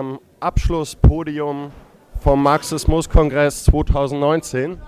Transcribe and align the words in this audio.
am 0.00 0.20
Abschlusspodium 0.38 1.72
vom 2.20 2.40
Marxismus-Kongress 2.44 3.64
2019. 3.64 4.80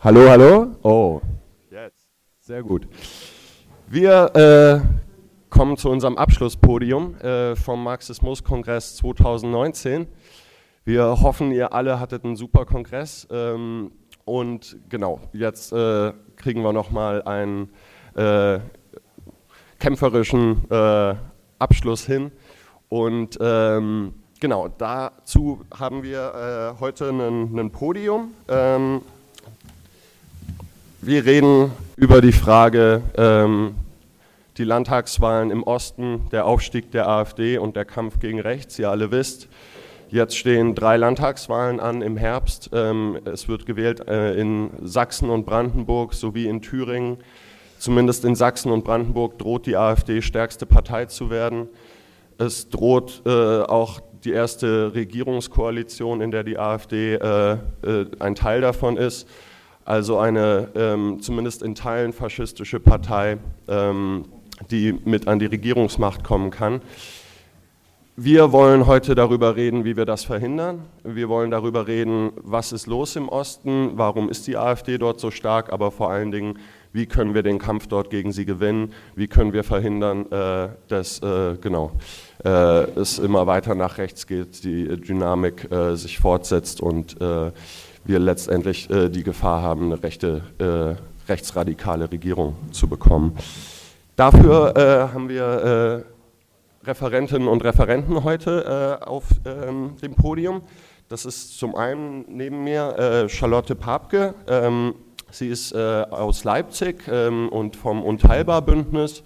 Hallo, 0.00 0.28
hallo? 0.28 0.66
Oh, 0.82 1.22
jetzt. 1.70 2.10
Sehr 2.40 2.62
gut. 2.62 2.86
Wir 3.88 4.36
äh, 4.36 4.80
kommen 5.48 5.78
zu 5.78 5.88
unserem 5.88 6.18
Abschlusspodium 6.18 7.14
äh, 7.20 7.56
vom 7.56 7.84
Marxismus-Kongress 7.84 8.96
2019. 8.96 10.08
Wir 10.84 11.22
hoffen, 11.22 11.52
ihr 11.52 11.72
alle 11.72 11.98
hattet 11.98 12.22
einen 12.22 12.36
super 12.36 12.66
Kongress. 12.66 13.26
Ähm, 13.30 13.92
und 14.26 14.76
genau, 14.90 15.20
jetzt 15.32 15.72
äh, 15.72 16.12
kriegen 16.36 16.60
wir 16.62 16.74
nochmal 16.74 17.22
einen 17.22 17.70
äh, 18.14 18.60
kämpferischen 19.78 20.70
äh, 20.70 21.14
Abschluss 21.60 22.04
hin. 22.04 22.32
Und 22.88 23.38
ähm, 23.40 24.14
genau, 24.40 24.68
dazu 24.68 25.60
haben 25.78 26.02
wir 26.02 26.74
äh, 26.76 26.80
heute 26.80 27.10
ein 27.10 27.70
Podium. 27.70 28.32
Ähm, 28.48 29.02
wir 31.02 31.24
reden 31.24 31.70
über 31.96 32.20
die 32.20 32.32
Frage, 32.32 33.02
ähm, 33.16 33.74
die 34.58 34.64
Landtagswahlen 34.64 35.50
im 35.50 35.62
Osten, 35.62 36.28
der 36.32 36.44
Aufstieg 36.44 36.90
der 36.90 37.08
AfD 37.08 37.56
und 37.56 37.76
der 37.76 37.86
Kampf 37.86 38.18
gegen 38.18 38.40
rechts. 38.40 38.78
Ihr 38.78 38.90
alle 38.90 39.10
wisst, 39.10 39.48
jetzt 40.10 40.36
stehen 40.36 40.74
drei 40.74 40.98
Landtagswahlen 40.98 41.80
an 41.80 42.02
im 42.02 42.16
Herbst. 42.18 42.70
Ähm, 42.74 43.18
es 43.24 43.48
wird 43.48 43.64
gewählt 43.64 44.06
äh, 44.08 44.34
in 44.34 44.70
Sachsen 44.82 45.30
und 45.30 45.46
Brandenburg 45.46 46.12
sowie 46.12 46.46
in 46.48 46.60
Thüringen. 46.60 47.18
Zumindest 47.80 48.26
in 48.26 48.34
Sachsen 48.34 48.72
und 48.72 48.84
Brandenburg 48.84 49.38
droht 49.38 49.64
die 49.64 49.74
AfD 49.74 50.20
stärkste 50.20 50.66
Partei 50.66 51.06
zu 51.06 51.30
werden. 51.30 51.66
Es 52.36 52.68
droht 52.68 53.22
äh, 53.24 53.62
auch 53.62 54.00
die 54.22 54.32
erste 54.32 54.92
Regierungskoalition, 54.94 56.20
in 56.20 56.30
der 56.30 56.44
die 56.44 56.58
AfD 56.58 57.14
äh, 57.14 57.52
äh, 57.52 57.56
ein 58.18 58.34
Teil 58.34 58.60
davon 58.60 58.98
ist. 58.98 59.26
Also 59.86 60.18
eine 60.18 60.68
ähm, 60.74 61.22
zumindest 61.22 61.62
in 61.62 61.74
Teilen 61.74 62.12
faschistische 62.12 62.80
Partei, 62.80 63.38
ähm, 63.66 64.26
die 64.70 64.92
mit 65.06 65.26
an 65.26 65.38
die 65.38 65.46
Regierungsmacht 65.46 66.22
kommen 66.22 66.50
kann. 66.50 66.82
Wir 68.14 68.52
wollen 68.52 68.86
heute 68.86 69.14
darüber 69.14 69.56
reden, 69.56 69.86
wie 69.86 69.96
wir 69.96 70.04
das 70.04 70.24
verhindern. 70.24 70.82
Wir 71.02 71.30
wollen 71.30 71.50
darüber 71.50 71.86
reden, 71.86 72.32
was 72.36 72.72
ist 72.72 72.86
los 72.86 73.16
im 73.16 73.30
Osten, 73.30 73.92
warum 73.94 74.28
ist 74.28 74.46
die 74.46 74.58
AfD 74.58 74.98
dort 74.98 75.18
so 75.18 75.30
stark, 75.30 75.72
aber 75.72 75.90
vor 75.90 76.10
allen 76.10 76.30
Dingen, 76.30 76.58
wie 76.92 77.06
können 77.06 77.34
wir 77.34 77.42
den 77.42 77.58
Kampf 77.58 77.86
dort 77.86 78.10
gegen 78.10 78.32
sie 78.32 78.44
gewinnen, 78.44 78.92
wie 79.14 79.28
können 79.28 79.52
wir 79.52 79.64
verhindern, 79.64 80.30
äh, 80.30 80.68
dass 80.88 81.22
äh, 81.22 81.56
genau, 81.60 81.92
äh, 82.44 82.48
es 82.98 83.18
immer 83.18 83.46
weiter 83.46 83.74
nach 83.74 83.98
rechts 83.98 84.26
geht, 84.26 84.64
die 84.64 84.88
Dynamik 85.00 85.70
äh, 85.70 85.94
sich 85.94 86.18
fortsetzt 86.18 86.80
und 86.80 87.20
äh, 87.20 87.52
wir 88.02 88.18
letztendlich 88.18 88.88
die 88.88 89.22
Gefahr 89.22 89.60
haben, 89.60 89.92
eine 89.92 90.02
rechte, 90.02 90.40
rechtsradikale 91.28 92.10
Regierung 92.10 92.56
zu 92.72 92.88
bekommen. 92.88 93.36
Dafür 94.16 95.10
haben 95.12 95.28
wir 95.28 96.06
Referentinnen 96.82 97.46
und 97.46 97.62
Referenten 97.62 98.24
heute 98.24 99.06
auf 99.06 99.24
ähm, 99.44 99.96
dem 100.00 100.14
Podium. 100.14 100.62
Das 101.10 101.26
ist 101.26 101.58
zum 101.58 101.74
einen 101.74 102.24
neben 102.26 102.64
mir 102.64 103.26
Charlotte 103.28 103.74
Papke. 103.74 104.34
Ähm, 104.48 104.94
Sie 105.30 105.48
ist 105.48 105.72
äh, 105.72 105.78
aus 105.78 106.44
Leipzig 106.44 107.04
ähm, 107.08 107.48
und 107.48 107.76
vom 107.76 108.02
Unteilbar-Bündnis 108.02 109.22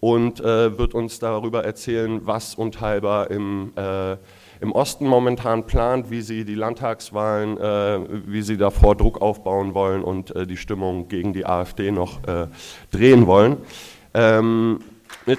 und 0.00 0.40
äh, 0.40 0.78
wird 0.78 0.94
uns 0.94 1.18
darüber 1.18 1.64
erzählen, 1.64 2.20
was 2.24 2.54
Unteilbar 2.54 3.30
im, 3.30 3.72
äh, 3.76 4.16
im 4.60 4.72
Osten 4.72 5.06
momentan 5.06 5.66
plant, 5.66 6.10
wie 6.10 6.20
sie 6.20 6.44
die 6.44 6.54
Landtagswahlen, 6.54 7.58
äh, 7.58 8.00
wie 8.26 8.42
sie 8.42 8.56
davor 8.56 8.96
Druck 8.96 9.20
aufbauen 9.22 9.74
wollen 9.74 10.02
und 10.02 10.34
äh, 10.34 10.46
die 10.46 10.56
Stimmung 10.56 11.08
gegen 11.08 11.32
die 11.32 11.46
AfD 11.46 11.90
noch 11.90 12.22
äh, 12.26 12.48
drehen 12.90 13.26
wollen. 13.26 13.58
Ähm, 14.14 14.80
mit, 15.26 15.38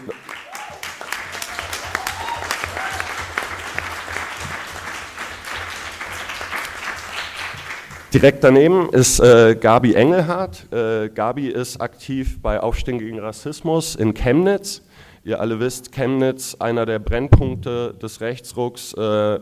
Direkt 8.14 8.42
daneben 8.42 8.90
ist 8.92 9.20
äh, 9.20 9.58
Gabi 9.60 9.94
Engelhardt. 9.94 10.72
Äh, 10.72 11.10
Gabi 11.10 11.50
ist 11.50 11.82
aktiv 11.82 12.42
bei 12.42 12.62
Aufstehen 12.62 13.00
gegen 13.00 13.20
Rassismus 13.20 13.96
in 13.96 14.14
Chemnitz. 14.14 14.82
Ihr 15.26 15.42
alle 15.42 15.60
wisst, 15.60 15.92
Chemnitz, 15.92 16.56
einer 16.58 16.86
der 16.86 17.00
Brennpunkte 17.00 17.94
des 18.02 18.22
Rechtsrucks, 18.22 18.94
äh, 18.94 19.40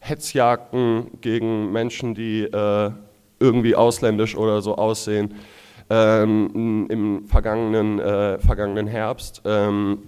Hetzjagden 0.00 1.20
gegen 1.20 1.70
Menschen, 1.70 2.16
die 2.16 2.42
äh, 2.42 2.90
irgendwie 3.38 3.76
ausländisch 3.76 4.36
oder 4.36 4.62
so 4.62 4.74
aussehen, 4.76 5.34
ähm, 5.88 6.88
im 6.90 7.24
vergangenen, 7.28 8.00
äh, 8.00 8.40
vergangenen 8.40 8.88
Herbst. 8.88 9.42
Ähm, 9.44 9.98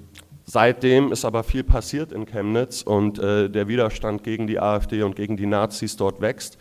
seitdem 0.45 1.13
ist 1.13 1.25
aber 1.25 1.45
viel 1.45 1.63
passiert 1.63 2.11
in 2.11 2.27
Chemnitz 2.27 2.83
und 2.83 3.21
äh, 3.21 3.49
der 3.49 3.69
Widerstand 3.69 4.25
gegen 4.25 4.49
die 4.49 4.59
AfD 4.59 5.05
und 5.05 5.15
gegen 5.15 5.37
die 5.37 5.47
Nazis 5.47 5.97
dort 5.97 6.21
wächst. 6.21 6.59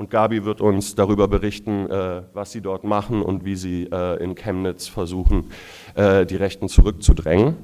Und 0.00 0.08
Gabi 0.08 0.46
wird 0.46 0.62
uns 0.62 0.94
darüber 0.94 1.28
berichten, 1.28 1.90
äh, 1.90 2.22
was 2.32 2.52
sie 2.52 2.62
dort 2.62 2.84
machen 2.84 3.20
und 3.20 3.44
wie 3.44 3.54
sie 3.54 3.82
äh, 3.92 4.16
in 4.24 4.34
Chemnitz 4.34 4.88
versuchen, 4.88 5.50
äh, 5.94 6.24
die 6.24 6.36
Rechten 6.36 6.70
zurückzudrängen. 6.70 7.54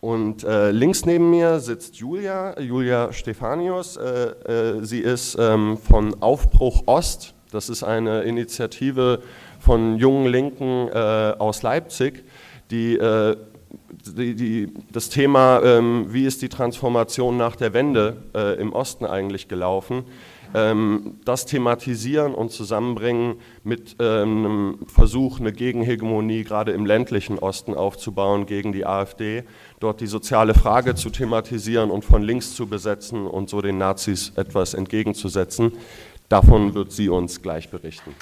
Und 0.00 0.44
äh, 0.44 0.70
links 0.70 1.04
neben 1.04 1.28
mir 1.28 1.60
sitzt 1.60 1.96
Julia, 1.96 2.58
Julia 2.58 3.12
Stefanius. 3.12 3.98
Äh, 3.98 4.78
äh, 4.80 4.84
sie 4.86 5.00
ist 5.00 5.36
ähm, 5.38 5.76
von 5.76 6.22
Aufbruch 6.22 6.84
Ost. 6.86 7.34
Das 7.50 7.68
ist 7.68 7.82
eine 7.82 8.22
Initiative 8.22 9.20
von 9.60 9.98
jungen 9.98 10.28
Linken 10.28 10.90
aus 10.90 11.62
Leipzig, 11.62 12.24
die 12.70 12.98
die, 14.04 14.34
die, 14.34 14.74
das 14.92 15.08
Thema, 15.08 15.60
ähm, 15.62 16.06
wie 16.08 16.24
ist 16.26 16.42
die 16.42 16.48
Transformation 16.48 17.36
nach 17.36 17.56
der 17.56 17.72
Wende 17.72 18.24
äh, 18.34 18.60
im 18.60 18.72
Osten 18.72 19.04
eigentlich 19.04 19.48
gelaufen, 19.48 20.04
ähm, 20.54 21.18
das 21.24 21.46
thematisieren 21.46 22.34
und 22.34 22.50
zusammenbringen 22.50 23.36
mit 23.64 23.96
ähm, 23.98 24.44
einem 24.44 24.78
Versuch, 24.86 25.40
eine 25.40 25.52
Gegenhegemonie 25.52 26.44
gerade 26.44 26.72
im 26.72 26.86
ländlichen 26.86 27.38
Osten 27.38 27.74
aufzubauen 27.74 28.46
gegen 28.46 28.72
die 28.72 28.86
AfD, 28.86 29.44
dort 29.80 30.00
die 30.00 30.06
soziale 30.06 30.54
Frage 30.54 30.94
zu 30.94 31.10
thematisieren 31.10 31.90
und 31.90 32.04
von 32.04 32.22
links 32.22 32.54
zu 32.54 32.66
besetzen 32.66 33.26
und 33.26 33.50
so 33.50 33.60
den 33.60 33.78
Nazis 33.78 34.32
etwas 34.36 34.74
entgegenzusetzen. 34.74 35.72
Davon 36.28 36.74
wird 36.74 36.92
sie 36.92 37.08
uns 37.08 37.42
gleich 37.42 37.70
berichten. 37.70 38.14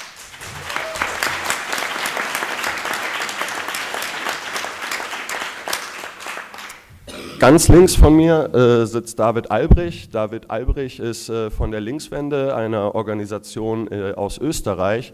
Ganz 7.45 7.69
links 7.69 7.95
von 7.95 8.17
mir 8.17 8.55
äh, 8.55 8.87
sitzt 8.87 9.19
David 9.19 9.51
Albrich. 9.51 10.09
David 10.09 10.49
Albrich 10.49 10.99
ist 10.99 11.29
äh, 11.29 11.51
von 11.51 11.73
der 11.73 11.83
Linkswende, 11.83 12.57
einer 12.57 12.95
Organisation 12.95 13.87
äh, 13.93 14.15
aus 14.17 14.39
Österreich, 14.39 15.13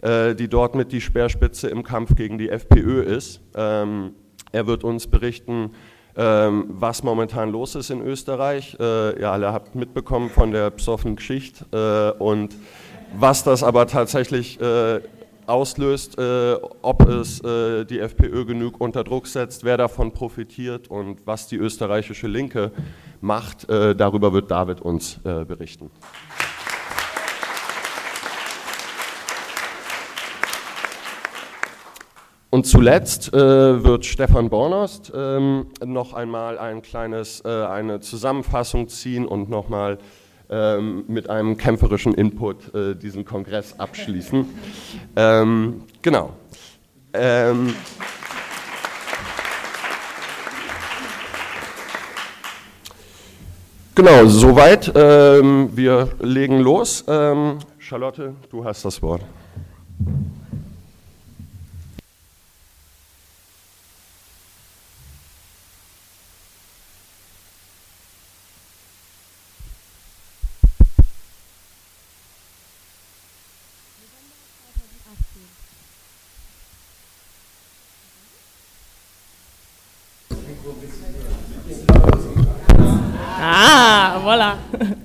äh, 0.00 0.36
die 0.36 0.46
dort 0.46 0.76
mit 0.76 0.92
die 0.92 1.00
Speerspitze 1.00 1.66
im 1.68 1.82
Kampf 1.82 2.14
gegen 2.14 2.38
die 2.38 2.50
FPÖ 2.50 3.02
ist. 3.02 3.40
Ähm, 3.56 4.12
er 4.52 4.68
wird 4.68 4.84
uns 4.84 5.08
berichten, 5.08 5.72
ähm, 6.14 6.66
was 6.68 7.02
momentan 7.02 7.50
los 7.50 7.74
ist 7.74 7.90
in 7.90 8.00
Österreich. 8.00 8.76
Äh, 8.78 9.18
ihr 9.18 9.32
alle 9.32 9.52
habt 9.52 9.74
mitbekommen 9.74 10.30
von 10.30 10.52
der 10.52 10.70
psoffen 10.70 11.16
Geschichte 11.16 12.14
äh, 12.16 12.22
und 12.22 12.54
was 13.18 13.42
das 13.42 13.64
aber 13.64 13.88
tatsächlich 13.88 14.60
auslöst, 15.46 16.18
äh, 16.18 16.54
ob 16.82 17.08
es 17.08 17.40
äh, 17.40 17.84
die 17.84 17.98
FPÖ 17.98 18.44
genug 18.44 18.80
unter 18.80 19.04
Druck 19.04 19.26
setzt, 19.26 19.64
wer 19.64 19.76
davon 19.76 20.12
profitiert 20.12 20.88
und 20.88 21.26
was 21.26 21.48
die 21.48 21.56
österreichische 21.56 22.26
Linke 22.26 22.72
macht. 23.20 23.68
Äh, 23.68 23.94
darüber 23.94 24.32
wird 24.32 24.50
David 24.50 24.80
uns 24.80 25.20
äh, 25.24 25.44
berichten. 25.44 25.90
Und 32.54 32.66
zuletzt 32.66 33.32
äh, 33.32 33.82
wird 33.82 34.04
Stefan 34.04 34.50
Bornost 34.50 35.10
ähm, 35.16 35.68
noch 35.82 36.12
einmal 36.12 36.58
ein 36.58 36.82
kleines, 36.82 37.42
äh, 37.46 37.48
eine 37.48 38.00
Zusammenfassung 38.00 38.88
ziehen 38.88 39.24
und 39.24 39.48
nochmal 39.48 39.96
ähm, 40.52 41.04
mit 41.08 41.30
einem 41.30 41.56
kämpferischen 41.56 42.14
Input 42.14 42.74
äh, 42.74 42.94
diesen 42.94 43.24
Kongress 43.24 43.80
abschließen. 43.80 44.46
Ähm, 45.16 45.82
genau. 46.02 46.34
Ähm, 47.14 47.74
Genau, 53.94 54.24
soweit. 54.24 54.90
Ähm, 54.94 55.70
wir 55.74 56.08
legen 56.20 56.60
los. 56.60 57.04
Ähm, 57.06 57.58
Charlotte, 57.78 58.34
du 58.48 58.64
hast 58.64 58.86
das 58.86 59.02
Wort. 59.02 59.20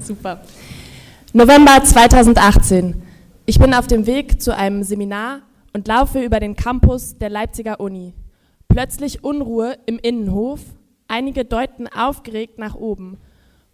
Super. 0.08 0.40
November 1.34 1.84
2018. 1.84 3.04
Ich 3.46 3.60
bin 3.60 3.74
auf 3.74 3.88
dem 3.88 4.06
Weg 4.06 4.42
zu 4.42 4.56
einem 4.56 4.84
Seminar 4.84 5.42
und 5.74 5.90
laufe 5.90 6.24
über 6.24 6.40
den 6.40 6.56
Campus 6.56 7.18
der 7.18 7.30
Leipziger 7.30 7.82
Uni. 7.82 8.14
Plötzlich 8.70 9.26
Unruhe 9.26 9.78
im 9.86 10.00
Innenhof. 10.00 10.62
Einige 11.10 11.44
deuten 11.44 11.88
aufgeregt 11.88 12.58
nach 12.58 12.76
oben. 12.76 13.18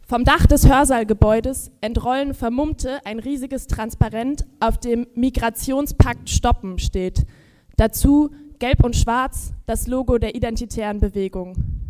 Vom 0.02 0.24
Dach 0.24 0.48
des 0.48 0.68
Hörsaalgebäudes 0.68 1.70
entrollen 1.82 2.34
Vermummte 2.34 3.06
ein 3.06 3.20
riesiges 3.20 3.68
Transparent, 3.68 4.44
auf 4.60 4.80
dem 4.80 5.06
Migrationspakt 5.14 6.32
stoppen 6.32 6.80
steht. 6.80 7.28
Dazu 7.78 8.32
gelb 8.58 8.84
und 8.84 8.96
schwarz 8.96 9.54
das 9.68 9.86
Logo 9.86 10.18
der 10.18 10.34
identitären 10.34 11.00
Bewegung. 11.00 11.83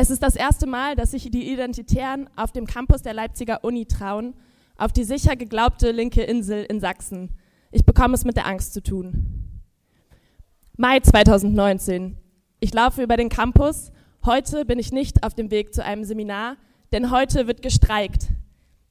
Es 0.00 0.08
ist 0.08 0.22
das 0.22 0.34
erste 0.34 0.66
Mal, 0.66 0.96
dass 0.96 1.10
sich 1.10 1.30
die 1.30 1.52
Identitären 1.52 2.30
auf 2.34 2.52
dem 2.52 2.66
Campus 2.66 3.02
der 3.02 3.12
Leipziger 3.12 3.64
Uni 3.64 3.84
trauen, 3.84 4.32
auf 4.78 4.94
die 4.94 5.04
sicher 5.04 5.36
geglaubte 5.36 5.90
linke 5.90 6.22
Insel 6.22 6.64
in 6.64 6.80
Sachsen. 6.80 7.36
Ich 7.70 7.84
bekomme 7.84 8.14
es 8.14 8.24
mit 8.24 8.34
der 8.34 8.46
Angst 8.46 8.72
zu 8.72 8.82
tun. 8.82 9.60
Mai 10.78 11.00
2019. 11.00 12.16
Ich 12.60 12.72
laufe 12.72 13.02
über 13.02 13.18
den 13.18 13.28
Campus. 13.28 13.92
Heute 14.24 14.64
bin 14.64 14.78
ich 14.78 14.90
nicht 14.90 15.22
auf 15.22 15.34
dem 15.34 15.50
Weg 15.50 15.74
zu 15.74 15.84
einem 15.84 16.04
Seminar, 16.04 16.56
denn 16.92 17.10
heute 17.10 17.46
wird 17.46 17.60
gestreikt. 17.60 18.28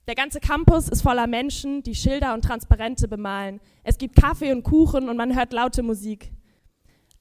Der 0.08 0.14
ganze 0.14 0.40
Campus 0.40 0.90
ist 0.90 1.02
voller 1.02 1.26
Menschen, 1.26 1.82
die 1.82 1.96
Schilder 1.96 2.36
und 2.36 2.46
Transparente 2.46 3.08
bemalen. 3.08 3.62
Es 3.84 3.98
gibt 3.98 4.16
Kaffee 4.16 4.52
und 4.52 4.62
Kuchen 4.62 5.10
und 5.10 5.18
man 5.18 5.36
hört 5.36 5.54
laute 5.54 5.82
Musik. 5.82 6.32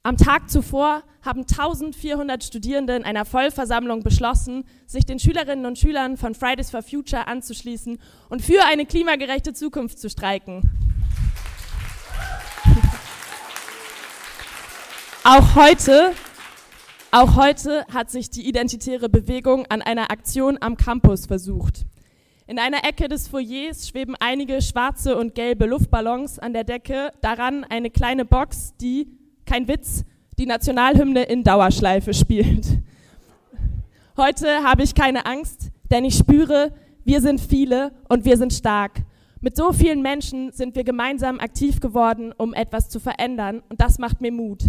Am 0.08 0.16
Tag 0.16 0.48
zuvor 0.48 1.02
haben 1.20 1.42
1400 1.42 2.42
Studierende 2.42 2.96
in 2.96 3.04
einer 3.04 3.26
Vollversammlung 3.26 4.02
beschlossen, 4.02 4.64
sich 4.86 5.04
den 5.04 5.18
Schülerinnen 5.18 5.66
und 5.66 5.78
Schülern 5.78 6.16
von 6.16 6.34
Fridays 6.34 6.70
for 6.70 6.82
Future 6.82 7.26
anzuschließen 7.26 7.98
und 8.30 8.40
für 8.40 8.64
eine 8.64 8.86
klimagerechte 8.86 9.52
Zukunft 9.52 9.98
zu 9.98 10.08
streiken. 10.08 10.62
Auch 15.24 15.56
heute, 15.56 16.12
auch 17.10 17.36
heute 17.36 17.84
hat 17.92 18.10
sich 18.10 18.30
die 18.30 18.48
identitäre 18.48 19.10
Bewegung 19.10 19.66
an 19.68 19.82
einer 19.82 20.10
Aktion 20.10 20.56
am 20.58 20.78
Campus 20.78 21.26
versucht. 21.26 21.84
In 22.46 22.58
einer 22.58 22.82
Ecke 22.84 23.08
des 23.08 23.28
Foyers 23.28 23.86
schweben 23.86 24.16
einige 24.18 24.62
schwarze 24.62 25.18
und 25.18 25.34
gelbe 25.34 25.66
Luftballons 25.66 26.38
an 26.38 26.54
der 26.54 26.64
Decke, 26.64 27.12
daran 27.20 27.64
eine 27.64 27.90
kleine 27.90 28.24
Box, 28.24 28.72
die 28.80 29.17
kein 29.48 29.66
Witz, 29.66 30.04
die 30.38 30.46
Nationalhymne 30.46 31.24
in 31.24 31.42
Dauerschleife 31.42 32.12
spielt. 32.12 32.66
Heute 34.16 34.62
habe 34.62 34.82
ich 34.82 34.94
keine 34.94 35.24
Angst, 35.24 35.70
denn 35.90 36.04
ich 36.04 36.16
spüre, 36.16 36.74
wir 37.04 37.22
sind 37.22 37.40
viele 37.40 37.92
und 38.08 38.26
wir 38.26 38.36
sind 38.36 38.52
stark. 38.52 39.00
Mit 39.40 39.56
so 39.56 39.72
vielen 39.72 40.02
Menschen 40.02 40.52
sind 40.52 40.76
wir 40.76 40.84
gemeinsam 40.84 41.40
aktiv 41.40 41.80
geworden, 41.80 42.34
um 42.36 42.52
etwas 42.52 42.90
zu 42.90 43.00
verändern 43.00 43.62
und 43.70 43.80
das 43.80 43.98
macht 43.98 44.20
mir 44.20 44.32
Mut. 44.32 44.64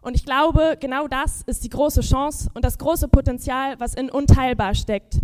Und 0.00 0.14
ich 0.14 0.24
glaube, 0.24 0.78
genau 0.80 1.06
das 1.06 1.42
ist 1.42 1.62
die 1.62 1.68
große 1.68 2.00
Chance 2.00 2.48
und 2.54 2.64
das 2.64 2.78
große 2.78 3.08
Potenzial, 3.08 3.78
was 3.78 3.94
in 3.94 4.10
Unteilbar 4.10 4.74
steckt. 4.74 5.18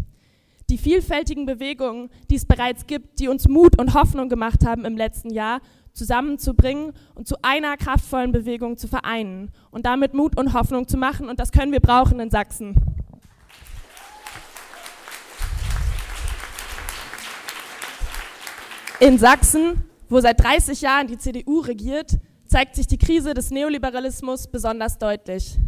Die 0.68 0.76
vielfältigen 0.76 1.46
Bewegungen, 1.46 2.10
die 2.28 2.34
es 2.34 2.44
bereits 2.44 2.86
gibt, 2.86 3.20
die 3.20 3.28
uns 3.28 3.48
Mut 3.48 3.78
und 3.78 3.94
Hoffnung 3.94 4.28
gemacht 4.28 4.66
haben 4.66 4.84
im 4.84 4.98
letzten 4.98 5.30
Jahr, 5.30 5.60
zusammenzubringen 5.96 6.92
und 7.14 7.26
zu 7.26 7.36
einer 7.42 7.76
kraftvollen 7.76 8.30
Bewegung 8.30 8.76
zu 8.76 8.86
vereinen 8.86 9.50
und 9.70 9.86
damit 9.86 10.14
Mut 10.14 10.38
und 10.38 10.52
Hoffnung 10.52 10.86
zu 10.86 10.96
machen. 10.96 11.28
Und 11.28 11.40
das 11.40 11.50
können 11.50 11.72
wir 11.72 11.80
brauchen 11.80 12.20
in 12.20 12.30
Sachsen. 12.30 12.76
In 19.00 19.18
Sachsen, 19.18 19.84
wo 20.08 20.20
seit 20.20 20.42
30 20.42 20.80
Jahren 20.80 21.06
die 21.06 21.18
CDU 21.18 21.60
regiert, 21.60 22.12
zeigt 22.46 22.76
sich 22.76 22.86
die 22.86 22.98
Krise 22.98 23.34
des 23.34 23.50
Neoliberalismus 23.50 24.46
besonders 24.46 24.98
deutlich. 24.98 25.58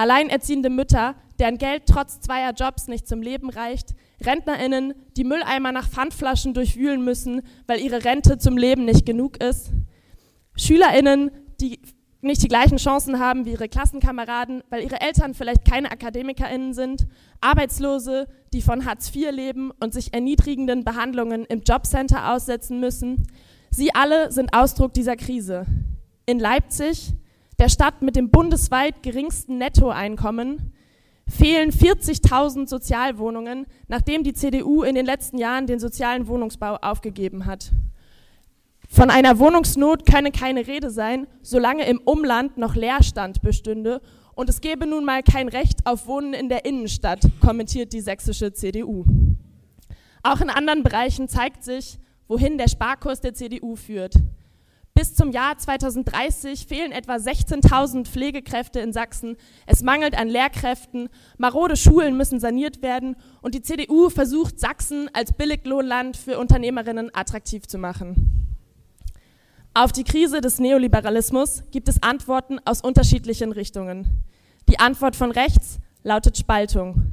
Alleinerziehende 0.00 0.70
Mütter, 0.70 1.14
deren 1.38 1.58
Geld 1.58 1.82
trotz 1.84 2.20
zweier 2.20 2.54
Jobs 2.54 2.88
nicht 2.88 3.06
zum 3.06 3.20
Leben 3.20 3.50
reicht, 3.50 3.90
RentnerInnen, 4.24 4.94
die 5.18 5.24
Mülleimer 5.24 5.72
nach 5.72 5.90
Pfandflaschen 5.90 6.54
durchwühlen 6.54 7.04
müssen, 7.04 7.42
weil 7.66 7.80
ihre 7.80 8.02
Rente 8.02 8.38
zum 8.38 8.56
Leben 8.56 8.86
nicht 8.86 9.04
genug 9.04 9.36
ist, 9.42 9.72
SchülerInnen, 10.56 11.30
die 11.60 11.80
nicht 12.22 12.42
die 12.42 12.48
gleichen 12.48 12.78
Chancen 12.78 13.18
haben 13.18 13.44
wie 13.44 13.52
ihre 13.52 13.68
Klassenkameraden, 13.68 14.62
weil 14.70 14.84
ihre 14.84 15.02
Eltern 15.02 15.34
vielleicht 15.34 15.66
keine 15.66 15.92
AkademikerInnen 15.92 16.72
sind, 16.72 17.06
Arbeitslose, 17.42 18.26
die 18.54 18.62
von 18.62 18.86
Hartz 18.86 19.14
IV 19.14 19.32
leben 19.32 19.70
und 19.80 19.92
sich 19.92 20.14
erniedrigenden 20.14 20.82
Behandlungen 20.82 21.44
im 21.44 21.60
Jobcenter 21.60 22.32
aussetzen 22.32 22.80
müssen. 22.80 23.26
Sie 23.70 23.94
alle 23.94 24.32
sind 24.32 24.54
Ausdruck 24.54 24.94
dieser 24.94 25.16
Krise. 25.16 25.66
In 26.24 26.38
Leipzig 26.38 27.12
der 27.60 27.68
Stadt 27.68 28.00
mit 28.00 28.16
dem 28.16 28.30
bundesweit 28.30 29.02
geringsten 29.02 29.58
Nettoeinkommen 29.58 30.72
fehlen 31.28 31.70
40.000 31.70 32.66
Sozialwohnungen, 32.66 33.66
nachdem 33.86 34.24
die 34.24 34.32
CDU 34.32 34.82
in 34.82 34.94
den 34.94 35.04
letzten 35.04 35.36
Jahren 35.36 35.66
den 35.66 35.78
sozialen 35.78 36.26
Wohnungsbau 36.26 36.76
aufgegeben 36.76 37.44
hat. 37.44 37.70
Von 38.88 39.10
einer 39.10 39.38
Wohnungsnot 39.38 40.06
könne 40.06 40.32
keine 40.32 40.66
Rede 40.66 40.90
sein, 40.90 41.26
solange 41.42 41.86
im 41.86 41.98
Umland 41.98 42.56
noch 42.56 42.74
Leerstand 42.74 43.42
bestünde 43.42 44.00
und 44.34 44.48
es 44.48 44.62
gäbe 44.62 44.86
nun 44.86 45.04
mal 45.04 45.22
kein 45.22 45.48
Recht 45.48 45.86
auf 45.86 46.06
Wohnen 46.06 46.32
in 46.32 46.48
der 46.48 46.64
Innenstadt, 46.64 47.20
kommentiert 47.42 47.92
die 47.92 48.00
sächsische 48.00 48.54
CDU. 48.54 49.04
Auch 50.22 50.40
in 50.40 50.48
anderen 50.48 50.82
Bereichen 50.82 51.28
zeigt 51.28 51.62
sich, 51.62 51.98
wohin 52.26 52.56
der 52.56 52.68
Sparkurs 52.68 53.20
der 53.20 53.34
CDU 53.34 53.76
führt. 53.76 54.14
Bis 55.00 55.14
zum 55.14 55.30
Jahr 55.30 55.56
2030 55.56 56.66
fehlen 56.66 56.92
etwa 56.92 57.14
16.000 57.14 58.04
Pflegekräfte 58.04 58.80
in 58.80 58.92
Sachsen. 58.92 59.38
Es 59.64 59.82
mangelt 59.82 60.14
an 60.14 60.28
Lehrkräften, 60.28 61.08
marode 61.38 61.78
Schulen 61.78 62.18
müssen 62.18 62.38
saniert 62.38 62.82
werden 62.82 63.16
und 63.40 63.54
die 63.54 63.62
CDU 63.62 64.10
versucht, 64.10 64.60
Sachsen 64.60 65.08
als 65.14 65.32
Billiglohnland 65.32 66.18
für 66.18 66.38
Unternehmerinnen 66.38 67.08
attraktiv 67.14 67.66
zu 67.66 67.78
machen. 67.78 68.58
Auf 69.72 69.90
die 69.90 70.04
Krise 70.04 70.42
des 70.42 70.58
Neoliberalismus 70.58 71.62
gibt 71.70 71.88
es 71.88 72.02
Antworten 72.02 72.58
aus 72.66 72.82
unterschiedlichen 72.82 73.52
Richtungen. 73.52 74.06
Die 74.68 74.80
Antwort 74.80 75.16
von 75.16 75.30
rechts 75.30 75.78
lautet 76.02 76.36
Spaltung. 76.36 77.10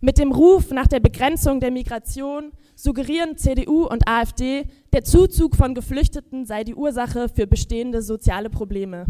Mit 0.00 0.16
dem 0.16 0.32
Ruf 0.32 0.70
nach 0.70 0.86
der 0.86 1.00
Begrenzung 1.00 1.60
der 1.60 1.70
Migration 1.70 2.52
suggerieren 2.82 3.36
CDU 3.36 3.84
und 3.84 4.08
AfD, 4.08 4.64
der 4.92 5.04
Zuzug 5.04 5.54
von 5.54 5.74
Geflüchteten 5.74 6.46
sei 6.46 6.64
die 6.64 6.74
Ursache 6.74 7.28
für 7.28 7.46
bestehende 7.46 8.00
soziale 8.00 8.48
Probleme. 8.48 9.04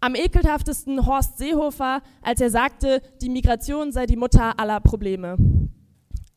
Am 0.00 0.14
ekelhaftesten 0.14 1.06
Horst 1.06 1.38
Seehofer, 1.38 2.02
als 2.22 2.40
er 2.40 2.50
sagte, 2.50 3.00
die 3.20 3.30
Migration 3.30 3.92
sei 3.92 4.06
die 4.06 4.16
Mutter 4.16 4.60
aller 4.60 4.80
Probleme. 4.80 5.36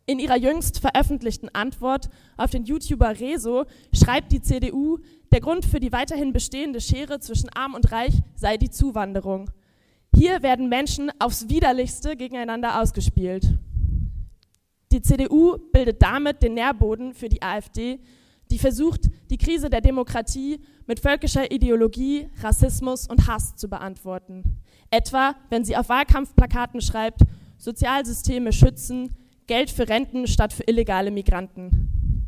In 0.06 0.20
ihrer 0.20 0.38
jüngst 0.38 0.80
veröffentlichten 0.80 1.50
Antwort 1.50 2.10
auf 2.38 2.50
den 2.50 2.63
YouTuber 2.63 3.20
Rezo 3.20 3.66
schreibt 3.94 4.32
die 4.32 4.42
CDU, 4.42 4.98
der 5.32 5.42
Grund 5.42 5.66
für 5.66 5.80
die 5.80 5.92
weiterhin 5.92 6.34
bestehende 6.34 6.82
Schere 6.82 7.20
zwischen 7.20 7.50
Arm 7.50 7.75
und 7.75 7.92
Reich 7.92 8.13
sei 8.36 8.58
die 8.58 8.70
Zuwanderung. 8.70 9.51
Hier 10.16 10.42
werden 10.42 10.70
Menschen 10.70 11.12
aufs 11.20 11.50
widerlichste 11.50 12.16
gegeneinander 12.18 12.82
ausgespielt. 12.82 13.58
Die 14.91 15.01
CDU 15.01 15.57
bildet 15.71 16.01
damit 16.01 16.43
den 16.43 16.55
Nährboden 16.55 17.13
für 17.13 17.29
die 17.29 17.41
AfD, 17.41 18.00
die 18.50 18.60
versucht, 18.60 19.10
die 19.29 19.38
Krise 19.38 19.69
der 19.69 19.79
Demokratie 19.79 20.60
mit 20.86 21.00
völkischer 21.00 21.50
Ideologie, 21.50 22.27
Rassismus 22.41 23.07
und 23.07 23.27
Hass 23.27 23.55
zu 23.55 23.69
beantworten. 23.69 24.57
Etwa, 24.89 25.36
wenn 25.50 25.63
sie 25.63 25.77
auf 25.77 25.88
Wahlkampfplakaten 25.88 26.81
schreibt, 26.81 27.21
Sozialsysteme 27.57 28.51
schützen, 28.51 29.15
Geld 29.48 29.69
für 29.69 29.88
Renten 29.88 30.27
statt 30.27 30.51
für 30.51 30.63
illegale 30.63 31.12
Migranten. 31.12 32.27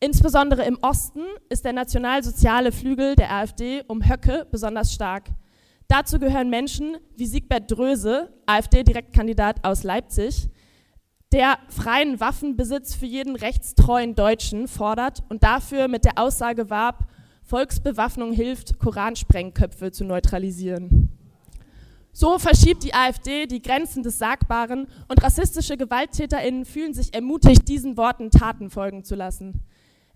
Insbesondere 0.00 0.64
im 0.64 0.78
Osten 0.80 1.24
ist 1.50 1.64
der 1.64 1.72
nationalsoziale 1.72 2.72
Flügel 2.72 3.16
der 3.16 3.32
AfD 3.32 3.82
um 3.88 4.08
Höcke 4.08 4.46
besonders 4.50 4.94
stark. 4.94 5.24
Dazu 5.88 6.18
gehören 6.18 6.48
Menschen 6.48 6.96
wie 7.16 7.26
Siegbert 7.26 7.70
Dröse, 7.70 8.32
AfD-Direktkandidat 8.46 9.64
aus 9.64 9.82
Leipzig, 9.82 10.48
der 11.32 11.58
freien 11.68 12.20
Waffenbesitz 12.20 12.94
für 12.94 13.06
jeden 13.06 13.36
rechtstreuen 13.36 14.14
Deutschen 14.14 14.66
fordert 14.66 15.22
und 15.28 15.42
dafür 15.42 15.88
mit 15.88 16.04
der 16.04 16.18
Aussage 16.18 16.70
warb, 16.70 17.06
Volksbewaffnung 17.42 18.32
hilft, 18.32 18.78
Koransprengköpfe 18.78 19.90
zu 19.90 20.04
neutralisieren. 20.04 21.10
So 22.12 22.38
verschiebt 22.38 22.82
die 22.82 22.94
AfD 22.94 23.46
die 23.46 23.62
Grenzen 23.62 24.02
des 24.02 24.18
Sagbaren 24.18 24.88
und 25.08 25.22
rassistische 25.22 25.76
GewalttäterInnen 25.76 26.64
fühlen 26.64 26.94
sich 26.94 27.14
ermutigt, 27.14 27.68
diesen 27.68 27.96
Worten 27.96 28.30
Taten 28.30 28.70
folgen 28.70 29.04
zu 29.04 29.14
lassen. 29.14 29.60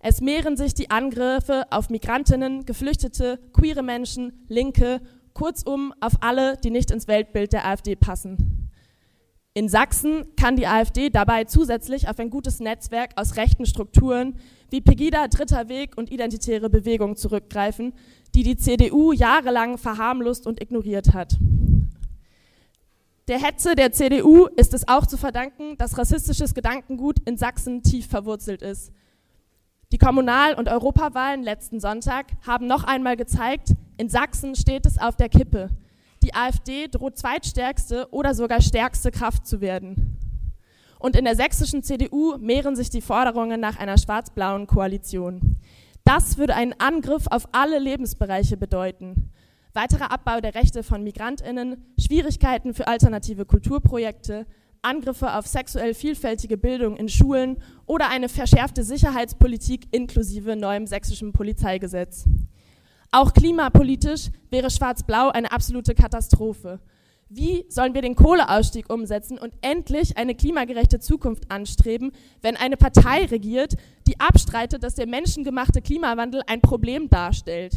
Es 0.01 0.21
mehren 0.21 0.57
sich 0.57 0.75
die 0.75 0.91
Angriffe 0.91 1.65
auf 1.71 1.91
Migrantinnen, 1.91 2.65
Geflüchtete, 2.65 3.39
queere 3.53 3.83
Menschen, 3.83 4.45
Linke, 4.49 5.01
kurzum 5.33 5.95
auf 6.01 6.15
alle, 6.21 6.57
die 6.57 6.71
nicht 6.71 6.91
ins 6.91 7.07
Weltbild 7.07 7.53
der 7.53 7.67
AfD 7.67 7.95
passen. 7.95 8.62
In 9.55 9.69
Sachsen 9.69 10.35
kann 10.37 10.57
die 10.57 10.67
AfD 10.67 11.11
dabei 11.11 11.45
zusätzlich 11.45 12.09
auf 12.09 12.19
ein 12.19 12.31
gutes 12.31 12.59
Netzwerk 12.59 13.11
aus 13.17 13.37
rechten 13.37 13.67
Strukturen 13.67 14.37
wie 14.71 14.81
Pegida, 14.81 15.29
Dritter 15.29 15.69
Weg 15.69 15.99
und 15.99 16.11
Identitäre 16.11 16.71
Bewegung 16.71 17.17
zurückgreifen, 17.17 17.93
die 18.35 18.45
die 18.45 18.57
CDU 18.57 19.13
jahrelang 19.13 19.77
verharmlost 19.77 20.47
und 20.47 20.63
ignoriert 20.63 21.13
hat. 21.13 21.37
Der 23.29 23.39
Hetze 23.39 23.75
der 23.75 23.93
CDU 23.93 24.47
ist 24.57 24.73
es 24.73 24.89
auch 24.89 25.07
zu 25.07 25.19
verdanken, 25.19 25.77
dass 25.77 25.99
rassistisches 25.99 26.55
Gedankengut 26.55 27.19
in 27.27 27.37
Sachsen 27.37 27.83
tief 27.83 28.07
verwurzelt 28.07 28.63
ist. 28.63 28.91
Die 29.93 29.99
Kommunal- 29.99 30.55
und 30.55 30.71
Europawahlen 30.71 31.43
letzten 31.43 31.79
Sonntag 31.79 32.33
haben 32.47 32.67
noch 32.67 32.85
einmal 32.85 33.19
gezeigt, 33.19 33.75
in 33.99 34.09
Sachsen 34.09 34.55
steht 34.55 34.87
es 34.87 34.97
auf 34.97 35.17
der 35.17 35.29
Kippe. 35.29 35.69
Die 36.23 36.35
AfD 36.35 36.89
droht 36.89 37.19
zweitstärkste 37.19 38.09
oder 38.11 38.35
sogar 38.35 38.61
stärkste 38.61 39.11
Kraft 39.11 39.47
zu 39.47 39.61
werden. 39.61 40.19
Und 40.99 41.17
in 41.17 41.25
der 41.25 41.35
sächsischen 41.35 41.83
CDU 41.83 42.37
mehren 42.39 42.77
sich 42.77 42.89
die 42.89 43.01
Forderungen 43.01 43.61
nach 43.61 43.79
einer 43.79 43.99
schwarz-blauen 43.99 44.69
Koalition. 44.69 45.57
Das 46.05 46.39
würde 46.39 46.55
einen 46.55 46.75
Angriff 46.79 47.27
auf 47.29 47.49
alle 47.53 47.81
Lebensbereiche 47.81 48.57
bedeuten. 48.57 49.31
Weiterer 49.75 50.13
Abbau 50.13 50.41
der 50.41 50.55
Rechte 50.55 50.83
von 50.83 51.03
Migrantinnen, 51.03 51.85
Schwierigkeiten 51.99 52.75
für 52.75 52.87
alternative 52.87 53.47
Kulturprojekte, 53.47 54.47
Angriffe 54.83 55.35
auf 55.35 55.47
sexuell 55.47 55.95
vielfältige 55.95 56.57
Bildung 56.57 56.97
in 56.97 57.09
Schulen 57.09 57.57
oder 57.87 58.09
eine 58.09 58.29
verschärfte 58.29 58.85
Sicherheitspolitik 58.85 59.87
inklusive 59.93 60.57
neuem 60.57 60.87
sächsischen 60.87 61.33
Polizeigesetz. 61.33 62.27
Auch 63.15 63.35
klimapolitisch 63.35 64.31
wäre 64.51 64.71
Schwarz-Blau 64.71 65.29
eine 65.29 65.53
absolute 65.53 65.95
Katastrophe. 65.95 66.81
Wie 67.29 67.67
sollen 67.69 67.93
wir 67.93 68.01
den 68.01 68.15
Kohleausstieg 68.15 68.91
umsetzen 68.91 69.39
und 69.39 69.53
endlich 69.61 70.17
eine 70.17 70.35
klimagerechte 70.35 70.99
Zukunft 70.99 71.51
anstreben, 71.51 72.13
wenn 72.41 72.57
eine 72.57 72.79
Partei 72.79 73.27
regiert, 73.27 73.75
die 74.07 74.19
abstreitet, 74.19 74.83
dass 74.83 74.95
der 74.95 75.07
menschengemachte 75.07 75.83
Klimawandel 75.83 76.43
ein 76.47 76.63
Problem 76.63 77.11
darstellt? 77.11 77.75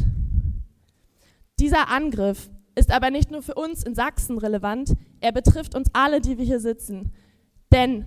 Dieser 1.60 1.90
Angriff 1.90 2.50
ist 2.74 2.90
aber 2.90 3.10
nicht 3.10 3.30
nur 3.30 3.42
für 3.42 3.54
uns 3.54 3.84
in 3.84 3.94
Sachsen 3.94 4.38
relevant, 4.38 4.94
er 5.20 5.32
betrifft 5.32 5.74
uns 5.74 5.90
alle, 5.92 6.22
die 6.22 6.38
wir 6.38 6.44
hier 6.46 6.60
sitzen. 6.60 7.12
Denn 7.72 8.06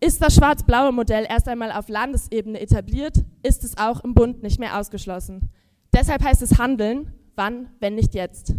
ist 0.00 0.22
das 0.22 0.34
schwarz-blaue 0.34 0.92
Modell 0.92 1.26
erst 1.26 1.48
einmal 1.48 1.72
auf 1.72 1.88
Landesebene 1.88 2.60
etabliert, 2.60 3.24
ist 3.42 3.64
es 3.64 3.78
auch 3.78 4.04
im 4.04 4.12
Bund 4.12 4.42
nicht 4.42 4.58
mehr 4.58 4.78
ausgeschlossen. 4.78 5.50
Deshalb 5.96 6.22
heißt 6.22 6.42
es 6.42 6.58
handeln. 6.58 7.10
Wann, 7.36 7.70
wenn 7.80 7.94
nicht 7.94 8.14
jetzt? 8.14 8.52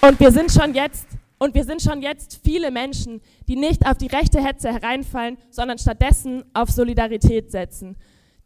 Und 0.00 0.20
wir 0.20 0.30
sind 0.30 0.52
schon 0.52 0.72
jetzt 0.72 1.08
und 1.38 1.56
wir 1.56 1.64
sind 1.64 1.82
schon 1.82 2.00
jetzt 2.00 2.38
viele 2.44 2.70
Menschen, 2.70 3.20
die 3.48 3.56
nicht 3.56 3.84
auf 3.84 3.98
die 3.98 4.06
rechte 4.06 4.40
Hetze 4.40 4.72
hereinfallen, 4.72 5.36
sondern 5.50 5.78
stattdessen 5.78 6.44
auf 6.54 6.70
Solidarität 6.70 7.50
setzen, 7.50 7.96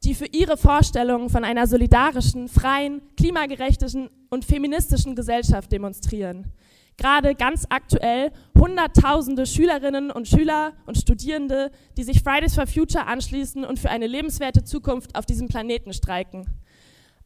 die 0.04 0.14
für 0.14 0.26
ihre 0.33 0.56
Vorstellungen 0.56 1.28
von 1.28 1.45
einer 1.45 1.66
solidarischen, 1.66 2.49
freien, 2.49 3.02
klimagerechten 3.18 4.09
und 4.30 4.47
feministischen 4.47 5.14
Gesellschaft 5.14 5.71
demonstrieren 5.71 6.50
gerade 6.97 7.35
ganz 7.35 7.67
aktuell 7.69 8.33
Hunderttausende 8.59 9.47
Schülerinnen 9.47 10.11
und 10.11 10.29
Schüler 10.29 10.73
und 10.87 10.97
Studierende, 10.97 11.71
die 11.97 12.05
sich 12.05 12.23
Fridays 12.23 12.55
for 12.55 12.67
Future 12.67 13.07
anschließen 13.07 13.65
und 13.65 13.79
für 13.79 13.91
eine 13.91 14.07
lebenswerte 14.07 14.65
Zukunft 14.65 15.17
auf 15.17 15.26
diesem 15.26 15.49
Planeten 15.49 15.93
streiken. 15.93 16.47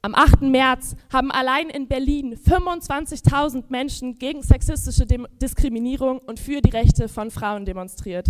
Am 0.02 0.14
8. 0.14 0.42
März 0.42 0.96
haben 1.12 1.30
allein 1.30 1.68
in 1.68 1.86
Berlin 1.86 2.34
25.000 2.34 3.64
Menschen 3.68 4.18
gegen 4.18 4.42
sexistische 4.42 5.06
Dem 5.06 5.26
Diskriminierung 5.40 6.18
und 6.18 6.40
für 6.40 6.62
die 6.62 6.70
Rechte 6.70 7.08
von 7.08 7.30
Frauen 7.30 7.64
demonstriert. 7.64 8.28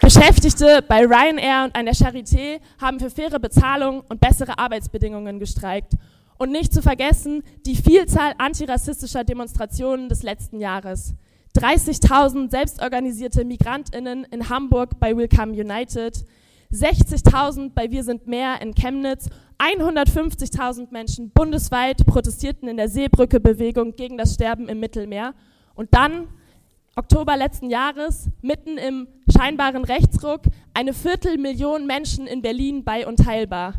Beschäftigte 0.00 0.82
bei 0.88 1.04
Ryanair 1.04 1.64
und 1.64 1.76
an 1.76 1.84
der 1.84 1.94
Charité 1.94 2.60
haben 2.80 2.98
für 2.98 3.10
faire 3.10 3.38
Bezahlung 3.38 4.02
und 4.08 4.20
bessere 4.20 4.58
Arbeitsbedingungen 4.58 5.38
gestreikt 5.38 5.94
und 6.40 6.50
nicht 6.50 6.72
zu 6.72 6.80
vergessen 6.80 7.42
die 7.66 7.76
Vielzahl 7.76 8.32
antirassistischer 8.38 9.24
Demonstrationen 9.24 10.08
des 10.08 10.22
letzten 10.22 10.58
Jahres. 10.58 11.14
30.000 11.54 12.50
selbstorganisierte 12.50 13.44
Migrantinnen 13.44 14.24
in 14.24 14.48
Hamburg 14.48 14.98
bei 14.98 15.14
Welcome 15.14 15.52
United, 15.52 16.24
60.000 16.72 17.72
bei 17.74 17.90
Wir 17.90 18.04
sind 18.04 18.26
mehr 18.26 18.62
in 18.62 18.74
Chemnitz, 18.74 19.28
150.000 19.58 20.90
Menschen 20.92 21.30
bundesweit 21.30 22.06
protestierten 22.06 22.68
in 22.68 22.78
der 22.78 22.88
Seebrücke-Bewegung 22.88 23.94
gegen 23.96 24.16
das 24.16 24.32
Sterben 24.32 24.70
im 24.70 24.80
Mittelmeer. 24.80 25.34
Und 25.74 25.92
dann, 25.92 26.28
Oktober 26.96 27.36
letzten 27.36 27.68
Jahres, 27.68 28.30
mitten 28.40 28.78
im 28.78 29.08
scheinbaren 29.30 29.84
Rechtsruck, 29.84 30.44
eine 30.72 30.94
Viertelmillion 30.94 31.86
Menschen 31.86 32.26
in 32.26 32.40
Berlin 32.40 32.82
bei 32.82 33.06
Unteilbar. 33.06 33.74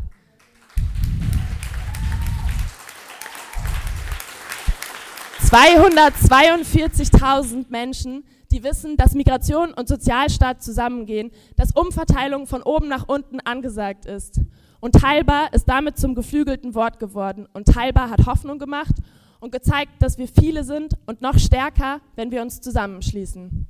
242.000 5.52 7.66
Menschen, 7.68 8.24
die 8.50 8.64
wissen, 8.64 8.96
dass 8.96 9.12
Migration 9.12 9.74
und 9.74 9.86
Sozialstaat 9.86 10.62
zusammengehen, 10.62 11.30
dass 11.56 11.76
Umverteilung 11.76 12.46
von 12.46 12.62
oben 12.62 12.88
nach 12.88 13.06
unten 13.06 13.38
angesagt 13.40 14.06
ist. 14.06 14.40
Und 14.80 14.94
teilbar 14.94 15.52
ist 15.52 15.68
damit 15.68 15.98
zum 15.98 16.14
geflügelten 16.14 16.74
Wort 16.74 16.98
geworden. 16.98 17.46
Und 17.52 17.68
teilbar 17.68 18.08
hat 18.08 18.24
Hoffnung 18.24 18.58
gemacht 18.58 18.94
und 19.40 19.52
gezeigt, 19.52 19.92
dass 20.00 20.16
wir 20.16 20.26
viele 20.26 20.64
sind 20.64 20.94
und 21.04 21.20
noch 21.20 21.38
stärker, 21.38 22.00
wenn 22.16 22.30
wir 22.30 22.40
uns 22.40 22.62
zusammenschließen. 22.62 23.66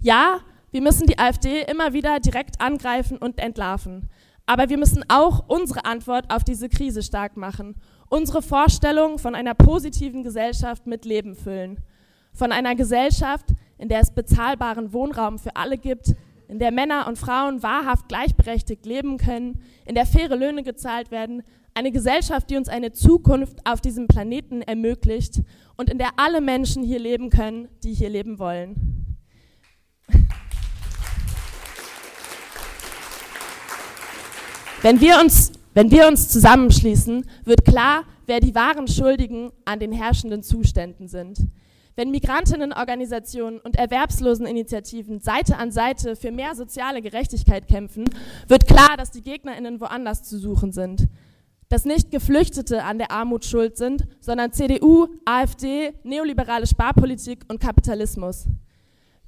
Ja, 0.00 0.38
wir 0.70 0.80
müssen 0.80 1.06
die 1.06 1.18
AfD 1.18 1.64
immer 1.70 1.92
wieder 1.92 2.18
direkt 2.18 2.62
angreifen 2.62 3.18
und 3.18 3.40
entlarven. 3.40 4.08
Aber 4.46 4.70
wir 4.70 4.78
müssen 4.78 5.04
auch 5.08 5.44
unsere 5.48 5.84
Antwort 5.84 6.32
auf 6.32 6.44
diese 6.44 6.70
Krise 6.70 7.02
stark 7.02 7.36
machen 7.36 7.74
unsere 8.08 8.42
Vorstellung 8.42 9.18
von 9.18 9.34
einer 9.34 9.54
positiven 9.54 10.22
Gesellschaft 10.22 10.86
mit 10.86 11.04
Leben 11.04 11.34
füllen. 11.34 11.78
Von 12.32 12.52
einer 12.52 12.74
Gesellschaft, 12.74 13.46
in 13.78 13.88
der 13.88 14.00
es 14.00 14.10
bezahlbaren 14.10 14.92
Wohnraum 14.92 15.38
für 15.38 15.56
alle 15.56 15.78
gibt, 15.78 16.14
in 16.48 16.58
der 16.58 16.70
Männer 16.70 17.06
und 17.06 17.18
Frauen 17.18 17.62
wahrhaft 17.62 18.08
gleichberechtigt 18.08 18.86
leben 18.86 19.18
können, 19.18 19.60
in 19.84 19.94
der 19.94 20.06
faire 20.06 20.36
Löhne 20.36 20.62
gezahlt 20.62 21.10
werden, 21.10 21.42
eine 21.74 21.92
Gesellschaft, 21.92 22.48
die 22.50 22.56
uns 22.56 22.68
eine 22.68 22.92
Zukunft 22.92 23.58
auf 23.64 23.80
diesem 23.80 24.08
Planeten 24.08 24.62
ermöglicht 24.62 25.42
und 25.76 25.90
in 25.90 25.98
der 25.98 26.10
alle 26.16 26.40
Menschen 26.40 26.82
hier 26.82 26.98
leben 26.98 27.30
können, 27.30 27.68
die 27.84 27.92
hier 27.92 28.08
leben 28.08 28.38
wollen. 28.38 29.18
Wenn 34.80 35.00
wir 35.00 35.20
uns 35.20 35.52
wenn 35.78 35.92
wir 35.92 36.08
uns 36.08 36.28
zusammenschließen, 36.28 37.24
wird 37.44 37.64
klar, 37.64 38.02
wer 38.26 38.40
die 38.40 38.56
wahren 38.56 38.88
Schuldigen 38.88 39.52
an 39.64 39.78
den 39.78 39.92
herrschenden 39.92 40.42
Zuständen 40.42 41.06
sind. 41.06 41.38
Wenn 41.94 42.10
Migrantinnenorganisationen 42.10 43.60
und 43.60 43.76
Erwerbsloseninitiativen 43.76 45.20
Seite 45.20 45.56
an 45.56 45.70
Seite 45.70 46.16
für 46.16 46.32
mehr 46.32 46.56
soziale 46.56 47.00
Gerechtigkeit 47.00 47.68
kämpfen, 47.68 48.06
wird 48.48 48.66
klar, 48.66 48.96
dass 48.96 49.12
die 49.12 49.22
Gegnerinnen 49.22 49.80
woanders 49.80 50.24
zu 50.24 50.40
suchen 50.40 50.72
sind. 50.72 51.06
Dass 51.68 51.84
nicht 51.84 52.10
Geflüchtete 52.10 52.82
an 52.82 52.98
der 52.98 53.12
Armut 53.12 53.44
schuld 53.44 53.76
sind, 53.76 54.02
sondern 54.18 54.52
CDU, 54.52 55.06
AfD, 55.24 55.92
neoliberale 56.02 56.66
Sparpolitik 56.66 57.44
und 57.46 57.60
Kapitalismus. 57.60 58.48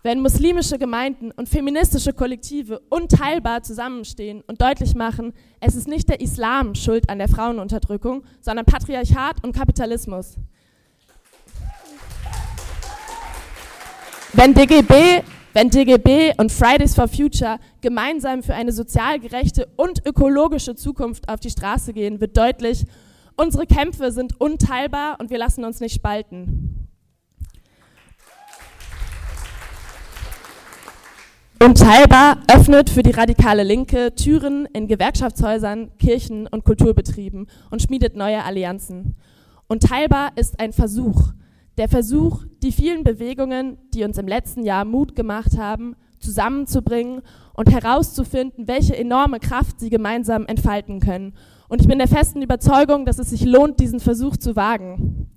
Wenn 0.03 0.21
muslimische 0.21 0.79
Gemeinden 0.79 1.31
und 1.31 1.47
feministische 1.51 2.15
Kollektive 2.15 2.81
unteilbar 2.89 3.63
zusammenstehen 3.63 4.43
und 4.47 4.63
deutlich 4.63 4.95
machen, 4.95 5.35
es 5.61 5.75
ist 5.75 5.89
nicht 5.89 6.09
der 6.09 6.23
Islam 6.23 6.75
schuld 6.75 7.11
an 7.11 7.19
der 7.19 7.29
Frauenunterdrückung, 7.29 8.25
sondern 8.41 8.65
Patriarchat 8.65 9.45
und 9.45 9.55
Kapitalismus. 9.55 10.37
Wenn 14.33 14.55
DGB, 14.55 15.23
Wenn 15.53 15.69
DGB 15.69 16.33
und 16.39 16.51
Fridays 16.51 16.95
for 16.95 17.09
Future 17.09 17.59
gemeinsam 17.83 18.43
für 18.43 18.55
eine 18.55 18.73
sozial 18.73 19.19
gerechte 19.19 19.69
und 19.77 20.07
ökologische 20.07 20.77
Zukunft 20.77 21.29
auf 21.29 21.41
die 21.41 21.51
Straße 21.51 21.93
gehen, 21.93 22.21
wird 22.21 22.39
deutlich, 22.39 22.87
unsere 23.37 23.67
Kämpfe 23.67 24.13
sind 24.13 24.41
unteilbar 24.41 25.19
und 25.19 25.29
wir 25.29 25.39
lassen 25.39 25.65
uns 25.65 25.81
nicht 25.81 25.95
spalten. 25.95 26.80
Unteilbar 31.63 32.39
öffnet 32.51 32.89
für 32.89 33.03
die 33.03 33.11
radikale 33.11 33.65
Linke 33.65 34.15
Türen 34.15 34.65
in 34.73 34.89
Gewerkschaftshäusern, 34.89 35.91
Kirchen 35.99 36.47
und 36.47 36.65
Kulturbetrieben 36.65 37.49
und 37.71 37.83
schmiedet 37.83 38.17
neue 38.17 38.43
Allianzen. 38.43 39.15
Unteilbar 39.69 40.33
ist 40.37 40.59
ein 40.59 40.73
Versuch, 40.73 41.35
der 41.77 41.91
Versuch, 41.91 42.45
die 42.63 42.73
vielen 42.73 43.05
Bewegungen, 43.05 43.77
die 43.93 44.05
uns 44.05 44.17
im 44.17 44.27
letzten 44.27 44.63
Jahr 44.65 44.87
Mut 44.87 45.15
gemacht 45.15 45.59
haben, 45.59 45.97
zusammenzubringen 46.19 47.21
und 47.53 47.71
herauszufinden, 47.71 48.67
welche 48.67 48.97
enorme 48.97 49.39
Kraft 49.39 49.81
sie 49.81 49.91
gemeinsam 49.91 50.47
entfalten 50.47 50.99
können. 50.99 51.35
Und 51.69 51.83
ich 51.83 51.89
bin 51.89 51.99
der 51.99 52.09
festen 52.09 52.41
Überzeugung, 52.41 53.05
dass 53.05 53.19
es 53.19 53.29
sich 53.29 53.45
lohnt, 53.45 53.81
diesen 53.81 54.01
Versuch 54.01 54.39
zu 54.39 54.57
wagen. 54.57 55.31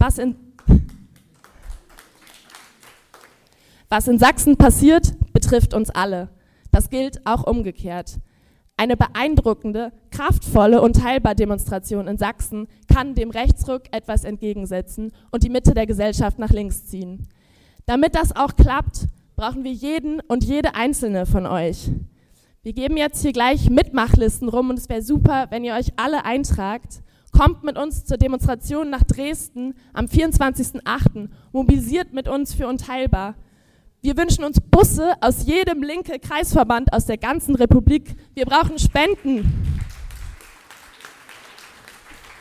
Was 0.00 0.18
in 0.18 0.34
Was 3.88 4.08
in 4.08 4.18
Sachsen 4.18 4.56
passiert, 4.56 5.14
betrifft 5.32 5.74
uns 5.74 5.90
alle. 5.90 6.30
Das 6.70 6.90
gilt 6.90 7.24
auch 7.26 7.46
umgekehrt. 7.46 8.18
Eine 8.76 8.96
beeindruckende, 8.96 9.92
kraftvolle 10.10 10.80
und 10.80 10.96
teilbare 10.96 11.36
Demonstration 11.36 12.08
in 12.08 12.18
Sachsen 12.18 12.66
kann 12.92 13.14
dem 13.14 13.30
Rechtsruck 13.30 13.82
etwas 13.92 14.24
entgegensetzen 14.24 15.12
und 15.30 15.44
die 15.44 15.48
Mitte 15.48 15.74
der 15.74 15.86
Gesellschaft 15.86 16.40
nach 16.40 16.50
links 16.50 16.86
ziehen. 16.86 17.28
Damit 17.86 18.16
das 18.16 18.34
auch 18.34 18.56
klappt, 18.56 19.06
brauchen 19.36 19.62
wir 19.62 19.72
jeden 19.72 20.20
und 20.20 20.42
jede 20.42 20.74
einzelne 20.74 21.26
von 21.26 21.46
euch. 21.46 21.90
Wir 22.62 22.72
geben 22.72 22.96
jetzt 22.96 23.22
hier 23.22 23.32
gleich 23.32 23.68
Mitmachlisten 23.68 24.48
rum 24.48 24.70
und 24.70 24.78
es 24.78 24.88
wäre 24.88 25.02
super, 25.02 25.46
wenn 25.50 25.64
ihr 25.64 25.74
euch 25.74 25.92
alle 25.96 26.24
eintragt. 26.24 27.02
Kommt 27.30 27.62
mit 27.62 27.76
uns 27.76 28.04
zur 28.04 28.16
Demonstration 28.16 28.90
nach 28.90 29.04
Dresden 29.04 29.74
am 29.92 30.06
24.08. 30.06 31.28
Mobilisiert 31.52 32.12
mit 32.12 32.26
uns 32.28 32.54
für 32.54 32.66
Unteilbar. 32.66 33.34
Wir 34.04 34.18
wünschen 34.18 34.44
uns 34.44 34.60
Busse 34.60 35.14
aus 35.22 35.46
jedem 35.46 35.82
linke 35.82 36.18
Kreisverband 36.18 36.92
aus 36.92 37.06
der 37.06 37.16
ganzen 37.16 37.54
Republik. 37.54 38.14
Wir 38.34 38.44
brauchen 38.44 38.78
Spenden. 38.78 39.50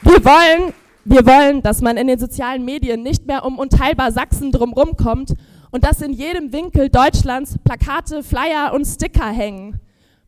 Wir 0.02 0.26
wollen, 0.26 0.74
wir 1.06 1.26
wollen, 1.26 1.62
dass 1.62 1.80
man 1.80 1.96
in 1.96 2.08
den 2.08 2.20
sozialen 2.20 2.66
Medien 2.66 3.02
nicht 3.02 3.28
mehr 3.28 3.46
um 3.46 3.58
unteilbar 3.58 4.12
Sachsen 4.12 4.52
drumherum 4.52 4.98
kommt 4.98 5.36
und 5.72 5.86
dass 5.86 6.02
in 6.02 6.12
jedem 6.12 6.52
Winkel 6.52 6.90
Deutschlands 6.90 7.58
Plakate, 7.64 8.24
Flyer 8.24 8.74
und 8.74 8.84
Sticker 8.84 9.30
hängen. 9.30 9.80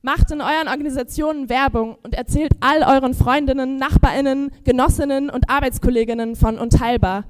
Macht 0.02 0.32
in 0.32 0.40
euren 0.40 0.70
Organisationen 0.70 1.50
Werbung 1.50 1.98
und 2.02 2.14
erzählt 2.14 2.54
all 2.62 2.82
euren 2.82 3.14
Freundinnen, 3.14 3.76
Nachbarinnen, 3.76 4.52
Genossinnen 4.64 5.30
und 5.30 5.50
Arbeitskolleginnen 5.50 6.38
von 6.38 6.58
Unteilbar. 6.58 7.26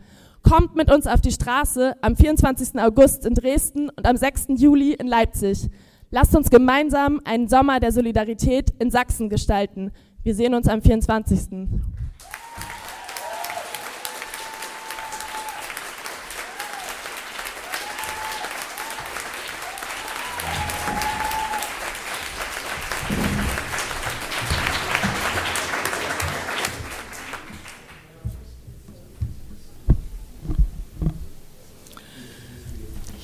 Kommt 0.47 0.75
mit 0.75 0.91
uns 0.91 1.07
auf 1.07 1.21
die 1.21 1.31
Straße 1.31 1.95
am 2.01 2.15
24. 2.15 2.79
August 2.79 3.25
in 3.25 3.33
Dresden 3.33 3.89
und 3.89 4.05
am 4.05 4.15
6. 4.15 4.49
Juli 4.57 4.93
in 4.93 5.07
Leipzig. 5.07 5.71
Lasst 6.11 6.35
uns 6.35 6.51
gemeinsam 6.51 7.19
einen 7.25 7.47
Sommer 7.47 7.79
der 7.79 7.91
Solidarität 7.91 8.69
in 8.77 8.91
Sachsen 8.91 9.29
gestalten. 9.29 9.91
Wir 10.21 10.35
sehen 10.35 10.53
uns 10.53 10.67
am 10.67 10.83
24. 10.83 11.67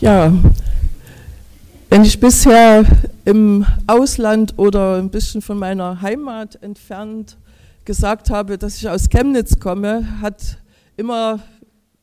Ja, 0.01 0.33
wenn 1.91 2.03
ich 2.03 2.19
bisher 2.19 2.83
im 3.23 3.67
Ausland 3.85 4.57
oder 4.57 4.97
ein 4.97 5.11
bisschen 5.11 5.43
von 5.43 5.59
meiner 5.59 6.01
Heimat 6.01 6.55
entfernt 6.63 7.37
gesagt 7.85 8.31
habe, 8.31 8.57
dass 8.57 8.77
ich 8.77 8.89
aus 8.89 9.09
Chemnitz 9.09 9.59
komme, 9.59 10.19
hat 10.19 10.57
immer, 10.97 11.39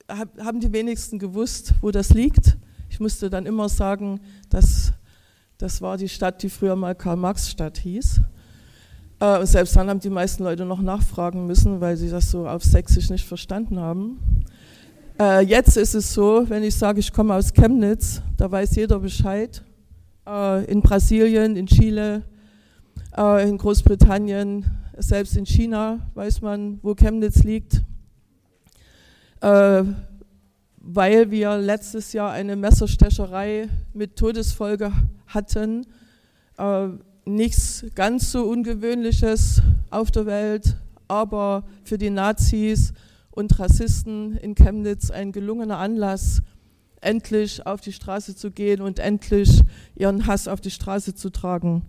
haben 0.09 0.61
die 0.61 0.73
wenigsten 0.73 1.19
gewusst, 1.19 1.75
wo 1.81 1.91
das 1.91 2.11
liegt. 2.11 2.57
Ich 2.89 3.01
musste 3.01 3.31
dann 3.31 3.47
immer 3.47 3.69
sagen, 3.69 4.21
dass 4.49 4.93
das 5.59 5.83
war 5.83 5.97
die 5.97 6.09
Stadt, 6.09 6.41
die 6.45 6.51
früher 6.51 6.77
mal 6.77 6.95
Karl-Marx-Stadt 6.95 7.79
hieß. 7.79 8.21
Äh, 9.19 9.45
selbst 9.45 9.75
dann 9.75 9.91
haben 9.91 9.99
die 9.99 10.09
meisten 10.09 10.45
Leute 10.45 10.65
noch 10.65 10.81
nachfragen 10.81 11.49
müssen, 11.49 11.81
weil 11.81 11.97
sie 11.97 12.11
das 12.11 12.31
so 12.31 12.47
auf 12.47 12.63
Sächsisch 12.63 13.11
nicht 13.11 13.27
verstanden 13.27 13.81
haben. 13.81 14.45
Äh, 15.21 15.41
jetzt 15.41 15.77
ist 15.77 15.95
es 15.95 16.15
so, 16.15 16.49
wenn 16.49 16.63
ich 16.63 16.77
sage, 16.77 17.01
ich 17.01 17.13
komme 17.13 17.35
aus 17.35 17.53
Chemnitz, 17.53 18.23
da 18.37 18.49
weiß 18.49 18.77
jeder 18.77 19.01
Bescheid. 19.01 19.65
Äh, 20.25 20.65
in 20.67 20.81
Brasilien, 20.81 21.57
in 21.57 21.67
Chile, 21.67 22.23
äh, 23.17 23.49
in 23.49 23.59
Großbritannien, 23.59 24.65
selbst 24.97 25.37
in 25.37 25.45
China 25.45 26.09
weiß 26.15 26.41
man, 26.41 26.79
wo 26.83 26.95
Chemnitz 26.95 27.43
liegt. 27.43 27.83
Äh, 29.41 29.83
weil 30.77 31.31
wir 31.33 31.57
letztes 31.57 32.13
Jahr 32.13 32.31
eine 32.31 32.55
Messerstecherei 32.55 33.69
mit 33.95 34.15
Todesfolge 34.15 34.93
hatten. 35.27 35.85
Äh, 36.59 36.91
nichts 37.25 37.85
ganz 37.97 38.31
so 38.31 38.45
Ungewöhnliches 38.45 39.63
auf 39.91 40.13
der 40.13 40.27
Welt, 40.27 40.77
aber 41.09 41.65
für 41.83 41.99
die 41.99 42.11
Nazis 42.11 42.93
und 43.39 43.57
Rassisten 43.61 44.37
in 44.37 44.57
Chemnitz 44.57 45.13
ein 45.13 45.31
gelungener 45.31 45.79
Anlass, 45.79 46.43
endlich 47.01 47.65
auf 47.65 47.81
die 47.81 47.93
Straße 47.93 48.35
zu 48.35 48.51
gehen 48.51 48.81
und 48.81 48.99
endlich 48.99 49.63
ihren 49.95 50.27
Hass 50.27 50.49
auf 50.49 50.61
die 50.61 50.73
Straße 50.73 51.15
zu 51.15 51.31
tragen. 51.31 51.83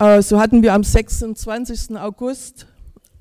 Äh, 0.00 0.22
so 0.22 0.40
hatten 0.40 0.64
wir 0.64 0.74
am 0.74 0.82
26. 0.82 1.96
August 1.96 2.66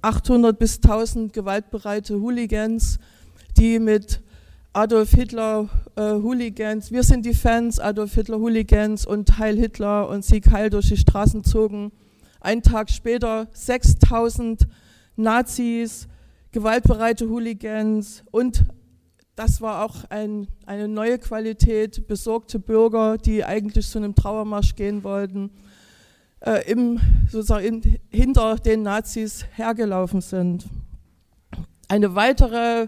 800 0.01 0.57
bis 0.57 0.77
1000 0.77 1.33
gewaltbereite 1.33 2.19
Hooligans, 2.19 2.97
die 3.57 3.77
mit 3.77 4.21
Adolf 4.73 5.11
Hitler 5.11 5.69
äh, 5.95 6.13
Hooligans, 6.13 6.91
wir 6.91 7.03
sind 7.03 7.27
die 7.27 7.35
Fans, 7.35 7.79
Adolf 7.79 8.15
Hitler 8.15 8.39
Hooligans 8.39 9.05
und 9.05 9.37
Heil 9.37 9.55
Hitler 9.55 10.09
und 10.09 10.25
Sieg 10.25 10.49
Heil 10.49 10.71
durch 10.71 10.89
die 10.89 10.97
Straßen 10.97 11.43
zogen. 11.43 11.91
Einen 12.41 12.63
Tag 12.63 12.89
später 12.89 13.47
6000 13.53 14.67
Nazis, 15.15 16.07
gewaltbereite 16.55 17.27
Hooligans 17.27 18.23
und 18.31 18.63
das 19.35 19.59
war 19.59 19.83
auch 19.83 20.05
ein, 20.07 20.47
eine 20.65 20.87
neue 20.87 21.19
Qualität, 21.19 22.07
besorgte 22.07 22.59
Bürger, 22.59 23.17
die 23.17 23.43
eigentlich 23.43 23.89
zu 23.89 23.97
einem 23.97 24.15
Trauermarsch 24.15 24.77
gehen 24.77 25.03
wollten, 25.03 25.51
äh, 26.39 26.65
im, 26.71 27.01
sozusagen 27.29 27.65
in, 27.65 27.99
hinter 28.09 28.55
den 28.55 28.83
Nazis 28.83 29.45
hergelaufen 29.51 30.21
sind. 30.21 30.63
Eine 31.89 32.15
weitere 32.15 32.87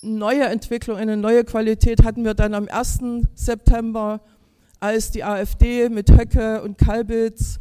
neue 0.00 0.44
Entwicklung, 0.44 0.96
eine 0.96 1.16
neue 1.16 1.42
Qualität 1.42 2.04
hatten 2.04 2.24
wir 2.24 2.34
dann 2.34 2.54
am 2.54 2.68
1. 2.68 3.00
September, 3.34 4.20
als 4.78 5.10
die 5.10 5.24
AfD 5.24 5.88
mit 5.88 6.08
Höcke 6.12 6.62
und 6.62 6.78
Kalbitz, 6.78 7.58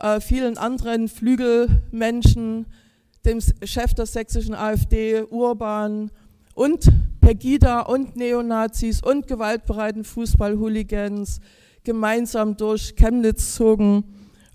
äh, 0.00 0.18
vielen 0.22 0.56
anderen 0.56 1.08
Flügelmenschen, 1.08 2.64
dem 3.28 3.40
Chef 3.64 3.92
der 3.92 4.06
sächsischen 4.06 4.54
AfD, 4.54 5.22
Urban 5.22 6.10
und 6.54 6.90
Pegida 7.20 7.82
und 7.82 8.16
Neonazis 8.16 9.02
und 9.02 9.26
gewaltbereiten 9.26 10.02
Fußballhooligans 10.02 11.40
gemeinsam 11.84 12.56
durch 12.56 12.96
Chemnitz 12.96 13.54
zogen 13.54 14.04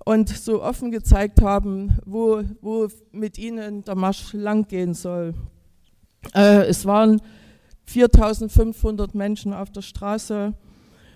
und 0.05 0.29
so 0.29 0.63
offen 0.63 0.89
gezeigt 0.89 1.41
haben, 1.41 1.99
wo, 2.05 2.41
wo 2.61 2.87
mit 3.11 3.37
ihnen 3.37 3.83
der 3.83 3.95
Marsch 3.95 4.33
langgehen 4.33 4.95
soll. 4.95 5.35
Äh, 6.33 6.65
es 6.65 6.85
waren 6.85 7.21
4500 7.85 9.13
Menschen 9.13 9.53
auf 9.53 9.69
der 9.69 9.83
Straße. 9.83 10.55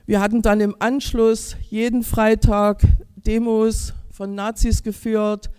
Wir 0.06 0.22
hatten 0.22 0.43
dann 0.43 0.62
im 0.62 0.76
Anschluss 0.78 1.56
jeden 1.70 2.04
Freitag 2.04 2.84
Demos 3.15 3.93
von 4.12 4.36
Nazis 4.36 4.84
geführt 4.84 5.50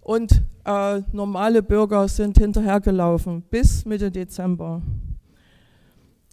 und 0.00 0.42
äh, 0.64 1.02
normale 1.12 1.62
Bürger 1.62 2.08
sind 2.08 2.38
hinterhergelaufen 2.38 3.42
bis 3.50 3.84
Mitte 3.84 4.10
Dezember. 4.10 4.82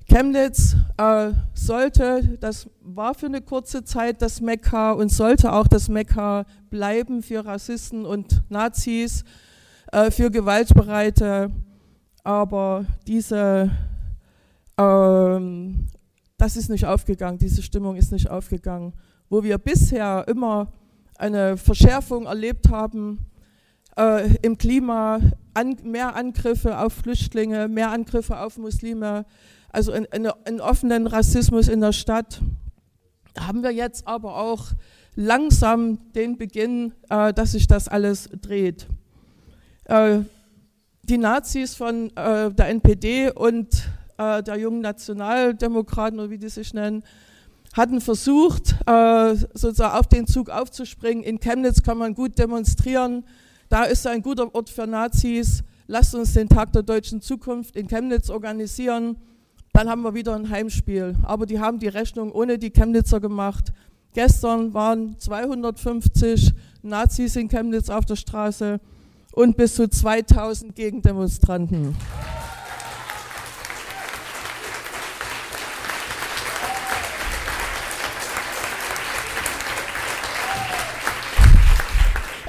Chemnitz 0.10 0.76
äh, 0.98 1.32
sollte, 1.54 2.38
das 2.40 2.70
war 2.82 3.14
für 3.14 3.28
eine 3.28 3.42
kurze 3.42 3.84
Zeit 3.84 4.22
das 4.22 4.42
Mekka 4.42 4.92
und 4.92 5.10
sollte 5.10 5.54
auch 5.54 5.68
das 5.68 5.88
Mekka 5.88 6.46
bleiben 6.70 7.24
für 7.24 7.46
Rassisten 7.46 8.06
und 8.06 8.44
Nazis, 8.50 9.24
äh, 9.92 10.12
für 10.12 10.30
Gewaltbereite, 10.30 11.52
aber 12.24 12.86
diese, 13.08 13.72
ähm, 14.78 15.88
das 16.38 16.58
ist 16.58 16.70
nicht 16.70 16.86
aufgegangen, 16.86 17.38
diese 17.38 17.64
Stimmung 17.64 17.96
ist 17.96 18.12
nicht 18.12 18.30
aufgegangen. 18.30 18.94
Wo 19.30 19.44
wir 19.44 19.58
bisher 19.58 20.26
immer 20.28 20.74
eine 21.18 21.56
Verschärfung 21.56 22.26
erlebt 22.26 22.70
haben 22.70 23.31
äh, 23.98 24.36
im 24.42 24.58
Klima, 24.58 25.20
an, 25.54 25.78
mehr 25.84 26.16
Angriffe 26.16 26.78
auf 26.78 26.94
Flüchtlinge, 26.94 27.68
mehr 27.68 27.92
Angriffe 27.92 28.40
auf 28.40 28.58
Muslime, 28.58 29.26
also 29.70 29.92
einen 29.92 30.62
offenen 30.62 31.08
Rassismus 31.08 31.68
in 31.68 31.82
der 31.82 31.94
Stadt, 31.94 32.42
haben 33.40 33.64
wir 33.64 33.72
jetzt 33.72 34.08
aber 34.08 34.38
auch 34.38 34.72
langsam 35.16 36.12
den 36.14 36.38
Beginn, 36.38 36.94
äh, 37.10 37.34
dass 37.34 37.54
sich 37.54 37.68
das 37.68 37.88
alles 37.88 38.30
dreht. 38.42 38.88
Äh, 39.86 40.20
die 41.04 41.18
Nazis 41.18 41.76
von 41.76 42.16
äh, 42.16 42.52
der 42.52 42.70
NPD 42.70 43.32
und 43.32 43.68
äh, 44.18 44.44
der 44.44 44.58
jungen 44.58 44.82
Nationaldemokraten, 44.82 46.20
oder 46.20 46.30
wie 46.30 46.38
die 46.38 46.50
sich 46.50 46.74
nennen, 46.74 47.04
hatten 47.74 48.02
versucht, 48.02 48.76
äh, 48.86 49.36
sozusagen 49.36 49.98
auf 49.98 50.08
den 50.08 50.28
Zug 50.28 50.50
aufzuspringen. 50.50 51.24
In 51.24 51.40
Chemnitz 51.40 51.82
kann 51.82 51.98
man 51.98 52.14
gut 52.14 52.38
demonstrieren. 52.38 53.24
Da 53.72 53.86
ist 53.86 54.06
ein 54.06 54.22
guter 54.22 54.54
Ort 54.54 54.70
für 54.70 54.86
Nazis. 54.86 55.64
Lasst 55.88 56.14
uns 56.14 56.34
den 56.34 56.50
Tag 56.50 56.74
der 56.74 56.84
deutschen 56.84 57.22
Zukunft 57.22 57.78
in 57.78 57.88
Chemnitz 57.88 58.30
organisieren. 58.30 59.16
Dann 59.72 59.90
haben 59.90 60.02
wir 60.02 60.14
wieder 60.14 60.36
ein 60.36 60.50
Heimspiel. 60.50 61.16
Aber 61.24 61.46
die 61.46 61.58
haben 61.58 61.80
die 61.80 61.88
Rechnung 61.88 62.34
ohne 62.34 62.58
die 62.58 62.72
Chemnitzer 62.72 63.22
gemacht. 63.22 63.72
Gestern 64.14 64.74
waren 64.74 65.18
250 65.18 66.52
Nazis 66.82 67.38
in 67.38 67.48
Chemnitz 67.48 67.90
auf 67.90 68.04
der 68.04 68.18
Straße 68.18 68.82
und 69.32 69.56
bis 69.56 69.76
zu 69.76 69.88
2000 69.88 70.76
Gegendemonstranten. 70.76 71.96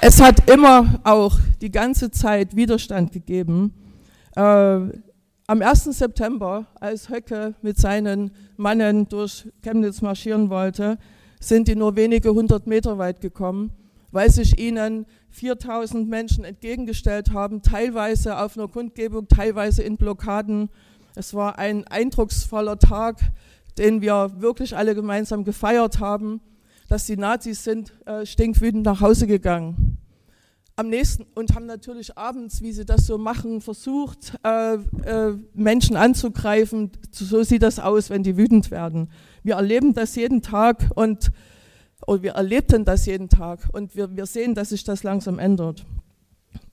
Es 0.05 0.21
hat 0.21 0.51
immer 0.51 0.99
auch 1.05 1.39
die 1.61 1.71
ganze 1.71 2.11
Zeit 2.11 2.57
Widerstand 2.57 3.13
gegeben. 3.13 3.73
Äh, 4.35 4.41
am 4.41 4.91
1. 5.47 5.85
September, 5.97 6.67
als 6.81 7.09
Höcke 7.09 7.55
mit 7.63 7.79
seinen 7.79 8.33
Mannen 8.57 9.09
durch 9.09 9.49
Chemnitz 9.63 10.03
marschieren 10.03 10.51
wollte, 10.51 10.99
sind 11.39 11.69
die 11.69 11.77
nur 11.77 11.95
wenige 11.95 12.35
hundert 12.35 12.67
Meter 12.67 12.99
weit 12.99 13.21
gekommen, 13.21 13.71
weil 14.11 14.29
sich 14.29 14.59
ihnen 14.59 15.07
4000 15.31 16.09
Menschen 16.09 16.43
entgegengestellt 16.43 17.33
haben, 17.33 17.63
teilweise 17.63 18.39
auf 18.39 18.59
einer 18.59 18.67
Kundgebung, 18.67 19.29
teilweise 19.29 19.85
in 19.85 19.99
Blockaden. 19.99 20.69
Es 21.15 21.33
war 21.33 21.61
ein 21.61 21.87
eindrucksvoller 21.87 22.81
Tag, 22.81 23.21
den 23.79 24.03
wir 24.03 24.33
wirklich 24.39 24.77
alle 24.77 24.97
gemeinsam 24.97 25.45
gefeiert 25.45 26.01
haben 26.01 26.41
dass 26.89 27.07
die 27.07 27.17
Nazis 27.17 27.65
sind 27.65 27.93
äh, 28.07 28.27
stinkwütend 28.27 28.85
nach 28.85 29.01
Hause 29.01 29.27
gegangen. 29.27 29.99
Am 30.75 30.89
nächsten 30.89 31.27
und 31.35 31.55
haben 31.55 31.67
natürlich 31.67 32.17
abends, 32.17 32.63
wie 32.63 32.73
sie 32.73 32.87
das 32.87 33.07
so 33.07 33.19
machen, 33.19 33.61
versucht, 33.61 34.39
äh, 34.43 34.75
äh, 34.75 35.37
Menschen 35.55 35.97
anzugreifen. 35.97 36.91
So 37.11 37.43
sieht 37.43 37.63
das 37.63 37.79
aus, 37.79 38.09
wenn 38.09 38.23
die 38.23 38.37
wütend 38.37 38.71
werden. 38.71 39.11
Wir 39.43 39.57
erleben 39.57 39.93
das 39.93 40.17
jeden 40.17 40.41
Tag 40.41 40.91
und 40.95 41.31
oder 42.07 42.23
wir 42.23 42.33
erlebten 42.33 42.85
das 42.85 43.07
jeden 43.07 43.29
Tag 43.29 43.69
und 43.73 43.95
wir, 43.95 44.17
wir 44.17 44.27
sehen, 44.27 44.55
dass 44.55 44.71
sich 44.71 44.85
das 44.85 45.03
langsam 45.03 45.39
ändert. 45.39 45.85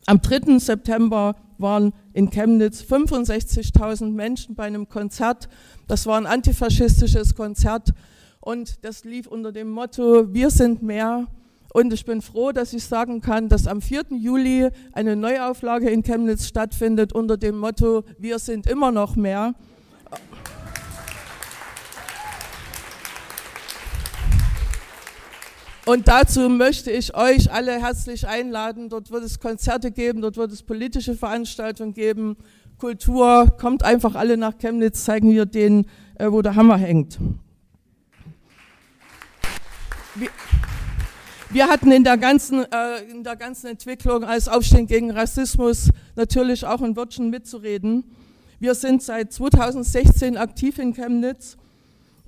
Am 0.05 0.21
3. 0.21 0.57
September 0.59 1.35
waren 1.57 1.93
in 2.13 2.29
Chemnitz 2.29 2.81
65.000 2.81 4.11
Menschen 4.11 4.55
bei 4.55 4.63
einem 4.63 4.89
Konzert. 4.89 5.49
Das 5.87 6.05
war 6.05 6.17
ein 6.17 6.25
antifaschistisches 6.25 7.35
Konzert 7.35 7.93
und 8.41 8.86
das 8.86 9.04
lief 9.04 9.28
unter 9.28 9.52
dem 9.52 9.69
Motto, 9.69 10.34
wir 10.34 10.49
sind 10.49 10.82
mehr. 10.82 11.28
Und 11.71 11.93
ich 11.93 12.04
bin 12.06 12.21
froh, 12.21 12.52
dass 12.52 12.73
ich 12.73 12.84
sagen 12.84 13.21
kann, 13.21 13.47
dass 13.47 13.67
am 13.67 13.82
4. 13.82 14.06
Juli 14.12 14.69
eine 14.91 15.15
Neuauflage 15.15 15.89
in 15.89 16.02
Chemnitz 16.02 16.47
stattfindet 16.47 17.13
unter 17.13 17.38
dem 17.38 17.60
Motto, 17.60 18.04
wir 18.17 18.39
sind 18.39 18.65
immer 18.65 18.91
noch 18.91 19.15
mehr. 19.15 19.54
Und 25.86 26.08
dazu 26.08 26.49
möchte 26.49 26.91
ich 26.91 27.15
euch 27.15 27.52
alle 27.52 27.82
herzlich 27.82 28.28
einladen. 28.28 28.89
Dort 28.89 29.12
wird 29.12 29.23
es 29.23 29.39
Konzerte 29.39 29.91
geben, 29.91 30.21
dort 30.21 30.38
wird 30.38 30.52
es 30.52 30.63
politische 30.63 31.15
Veranstaltungen 31.15 31.93
geben, 31.93 32.38
Kultur. 32.78 33.47
Kommt 33.60 33.84
einfach 33.84 34.15
alle 34.15 34.38
nach 34.38 34.58
Chemnitz, 34.60 35.04
zeigen 35.04 35.32
wir 35.32 35.45
denen, 35.45 35.88
äh, 36.15 36.32
wo 36.32 36.41
der 36.41 36.56
Hammer 36.56 36.78
hängt. 36.78 37.17
Wir, 40.15 40.29
wir 41.51 41.67
hatten 41.67 41.91
in 41.91 42.03
der, 42.03 42.17
ganzen, 42.17 42.63
äh, 42.71 43.03
in 43.11 43.23
der 43.23 43.35
ganzen 43.35 43.67
Entwicklung 43.67 44.23
als 44.23 44.47
Aufstehen 44.47 44.87
gegen 44.87 45.11
Rassismus 45.11 45.89
natürlich 46.15 46.65
auch 46.65 46.81
ein 46.81 46.95
Wörtchen 46.95 47.29
mitzureden. 47.29 48.03
Wir 48.59 48.73
sind 48.73 49.03
seit 49.03 49.31
2016 49.31 50.35
aktiv 50.35 50.79
in 50.79 50.93
Chemnitz, 50.93 51.57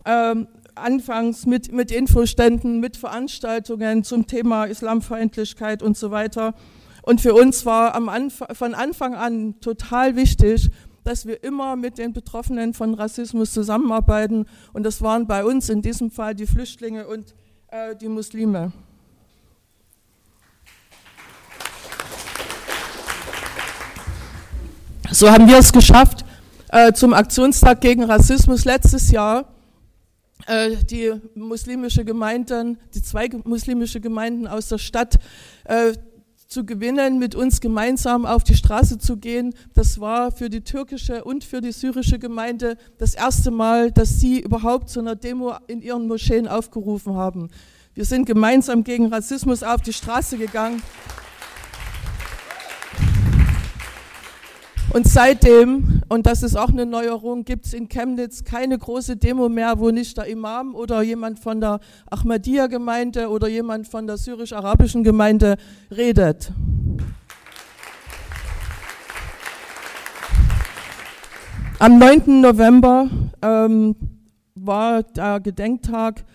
ähm, 0.06 0.48
anfangs 0.76 1.48
mit, 1.48 1.72
mit 1.72 1.92
Infoständen, 1.92 2.80
mit 2.80 2.98
Veranstaltungen 2.98 4.04
zum 4.04 4.28
Thema 4.28 4.66
Islamfeindlichkeit 4.66 5.82
und 5.82 5.98
so 5.98 6.12
weiter. 6.12 6.54
Und 7.02 7.20
für 7.20 7.34
uns 7.34 7.66
war 7.66 7.96
am 7.96 8.10
Anf 8.10 8.44
von 8.54 8.76
Anfang 8.76 9.16
an 9.16 9.60
total 9.60 10.16
wichtig, 10.16 10.70
dass 11.04 11.26
wir 11.26 11.44
immer 11.44 11.76
mit 11.76 11.98
den 11.98 12.14
Betroffenen 12.14 12.76
von 12.76 12.94
Rassismus 12.94 13.54
zusammenarbeiten. 13.54 14.46
Und 14.72 14.84
das 14.84 15.02
waren 15.02 15.26
bei 15.26 15.44
uns 15.44 15.68
in 15.70 15.82
diesem 15.82 16.12
Fall 16.12 16.36
die 16.36 16.46
Flüchtlinge 16.46 17.08
und 17.08 17.34
äh, 17.72 17.96
die 17.96 18.10
Muslime. 18.10 18.72
So 25.10 25.30
haben 25.30 25.48
wir 25.48 25.58
es 25.58 25.72
geschafft, 25.72 26.26
äh, 26.70 26.94
zum 26.94 27.14
Aktionstag 27.14 27.82
gegen 27.82 28.04
Rassismus 28.04 28.66
letztes 28.66 29.12
Jahr 29.12 29.46
äh, 30.48 30.76
die 30.90 31.14
muslimische 31.36 32.06
Gemeinden, 32.06 32.78
die 32.94 33.02
zwei 33.02 33.30
muslimische 33.44 34.00
Gemeinden 34.02 34.48
aus 34.48 34.70
der 34.70 34.78
Stadt 34.78 35.20
äh, 35.66 35.94
zu 36.52 36.66
gewinnen, 36.66 37.18
mit 37.18 37.34
uns 37.34 37.62
gemeinsam 37.62 38.26
auf 38.26 38.44
die 38.44 38.56
Straße 38.56 38.98
zu 38.98 39.16
gehen. 39.16 39.56
Das 39.74 40.02
war 40.02 40.34
für 40.34 40.50
die 40.50 40.62
türkische 40.62 41.24
und 41.24 41.46
für 41.46 41.62
die 41.62 41.72
syrische 41.72 42.20
Gemeinde 42.20 42.76
das 42.98 43.16
erste 43.16 43.52
Mal, 43.52 43.90
dass 43.90 44.20
sie 44.20 44.42
überhaupt 44.42 44.90
zu 44.90 45.00
einer 45.00 45.16
Demo 45.16 45.56
in 45.68 45.82
ihren 45.82 46.08
Moscheen 46.08 46.50
aufgerufen 46.50 47.16
haben. 47.16 47.50
Wir 47.94 48.04
sind 48.04 48.26
gemeinsam 48.26 48.84
gegen 48.84 49.08
Rassismus 49.08 49.64
auf 49.64 49.82
die 49.82 49.94
Straße 49.94 50.38
gegangen. 50.38 50.82
Und 54.94 55.08
seitdem, 55.08 56.02
und 56.10 56.26
das 56.26 56.44
ist 56.44 56.58
auch 56.58 56.68
eine 56.68 56.86
Neuerung, 56.86 57.46
gibt 57.46 57.66
es 57.66 57.74
in 57.74 57.88
Chemnitz 57.88 58.44
keine 58.44 58.78
große 58.78 59.16
Demo 59.16 59.48
mehr, 59.48 59.80
wo 59.80 59.90
nicht 59.90 60.18
der 60.18 60.26
Imam 60.26 60.76
oder 60.76 61.02
jemand 61.02 61.40
von 61.40 61.62
der 61.62 61.80
Ahmadiyya-Gemeinde 62.10 63.30
oder 63.30 63.48
jemand 63.48 63.88
von 63.88 64.06
der 64.06 64.18
syrisch-arabischen 64.18 65.06
Gemeinde 65.06 65.56
redet. 65.90 66.52
Am 71.80 71.98
9. 71.98 72.42
November 72.42 73.10
ähm, 73.42 73.96
war 74.56 75.04
der 75.04 75.40
Gedenktag 75.40 76.26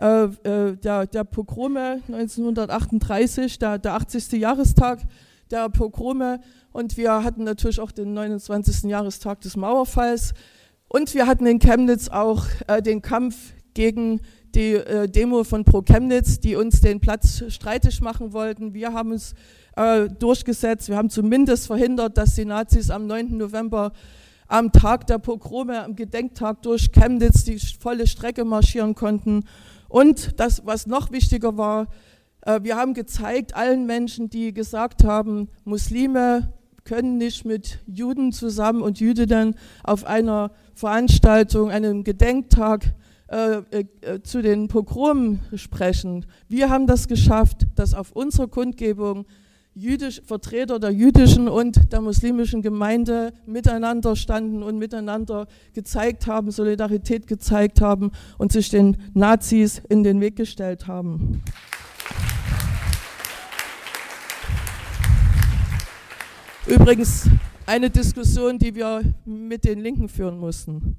äh, 0.00 0.24
äh, 0.24 0.76
der, 0.76 1.06
der, 1.06 1.24
Pogrome 1.24 2.00
1938, 2.06 3.58
der, 3.58 3.78
der 3.78 3.94
80. 3.94 4.32
Jahrestag 4.32 5.00
der 5.50 5.68
Pogrome 5.68 6.40
und 6.72 6.96
wir 6.96 7.22
hatten 7.22 7.44
natürlich 7.44 7.80
auch 7.80 7.92
den 7.92 8.14
29. 8.14 8.90
Jahrestag 8.90 9.40
des 9.40 9.56
Mauerfalls. 9.56 10.34
Und 10.88 11.14
wir 11.14 11.26
hatten 11.26 11.46
in 11.46 11.58
Chemnitz 11.58 12.08
auch 12.08 12.44
äh, 12.66 12.82
den 12.82 13.02
Kampf 13.02 13.52
gegen 13.74 14.20
die 14.54 14.74
äh, 14.74 15.08
Demo 15.08 15.44
von 15.44 15.64
Pro 15.64 15.82
Chemnitz, 15.82 16.38
die 16.40 16.56
uns 16.56 16.80
den 16.80 17.00
Platz 17.00 17.44
streitig 17.48 18.00
machen 18.00 18.32
wollten. 18.32 18.74
Wir 18.74 18.92
haben 18.92 19.12
es 19.12 19.34
äh, 19.76 20.08
durchgesetzt. 20.08 20.88
Wir 20.88 20.96
haben 20.96 21.10
zumindest 21.10 21.66
verhindert, 21.66 22.16
dass 22.16 22.34
die 22.34 22.44
Nazis 22.44 22.90
am 22.90 23.06
9. 23.06 23.36
November 23.36 23.92
am 24.46 24.72
Tag 24.72 25.06
der 25.06 25.18
Pogrome, 25.18 25.82
am 25.82 25.96
Gedenktag 25.96 26.62
durch 26.62 26.92
Chemnitz 26.92 27.44
die 27.44 27.58
volle 27.58 28.06
Strecke 28.06 28.44
marschieren 28.44 28.94
konnten. 28.94 29.44
Und 29.88 30.38
das, 30.38 30.64
was 30.66 30.86
noch 30.86 31.10
wichtiger 31.12 31.56
war, 31.56 31.88
wir 32.46 32.76
haben 32.76 32.94
gezeigt 32.94 33.56
allen 33.56 33.86
Menschen, 33.86 34.28
die 34.28 34.52
gesagt 34.52 35.04
haben, 35.04 35.48
Muslime 35.64 36.52
können 36.84 37.16
nicht 37.18 37.44
mit 37.44 37.78
Juden 37.86 38.32
zusammen 38.32 38.82
und 38.82 39.00
Jüdinnen 39.00 39.54
auf 39.82 40.04
einer 40.04 40.50
Veranstaltung, 40.74 41.70
einem 41.70 42.04
Gedenktag 42.04 42.94
äh, 43.28 43.62
äh, 43.70 44.22
zu 44.22 44.42
den 44.42 44.68
Pogromen 44.68 45.40
sprechen. 45.54 46.26
Wir 46.48 46.68
haben 46.68 46.86
das 46.86 47.08
geschafft, 47.08 47.66
dass 47.74 47.94
auf 47.94 48.12
unserer 48.12 48.48
Kundgebung 48.48 49.24
jüdisch, 49.74 50.22
Vertreter 50.24 50.78
der 50.78 50.90
jüdischen 50.90 51.48
und 51.48 51.92
der 51.92 52.00
muslimischen 52.00 52.62
Gemeinde 52.62 53.32
miteinander 53.46 54.14
standen 54.14 54.62
und 54.62 54.78
miteinander 54.78 55.46
gezeigt 55.72 56.26
haben, 56.26 56.50
Solidarität 56.50 57.26
gezeigt 57.26 57.80
haben 57.80 58.12
und 58.38 58.52
sich 58.52 58.68
den 58.68 58.98
Nazis 59.14 59.82
in 59.88 60.04
den 60.04 60.20
Weg 60.20 60.36
gestellt 60.36 60.86
haben. 60.86 61.42
Übrigens 66.66 67.28
eine 67.66 67.90
Diskussion, 67.90 68.58
die 68.58 68.74
wir 68.74 69.02
mit 69.24 69.64
den 69.64 69.80
Linken 69.80 70.08
führen 70.08 70.38
mussten. 70.38 70.96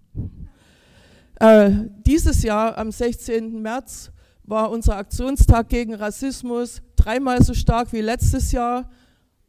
Äh, 1.39 1.71
dieses 2.05 2.43
Jahr, 2.43 2.77
am 2.77 2.91
16. 2.91 3.61
März, 3.61 4.11
war 4.43 4.69
unser 4.69 4.97
Aktionstag 4.97 5.69
gegen 5.69 5.93
Rassismus 5.95 6.81
dreimal 6.95 7.43
so 7.43 7.53
stark 7.53 7.91
wie 7.93 8.01
letztes 8.01 8.51
Jahr. 8.51 8.89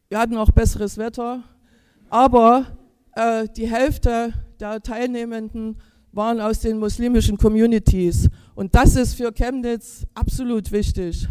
Wir 0.09 0.19
hatten 0.19 0.37
auch 0.37 0.51
besseres 0.51 0.99
Wetter, 0.99 1.43
aber 2.09 2.79
äh, 3.15 3.47
die 3.57 3.69
Hälfte 3.69 4.33
der 4.59 4.83
Teilnehmenden 4.83 5.77
waren 6.17 6.41
aus 6.41 6.61
den 6.61 6.79
muslimischen 6.79 7.37
Communities. 7.37 8.31
Und 8.55 8.75
das 8.75 8.97
ist 8.97 9.15
für 9.15 9.33
Chemnitz 9.33 10.07
absolut 10.15 10.73
wichtig. 10.73 11.29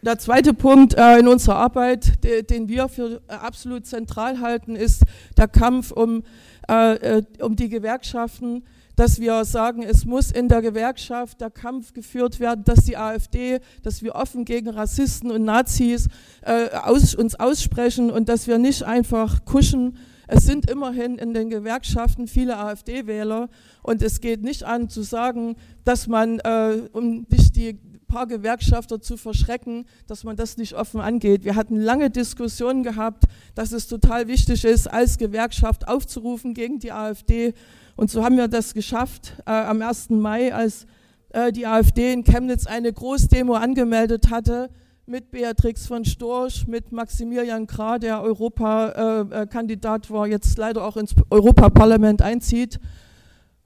Der 0.00 0.18
zweite 0.18 0.52
Punkt 0.52 0.94
äh, 0.94 1.18
in 1.18 1.28
unserer 1.28 1.56
Arbeit, 1.56 2.22
de, 2.24 2.42
den 2.42 2.68
wir 2.68 2.88
für 2.88 3.22
äh, 3.26 3.32
absolut 3.32 3.86
zentral 3.86 4.40
halten, 4.40 4.76
ist 4.76 5.02
der 5.38 5.48
Kampf 5.48 5.92
um, 5.92 6.24
äh, 6.68 7.18
äh, 7.18 7.22
um 7.40 7.56
die 7.56 7.68
Gewerkschaften, 7.68 8.64
dass 8.96 9.20
wir 9.20 9.44
sagen, 9.44 9.82
es 9.82 10.04
muss 10.04 10.30
in 10.30 10.48
der 10.48 10.62
Gewerkschaft 10.62 11.40
der 11.40 11.50
Kampf 11.50 11.92
geführt 11.92 12.38
werden, 12.38 12.64
dass 12.64 12.84
die 12.84 12.96
AfD, 12.96 13.60
dass 13.82 14.02
wir 14.02 14.14
offen 14.14 14.44
gegen 14.44 14.68
Rassisten 14.68 15.30
und 15.30 15.44
Nazis 15.44 16.08
äh, 16.42 16.70
aus, 16.70 17.14
uns 17.14 17.34
aussprechen 17.34 18.10
und 18.10 18.28
dass 18.28 18.46
wir 18.46 18.58
nicht 18.58 18.84
einfach 18.84 19.44
kuschen. 19.44 19.96
Es 20.26 20.44
sind 20.44 20.70
immerhin 20.70 21.16
in 21.16 21.34
den 21.34 21.50
Gewerkschaften 21.50 22.28
viele 22.28 22.56
AfD-Wähler 22.56 23.48
und 23.82 24.00
es 24.00 24.20
geht 24.20 24.42
nicht 24.42 24.62
an 24.62 24.88
zu 24.88 25.02
sagen, 25.02 25.56
dass 25.84 26.06
man, 26.06 26.38
äh, 26.40 26.88
um 26.92 27.26
nicht 27.28 27.56
die 27.56 27.78
paar 28.14 28.26
Gewerkschafter 28.28 29.00
zu 29.00 29.16
verschrecken, 29.16 29.86
dass 30.06 30.22
man 30.22 30.36
das 30.36 30.56
nicht 30.56 30.74
offen 30.74 31.00
angeht. 31.00 31.42
Wir 31.44 31.56
hatten 31.56 31.74
lange 31.74 32.10
Diskussionen 32.10 32.84
gehabt, 32.84 33.24
dass 33.56 33.72
es 33.72 33.88
total 33.88 34.28
wichtig 34.28 34.64
ist, 34.64 34.86
als 34.86 35.18
Gewerkschaft 35.18 35.88
aufzurufen 35.88 36.54
gegen 36.54 36.78
die 36.78 36.92
AfD. 36.92 37.54
Und 37.96 38.12
so 38.12 38.22
haben 38.22 38.36
wir 38.36 38.46
das 38.46 38.72
geschafft 38.72 39.34
äh, 39.46 39.50
am 39.50 39.82
1. 39.82 40.10
Mai, 40.10 40.54
als 40.54 40.86
äh, 41.30 41.50
die 41.50 41.66
AfD 41.66 42.12
in 42.12 42.22
Chemnitz 42.22 42.66
eine 42.66 42.92
Großdemo 42.92 43.54
angemeldet 43.54 44.30
hatte 44.30 44.70
mit 45.06 45.32
Beatrix 45.32 45.88
von 45.88 46.04
Storch, 46.04 46.68
mit 46.68 46.92
Maximilian 46.92 47.66
Krah, 47.66 47.98
der 47.98 48.22
Europakandidat 48.22 50.06
äh, 50.06 50.10
war, 50.10 50.28
jetzt 50.28 50.56
leider 50.56 50.84
auch 50.84 50.96
ins 50.96 51.16
Europaparlament 51.30 52.22
einzieht 52.22 52.78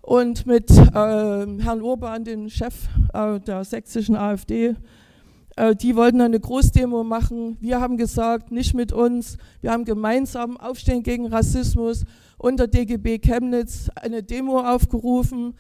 und 0.08 0.46
mit 0.46 0.70
äh, 0.70 0.74
Herrn 0.94 1.82
Urban, 1.82 2.24
dem 2.24 2.48
Chef 2.48 2.74
äh, 3.12 3.38
der 3.40 3.62
sächsischen 3.62 4.16
AfD. 4.16 4.74
Äh, 5.54 5.76
die 5.76 5.96
wollten 5.96 6.22
eine 6.22 6.40
Großdemo 6.40 7.04
machen. 7.04 7.58
Wir 7.60 7.78
haben 7.78 7.98
gesagt, 7.98 8.50
nicht 8.50 8.72
mit 8.72 8.90
uns. 8.90 9.36
Wir 9.60 9.70
haben 9.70 9.84
gemeinsam 9.84 10.56
Aufstehen 10.56 11.02
gegen 11.02 11.26
Rassismus 11.26 12.06
unter 12.38 12.66
DGB 12.66 13.18
Chemnitz 13.18 13.90
eine 13.96 14.22
Demo 14.22 14.60
aufgerufen. 14.60 15.52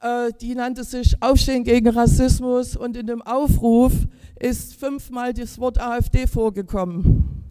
Äh, 0.00 0.30
die 0.40 0.54
nannte 0.54 0.84
sich 0.84 1.20
Aufstehen 1.20 1.64
gegen 1.64 1.88
Rassismus 1.88 2.76
und 2.76 2.96
in 2.96 3.08
dem 3.08 3.22
Aufruf 3.22 3.92
ist 4.38 4.76
fünfmal 4.76 5.34
das 5.34 5.58
Wort 5.58 5.80
AfD 5.80 6.28
vorgekommen. 6.28 7.49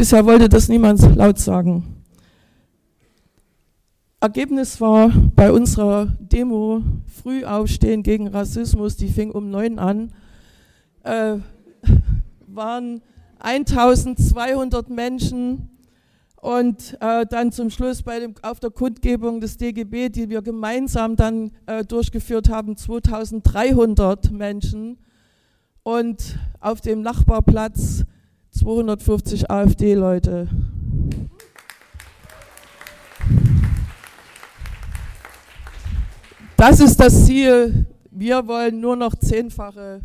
Bisher 0.00 0.24
wollte 0.24 0.48
das 0.48 0.70
niemand 0.70 1.14
laut 1.14 1.38
sagen. 1.38 2.02
Ergebnis 4.18 4.80
war 4.80 5.10
bei 5.36 5.52
unserer 5.52 6.06
Demo 6.18 6.82
Früh 7.04 7.44
aufstehen 7.44 8.02
gegen 8.02 8.26
Rassismus, 8.26 8.96
die 8.96 9.08
fing 9.08 9.30
um 9.30 9.50
neun 9.50 9.78
an, 9.78 10.14
äh, 11.02 11.36
waren 12.46 13.02
1200 13.40 14.88
Menschen 14.88 15.68
und 16.40 16.96
äh, 17.02 17.26
dann 17.26 17.52
zum 17.52 17.68
Schluss 17.68 18.02
bei 18.02 18.20
dem, 18.20 18.32
auf 18.40 18.58
der 18.58 18.70
Kundgebung 18.70 19.42
des 19.42 19.58
DGB, 19.58 20.08
die 20.08 20.30
wir 20.30 20.40
gemeinsam 20.40 21.14
dann 21.14 21.50
äh, 21.66 21.84
durchgeführt 21.84 22.48
haben, 22.48 22.74
2300 22.74 24.30
Menschen 24.30 24.96
und 25.82 26.38
auf 26.58 26.80
dem 26.80 27.02
Nachbarplatz 27.02 28.06
250 28.50 29.50
AfD-Leute. 29.50 30.48
Das 36.56 36.80
ist 36.80 37.00
das 37.00 37.24
Ziel. 37.24 37.86
Wir 38.10 38.46
wollen 38.46 38.80
nur 38.80 38.96
noch 38.96 39.14
zehnfache 39.14 40.02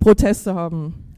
Proteste 0.00 0.54
haben. 0.54 1.14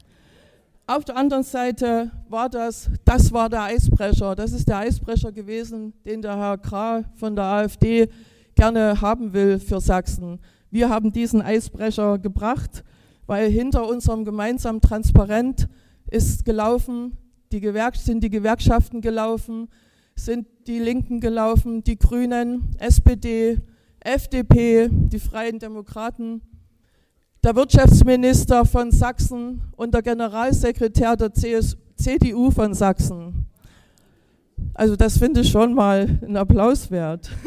Auf 0.85 1.05
der 1.05 1.17
anderen 1.17 1.43
Seite 1.43 2.11
war 2.29 2.49
das, 2.49 2.89
das 3.05 3.31
war 3.31 3.49
der 3.49 3.63
Eisbrecher. 3.63 4.35
Das 4.35 4.51
ist 4.51 4.67
der 4.67 4.77
Eisbrecher 4.79 5.31
gewesen, 5.31 5.93
den 6.05 6.21
der 6.21 6.37
Herr 6.37 6.57
Krah 6.57 7.03
von 7.15 7.35
der 7.35 7.45
AfD 7.45 8.09
gerne 8.55 8.99
haben 8.99 9.33
will 9.33 9.59
für 9.59 9.79
Sachsen. 9.79 10.39
Wir 10.71 10.89
haben 10.89 11.11
diesen 11.11 11.41
Eisbrecher 11.41 12.19
gebracht, 12.19 12.83
weil 13.25 13.49
hinter 13.49 13.87
unserem 13.87 14.25
gemeinsamen 14.25 14.81
Transparent 14.81 15.69
ist 16.11 16.45
gelaufen, 16.45 17.17
die 17.51 17.59
Gewerk 17.59 17.95
sind 17.95 18.23
die 18.23 18.29
Gewerkschaften 18.29 19.01
gelaufen, 19.01 19.69
sind 20.15 20.47
die 20.67 20.79
Linken 20.79 21.19
gelaufen, 21.19 21.83
die 21.83 21.97
Grünen, 21.97 22.75
SPD, 22.79 23.59
FDP, 23.99 24.89
die 24.91 25.19
Freien 25.19 25.59
Demokraten, 25.59 26.41
der 27.43 27.55
Wirtschaftsminister 27.55 28.65
von 28.65 28.91
Sachsen 28.91 29.61
und 29.75 29.93
der 29.93 30.01
Generalsekretär 30.01 31.15
der 31.15 31.31
CS, 31.31 31.77
CDU 31.95 32.51
von 32.51 32.73
Sachsen. 32.73 33.45
Also 34.73 34.95
das 34.95 35.17
finde 35.17 35.41
ich 35.41 35.49
schon 35.49 35.73
mal 35.73 36.19
einen 36.21 36.37
Applaus 36.37 36.89
wert. 36.91 37.29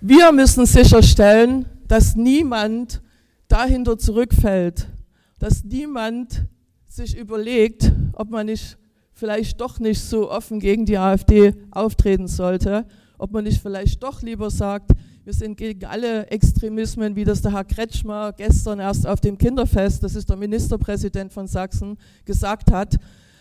Wir 0.00 0.32
müssen 0.32 0.66
sicherstellen, 0.66 1.66
dass 1.86 2.16
niemand 2.16 3.00
dahinter 3.52 3.98
zurückfällt, 3.98 4.88
dass 5.38 5.62
niemand 5.62 6.46
sich 6.88 7.18
überlegt, 7.18 7.92
ob 8.14 8.30
man 8.30 8.46
nicht 8.46 8.78
vielleicht 9.12 9.60
doch 9.60 9.78
nicht 9.78 10.00
so 10.00 10.30
offen 10.30 10.58
gegen 10.58 10.86
die 10.86 10.96
AfD 10.96 11.52
auftreten 11.70 12.28
sollte, 12.28 12.86
ob 13.18 13.30
man 13.30 13.44
nicht 13.44 13.60
vielleicht 13.60 14.02
doch 14.02 14.22
lieber 14.22 14.50
sagt, 14.50 14.92
wir 15.24 15.34
sind 15.34 15.58
gegen 15.58 15.84
alle 15.84 16.28
Extremismen, 16.28 17.14
wie 17.14 17.24
das 17.24 17.42
der 17.42 17.52
Herr 17.52 17.64
Kretschmer 17.64 18.32
gestern 18.32 18.80
erst 18.80 19.06
auf 19.06 19.20
dem 19.20 19.36
Kinderfest, 19.36 20.02
das 20.02 20.14
ist 20.14 20.30
der 20.30 20.38
Ministerpräsident 20.38 21.30
von 21.30 21.46
Sachsen, 21.46 21.98
gesagt 22.24 22.72
hat, 22.72 22.96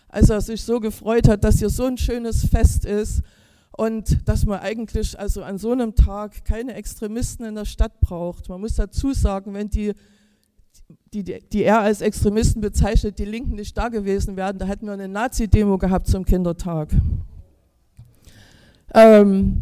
als 0.09 0.29
er 0.29 0.41
sich 0.41 0.61
so 0.61 0.81
gefreut 0.81 1.29
hat, 1.29 1.45
dass 1.45 1.59
hier 1.59 1.69
so 1.69 1.85
ein 1.85 1.97
schönes 1.97 2.45
Fest 2.45 2.83
ist 2.83 3.21
und 3.71 4.27
dass 4.27 4.45
man 4.45 4.59
eigentlich 4.59 5.17
also 5.17 5.43
an 5.43 5.57
so 5.57 5.71
einem 5.71 5.95
Tag 5.95 6.43
keine 6.45 6.73
Extremisten 6.73 7.45
in 7.45 7.55
der 7.55 7.65
Stadt 7.65 7.99
braucht. 8.01 8.49
Man 8.49 8.61
muss 8.61 8.75
dazu 8.75 9.13
sagen, 9.13 9.53
wenn 9.53 9.69
die, 9.69 9.93
die, 11.13 11.23
die 11.23 11.63
er 11.63 11.79
als 11.79 12.01
Extremisten 12.01 12.61
bezeichnet, 12.61 13.17
die 13.17 13.25
Linken 13.25 13.55
nicht 13.55 13.77
da 13.77 13.89
gewesen 13.89 14.35
wären, 14.35 14.57
da 14.57 14.65
hätten 14.65 14.85
wir 14.85 14.93
eine 14.93 15.07
Nazi-Demo 15.07 15.77
gehabt 15.77 16.07
zum 16.07 16.25
Kindertag. 16.25 16.89
Ähm, 18.93 19.61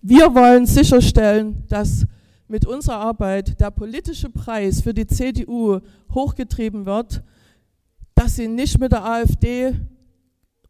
wir 0.00 0.34
wollen 0.34 0.66
sicherstellen, 0.66 1.64
dass 1.68 2.06
mit 2.48 2.66
unserer 2.66 2.96
Arbeit 2.96 3.60
der 3.60 3.70
politische 3.70 4.30
Preis 4.30 4.80
für 4.80 4.94
die 4.94 5.06
CDU 5.06 5.80
hochgetrieben 6.12 6.86
wird, 6.86 7.22
dass 8.14 8.36
sie 8.36 8.48
nicht 8.48 8.78
mit 8.78 8.92
der 8.92 9.04
AfD 9.04 9.74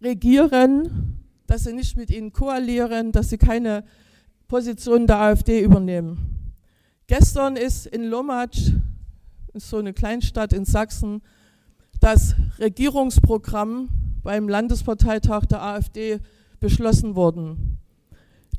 regieren, 0.01 1.24
dass 1.47 1.65
sie 1.65 1.73
nicht 1.73 1.97
mit 1.97 2.11
ihnen 2.11 2.33
koalieren, 2.33 3.13
dass 3.13 3.31
sie 3.31 3.39
keine 3.39 3.85
Position 4.49 5.07
der 5.07 5.21
AfD 5.21 5.61
übernehmen. 5.61 6.53
Gestern 7.07 7.57
ist 7.57 7.87
in 7.87 8.05
Lomatsch, 8.05 8.73
so 9.55 9.79
eine 9.79 9.93
Kleinstadt 9.93 10.53
in 10.53 10.65
Sachsen, 10.65 11.23
das 12.01 12.35
Regierungsprogramm 12.59 13.89
beim 14.23 14.49
Landesparteitag 14.49 15.47
der 15.47 15.63
AfD 15.63 16.21
beschlossen 16.61 17.15
worden. 17.15 17.79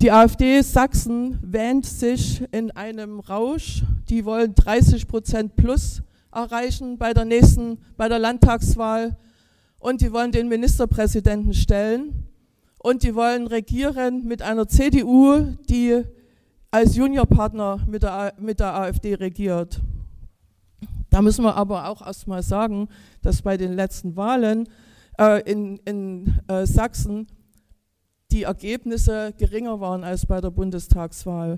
Die 0.02 0.12
AfD 0.12 0.62
Sachsen 0.62 1.40
wähnt 1.42 1.86
sich 1.86 2.44
in 2.52 2.72
einem 2.72 3.20
Rausch. 3.20 3.84
Die 4.10 4.26
wollen 4.26 4.54
30 4.54 5.08
Prozent 5.08 5.56
plus 5.56 6.02
erreichen 6.32 6.98
bei 6.98 7.14
der 7.14 7.26
nächsten, 7.26 7.80
bei 7.98 8.10
der 8.10 8.20
Landtagswahl 8.20 9.18
und 9.80 10.02
die 10.02 10.12
wollen 10.12 10.32
den 10.32 10.50
Ministerpräsidenten 10.50 11.54
stellen. 11.54 12.25
Und 12.86 13.02
die 13.02 13.16
wollen 13.16 13.48
regieren 13.48 14.26
mit 14.26 14.44
einer 14.44 14.68
CDU, 14.68 15.42
die 15.68 16.04
als 16.70 16.96
Juniorpartner 16.96 17.80
mit 17.90 18.04
der, 18.04 18.34
mit 18.40 18.60
der 18.60 18.76
AfD 18.76 19.16
regiert. 19.16 19.82
Da 21.10 21.24
müssen 21.24 21.44
wir 21.44 21.56
aber 21.56 21.90
auch 21.90 22.06
erstmal 22.06 22.44
sagen, 22.44 22.88
dass 23.24 23.42
bei 23.42 23.58
den 23.58 23.74
letzten 23.74 24.16
Wahlen 24.16 24.70
äh, 25.18 25.42
in, 25.52 25.78
in 25.78 26.40
äh, 26.48 26.68
Sachsen 26.68 27.26
die 28.32 28.44
Ergebnisse 28.44 29.34
geringer 29.36 29.80
waren 29.80 30.04
als 30.04 30.28
bei 30.28 30.40
der 30.40 30.52
Bundestagswahl. 30.52 31.58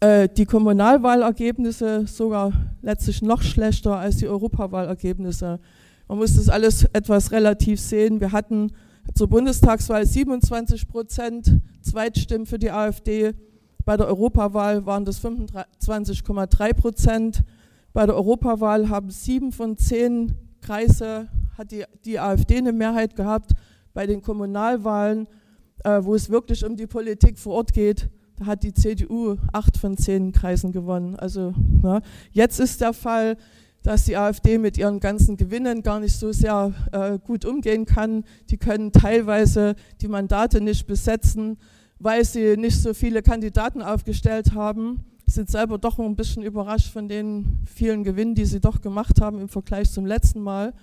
Äh, 0.00 0.26
die 0.30 0.46
Kommunalwahlergebnisse 0.46 2.06
sogar 2.06 2.52
letztlich 2.80 3.20
noch 3.20 3.42
schlechter 3.42 3.96
als 3.96 4.16
die 4.16 4.28
Europawahlergebnisse. 4.28 5.60
Man 6.08 6.16
muss 6.16 6.36
das 6.36 6.48
alles 6.48 6.84
etwas 6.94 7.30
relativ 7.30 7.78
sehen. 7.78 8.22
Wir 8.22 8.32
hatten 8.32 8.72
zur 9.14 9.28
Bundestagswahl 9.28 10.06
27 10.06 10.88
Prozent 10.88 11.60
Zweitstimmen 11.82 12.46
für 12.46 12.58
die 12.58 12.70
AfD. 12.70 13.32
Bei 13.84 13.96
der 13.96 14.06
Europawahl 14.06 14.86
waren 14.86 15.04
das 15.04 15.22
25,3 15.22 16.74
Prozent. 16.74 17.44
Bei 17.92 18.06
der 18.06 18.14
Europawahl 18.14 18.88
haben 18.88 19.10
sieben 19.10 19.52
von 19.52 19.76
zehn 19.76 20.34
Kreise 20.60 21.28
hat 21.56 21.72
die, 21.72 21.84
die 22.04 22.18
AfD 22.18 22.58
eine 22.58 22.72
Mehrheit 22.72 23.16
gehabt. 23.16 23.52
Bei 23.92 24.06
den 24.06 24.22
Kommunalwahlen, 24.22 25.26
äh, 25.84 26.00
wo 26.02 26.14
es 26.14 26.30
wirklich 26.30 26.64
um 26.64 26.76
die 26.76 26.86
Politik 26.86 27.38
vor 27.38 27.54
Ort 27.54 27.72
geht, 27.72 28.08
da 28.36 28.46
hat 28.46 28.62
die 28.62 28.72
CDU 28.72 29.36
acht 29.52 29.76
von 29.76 29.96
zehn 29.96 30.32
Kreisen 30.32 30.72
gewonnen. 30.72 31.16
Also 31.16 31.52
na, 31.82 32.00
jetzt 32.32 32.60
ist 32.60 32.80
der 32.80 32.92
Fall, 32.92 33.36
dass 33.82 34.04
die 34.04 34.16
AfD 34.16 34.58
mit 34.58 34.76
ihren 34.76 35.00
ganzen 35.00 35.36
Gewinnen 35.36 35.82
gar 35.82 36.00
nicht 36.00 36.18
so 36.18 36.32
sehr 36.32 36.72
äh, 36.92 37.18
gut 37.18 37.44
umgehen 37.44 37.86
kann. 37.86 38.24
Die 38.50 38.56
können 38.58 38.92
teilweise 38.92 39.74
die 40.00 40.08
Mandate 40.08 40.60
nicht 40.60 40.86
besetzen, 40.86 41.56
weil 41.98 42.24
sie 42.24 42.56
nicht 42.56 42.80
so 42.80 42.94
viele 42.94 43.22
Kandidaten 43.22 43.82
aufgestellt 43.82 44.54
haben 44.54 45.04
sind 45.30 45.50
selber 45.50 45.78
doch 45.78 45.98
ein 45.98 46.16
bisschen 46.16 46.42
überrascht 46.42 46.92
von 46.92 47.08
den 47.08 47.60
vielen 47.64 48.04
Gewinnen, 48.04 48.34
die 48.34 48.44
sie 48.44 48.60
doch 48.60 48.80
gemacht 48.80 49.20
haben 49.20 49.40
im 49.40 49.48
Vergleich 49.48 49.90
zum 49.90 50.06
letzten 50.06 50.40
Mal. 50.40 50.74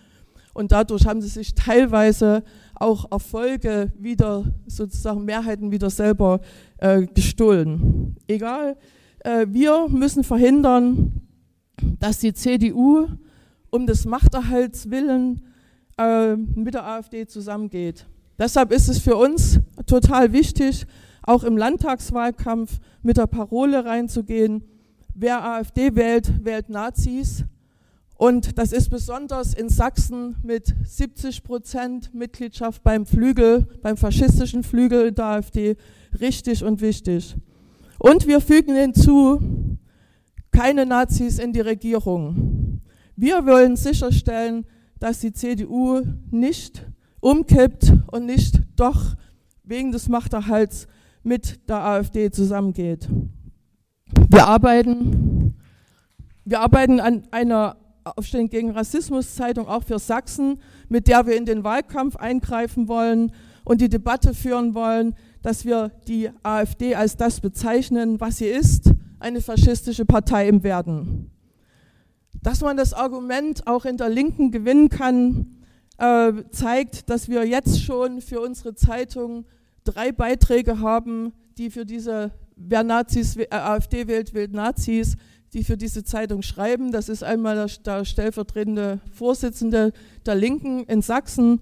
Und 0.54 0.72
dadurch 0.72 1.06
haben 1.06 1.22
sie 1.22 1.28
sich 1.28 1.54
teilweise 1.54 2.44
auch 2.74 3.12
Erfolge 3.12 3.92
wieder, 4.00 4.46
sozusagen 4.66 5.24
Mehrheiten 5.24 5.72
wieder 5.72 5.90
selber 5.90 6.40
äh, 6.78 7.06
gestohlen. 7.06 8.16
Egal, 8.28 8.78
äh, 9.20 9.46
wir 9.50 9.88
müssen 9.88 10.24
verhindern, 10.24 11.27
dass 12.00 12.20
die 12.20 12.34
CDU 12.34 13.08
um 13.70 13.86
des 13.86 14.06
Machterhalts 14.06 14.90
willen 14.90 15.42
äh, 15.98 16.36
mit 16.36 16.74
der 16.74 16.86
AfD 16.86 17.28
zusammengeht. 17.28 18.06
Deshalb 18.40 18.72
ist 18.72 18.88
es 18.88 19.00
für 19.00 19.16
uns 19.16 19.60
total 19.86 20.32
wichtig, 20.32 20.86
auch 21.24 21.44
im 21.44 21.58
Landtagswahlkampf 21.58 22.80
mit 23.02 23.18
der 23.18 23.28
Parole 23.28 23.84
reinzugehen, 23.84 24.64
wer 25.14 25.44
AfD 25.44 25.96
wählt, 25.96 26.46
wählt 26.46 26.70
Nazis. 26.70 27.44
Und 28.16 28.58
das 28.58 28.72
ist 28.72 28.90
besonders 28.90 29.54
in 29.54 29.70
Sachsen 29.70 30.38
mit 30.42 30.74
70 30.86 31.44
Prozent 31.44 32.14
Mitgliedschaft 32.14 32.82
beim 32.84 33.06
Flügel, 33.06 33.68
beim 33.82 33.98
faschistischen 33.98 34.64
Flügel 34.64 35.12
der 35.12 35.26
AfD 35.26 35.76
richtig 36.20 36.64
und 36.64 36.82
wichtig. 36.82 37.36
Und 38.00 38.28
wir 38.28 38.42
fügen 38.42 38.76
hinzu, 38.76 39.78
keine 40.58 40.88
Nazis 40.88 41.38
in 41.38 41.54
die 41.54 41.62
Regierung. 41.62 42.82
Wir 43.16 43.46
wollen 43.46 43.76
sicherstellen, 43.76 44.66
dass 45.00 45.20
die 45.20 45.32
CDU 45.32 46.02
nicht 46.32 46.84
umkippt 47.20 47.94
und 48.12 48.26
nicht 48.26 48.62
doch 48.76 49.16
wegen 49.64 49.92
des 49.92 50.10
Machterhalts 50.10 50.88
mit 51.22 51.70
der 51.70 51.84
AfD 51.84 52.32
zusammengeht. 52.32 53.08
Wir 54.32 54.48
arbeiten, 54.48 55.54
wir 56.44 56.62
arbeiten 56.62 57.00
an 57.02 57.28
einer 57.30 57.78
Aufstehen 58.04 58.50
gegen 58.50 58.72
Rassismus 58.72 59.36
Zeitung 59.36 59.68
auch 59.68 59.84
für 59.84 60.00
Sachsen, 60.00 60.60
mit 60.90 61.08
der 61.08 61.28
wir 61.28 61.38
in 61.38 61.46
den 61.46 61.64
Wahlkampf 61.64 62.16
eingreifen 62.16 62.88
wollen 62.88 63.32
und 63.64 63.80
die 63.80 63.90
Debatte 63.90 64.34
führen 64.34 64.74
wollen, 64.74 65.14
dass 65.44 65.66
wir 65.66 65.92
die 66.08 66.32
AfD 66.42 66.96
als 66.96 67.16
das 67.16 67.42
bezeichnen, 67.42 68.20
was 68.20 68.38
sie 68.38 68.48
ist, 68.48 68.92
eine 69.20 69.42
faschistische 69.42 70.06
Partei 70.06 70.48
im 70.48 70.64
Werden. 70.64 71.32
Dass 72.42 72.62
man 72.62 72.78
das 72.78 72.94
Argument 72.94 73.66
auch 73.68 73.86
in 73.86 73.98
der 73.98 74.10
Linken 74.10 74.52
gewinnen 74.52 74.90
kann, 74.90 75.58
äh, 75.98 76.32
zeigt, 76.52 77.10
dass 77.10 77.28
wir 77.28 77.46
jetzt 77.46 77.82
schon 77.82 78.22
für 78.22 78.40
unsere 78.40 78.76
Zeitung 78.76 79.46
drei 79.84 80.12
Beiträge 80.12 80.80
haben, 80.80 81.34
die 81.58 81.72
für 81.72 81.86
diese, 81.86 82.32
wer 82.56 82.84
Nazis, 82.84 83.36
äh, 83.38 83.48
AfD 83.50 84.08
wählt, 84.08 84.34
wählt 84.34 84.54
Nazis, 84.54 85.16
die 85.54 85.64
für 85.64 85.78
diese 85.78 86.04
Zeitung 86.04 86.42
schreiben. 86.42 86.92
Das 86.92 87.10
ist 87.10 87.24
einmal 87.24 87.56
der, 87.56 87.68
der 87.84 88.06
stellvertretende 88.06 89.00
Vorsitzende 89.12 89.94
der 90.26 90.36
Linken 90.36 90.84
in 90.84 91.02
Sachsen. 91.02 91.62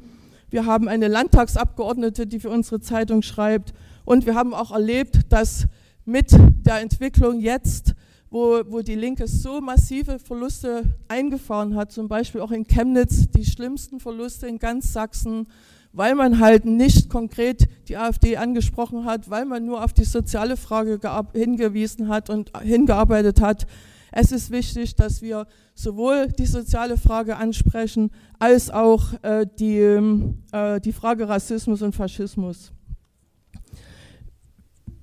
Wir 0.50 0.66
haben 0.66 0.88
eine 0.88 1.08
Landtagsabgeordnete, 1.08 2.28
die 2.28 2.40
für 2.40 2.50
unsere 2.50 2.80
Zeitung 2.82 3.22
schreibt. 3.22 3.74
Und 4.04 4.26
wir 4.26 4.36
haben 4.36 4.54
auch 4.54 4.72
erlebt, 4.72 5.20
dass 5.30 5.68
mit 6.06 6.32
der 6.32 6.82
Entwicklung 6.82 7.40
jetzt, 7.40 7.96
wo, 8.30 8.62
wo 8.68 8.82
die 8.82 8.96
Linke 8.96 9.28
so 9.28 9.62
massive 9.62 10.20
Verluste 10.20 10.84
eingefahren 11.08 11.76
hat, 11.76 11.92
zum 11.92 12.08
Beispiel 12.08 12.42
auch 12.42 12.52
in 12.52 12.68
Chemnitz, 12.68 13.30
die 13.32 13.46
schlimmsten 13.46 14.00
Verluste 14.00 14.48
in 14.48 14.60
ganz 14.60 14.94
Sachsen, 14.94 15.48
weil 15.94 16.16
man 16.16 16.40
halt 16.40 16.66
nicht 16.66 17.10
konkret 17.10 17.68
die 17.88 17.98
AfD 17.98 18.38
angesprochen 18.38 19.06
hat, 19.06 19.30
weil 19.30 19.46
man 19.46 19.66
nur 19.66 19.84
auf 19.84 19.94
die 19.94 20.04
soziale 20.04 20.58
Frage 20.58 21.00
hingewiesen 21.34 22.10
hat 22.10 22.30
und 22.30 22.52
hingearbeitet 22.62 23.42
hat. 23.42 23.66
Es 24.12 24.32
ist 24.32 24.52
wichtig, 24.52 24.96
dass 24.96 25.22
wir 25.22 25.48
sowohl 25.74 26.28
die 26.28 26.46
soziale 26.46 26.98
Frage 26.98 27.38
ansprechen, 27.38 28.12
als 28.40 28.70
auch 28.70 29.14
äh, 29.24 29.46
die, 29.60 29.80
äh, 29.80 30.80
die 30.82 30.94
Frage 30.94 31.28
Rassismus 31.28 31.82
und 31.82 31.94
Faschismus. 31.94 32.72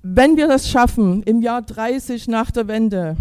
Wenn 0.05 0.35
wir 0.35 0.49
das 0.49 0.69
schaffen, 0.69 1.23
im 1.23 1.41
Jahr 1.41 1.61
30 1.61 2.27
nach 2.27 2.51
der 2.51 2.67
Wende, 2.67 3.15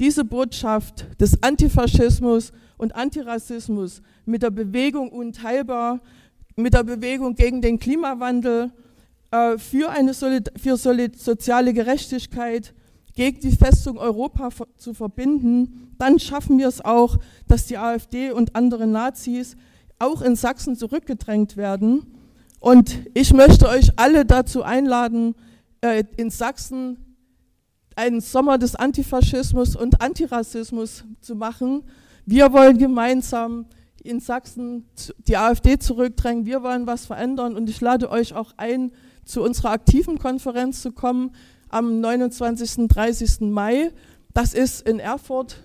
diese 0.00 0.24
Botschaft 0.24 1.06
des 1.20 1.42
Antifaschismus 1.42 2.52
und 2.78 2.96
Antirassismus 2.96 4.00
mit 4.24 4.42
der 4.42 4.50
Bewegung 4.50 5.10
unteilbar 5.10 6.00
mit 6.56 6.72
der 6.72 6.82
Bewegung 6.82 7.34
gegen 7.34 7.60
den 7.60 7.78
Klimawandel, 7.78 8.72
äh, 9.30 9.58
für 9.58 9.90
eine 9.90 10.14
Solid 10.14 10.50
für 10.56 10.78
Solid 10.78 11.20
soziale 11.20 11.74
Gerechtigkeit, 11.74 12.72
gegen 13.14 13.40
die 13.40 13.52
Festung 13.54 13.98
Europa 13.98 14.48
zu 14.78 14.94
verbinden, 14.94 15.92
dann 15.98 16.18
schaffen 16.18 16.56
wir 16.58 16.68
es 16.68 16.82
auch, 16.82 17.18
dass 17.48 17.66
die 17.66 17.76
AfD 17.76 18.30
und 18.30 18.56
andere 18.56 18.86
Nazis 18.86 19.56
auch 19.98 20.22
in 20.22 20.36
Sachsen 20.36 20.74
zurückgedrängt 20.74 21.58
werden. 21.58 22.06
Und 22.60 22.98
ich 23.12 23.34
möchte 23.34 23.68
euch 23.68 23.90
alle 23.96 24.24
dazu 24.24 24.62
einladen, 24.62 25.34
äh, 25.80 26.04
in 26.16 26.30
Sachsen 26.30 27.16
einen 27.96 28.20
Sommer 28.20 28.58
des 28.58 28.76
Antifaschismus 28.76 29.74
und 29.74 30.00
Antirassismus 30.00 31.04
zu 31.20 31.34
machen. 31.34 31.82
Wir 32.24 32.52
wollen 32.52 32.78
gemeinsam 32.78 33.66
in 34.02 34.20
Sachsen 34.20 34.84
die 35.26 35.36
AfD 35.36 35.78
zurückdrängen. 35.78 36.46
Wir 36.46 36.62
wollen 36.62 36.86
was 36.86 37.06
verändern 37.06 37.56
und 37.56 37.68
ich 37.68 37.80
lade 37.80 38.10
euch 38.10 38.34
auch 38.34 38.52
ein, 38.56 38.92
zu 39.24 39.42
unserer 39.42 39.70
aktiven 39.70 40.18
Konferenz 40.18 40.80
zu 40.80 40.92
kommen 40.92 41.32
am 41.68 42.00
29. 42.00 42.78
und 42.78 42.88
30. 42.88 43.40
Mai. 43.40 43.92
Das 44.32 44.54
ist 44.54 44.88
in 44.88 45.00
Erfurt, 45.00 45.62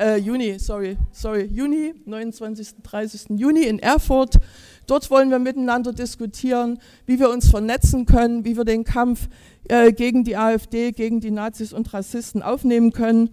äh, 0.00 0.18
Juni, 0.18 0.58
sorry, 0.58 0.98
sorry, 1.12 1.44
Juni, 1.44 1.94
29. 2.04 2.76
und 2.76 2.82
30. 2.82 3.38
Juni 3.38 3.62
in 3.62 3.78
Erfurt. 3.78 4.38
Dort 4.86 5.10
wollen 5.10 5.30
wir 5.30 5.38
miteinander 5.38 5.92
diskutieren, 5.92 6.78
wie 7.06 7.18
wir 7.18 7.30
uns 7.30 7.48
vernetzen 7.48 8.06
können, 8.06 8.44
wie 8.44 8.56
wir 8.56 8.64
den 8.64 8.84
Kampf 8.84 9.28
äh, 9.68 9.92
gegen 9.92 10.24
die 10.24 10.36
AfD, 10.36 10.92
gegen 10.92 11.20
die 11.20 11.30
Nazis 11.30 11.72
und 11.72 11.92
Rassisten 11.92 12.42
aufnehmen 12.42 12.92
können. 12.92 13.30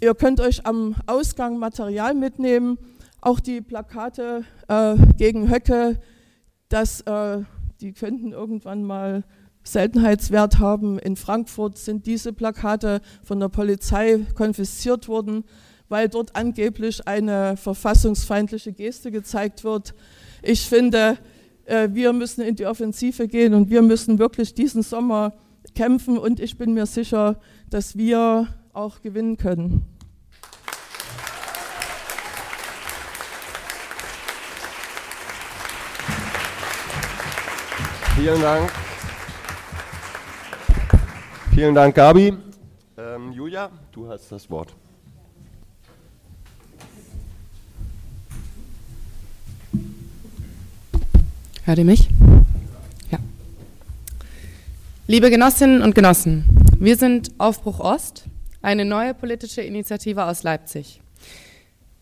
Ihr 0.00 0.14
könnt 0.14 0.40
euch 0.40 0.66
am 0.66 0.96
Ausgang 1.06 1.58
Material 1.58 2.14
mitnehmen. 2.14 2.78
Auch 3.20 3.40
die 3.40 3.60
Plakate 3.60 4.44
äh, 4.68 4.96
gegen 5.16 5.50
Höcke, 5.50 5.98
das, 6.68 7.00
äh, 7.02 7.42
die 7.80 7.92
könnten 7.92 8.32
irgendwann 8.32 8.82
mal 8.82 9.24
Seltenheitswert 9.62 10.58
haben. 10.58 10.98
In 10.98 11.16
Frankfurt 11.16 11.78
sind 11.78 12.06
diese 12.06 12.32
Plakate 12.32 13.00
von 13.22 13.40
der 13.40 13.48
Polizei 13.48 14.26
konfisziert 14.34 15.08
worden, 15.08 15.44
weil 15.88 16.08
dort 16.08 16.36
angeblich 16.36 17.08
eine 17.08 17.56
verfassungsfeindliche 17.56 18.72
Geste 18.72 19.10
gezeigt 19.10 19.64
wird. 19.64 19.94
Ich 20.46 20.68
finde, 20.68 21.16
äh, 21.64 21.88
wir 21.92 22.12
müssen 22.12 22.42
in 22.42 22.54
die 22.54 22.66
Offensive 22.66 23.28
gehen 23.28 23.54
und 23.54 23.70
wir 23.70 23.80
müssen 23.80 24.18
wirklich 24.18 24.52
diesen 24.52 24.82
Sommer 24.82 25.32
kämpfen 25.74 26.18
und 26.18 26.38
ich 26.38 26.58
bin 26.58 26.74
mir 26.74 26.84
sicher, 26.84 27.40
dass 27.70 27.96
wir 27.96 28.48
auch 28.74 29.00
gewinnen 29.00 29.38
können. 29.38 29.86
Vielen 38.16 38.42
Dank. 38.42 38.70
Vielen 41.54 41.74
Dank, 41.74 41.94
Gabi. 41.94 42.34
Ähm, 42.98 43.32
Julia, 43.32 43.70
du 43.92 44.08
hast 44.08 44.30
das 44.30 44.50
Wort. 44.50 44.74
Hört 51.66 51.78
ihr 51.78 51.86
mich? 51.86 52.10
Ja. 53.10 53.18
Liebe 55.06 55.30
Genossinnen 55.30 55.80
und 55.80 55.94
Genossen, 55.94 56.44
wir 56.78 56.98
sind 56.98 57.30
Aufbruch 57.38 57.80
Ost, 57.80 58.24
eine 58.60 58.84
neue 58.84 59.14
politische 59.14 59.62
Initiative 59.62 60.24
aus 60.24 60.42
Leipzig. 60.42 61.00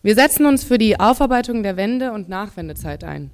Wir 0.01 0.15
setzen 0.15 0.47
uns 0.47 0.65
für 0.65 0.77
die 0.77 0.99
Aufarbeitung 0.99 1.63
der 1.63 1.77
Wende- 1.77 2.11
und 2.11 2.27
Nachwendezeit 2.27 3.05
ein. 3.05 3.31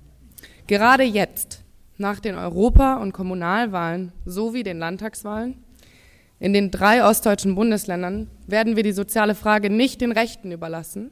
Gerade 0.67 1.01
jetzt, 1.01 1.63
nach 1.97 2.19
den 2.19 2.35
Europa- 2.35 2.97
und 2.97 3.11
Kommunalwahlen 3.11 4.11
sowie 4.23 4.61
den 4.61 4.77
Landtagswahlen, 4.77 5.55
in 6.39 6.53
den 6.53 6.69
drei 6.69 7.03
ostdeutschen 7.03 7.55
Bundesländern 7.55 8.29
werden 8.45 8.75
wir 8.75 8.83
die 8.83 8.91
soziale 8.91 9.33
Frage 9.33 9.71
nicht 9.71 9.99
den 9.99 10.11
Rechten 10.11 10.51
überlassen 10.51 11.09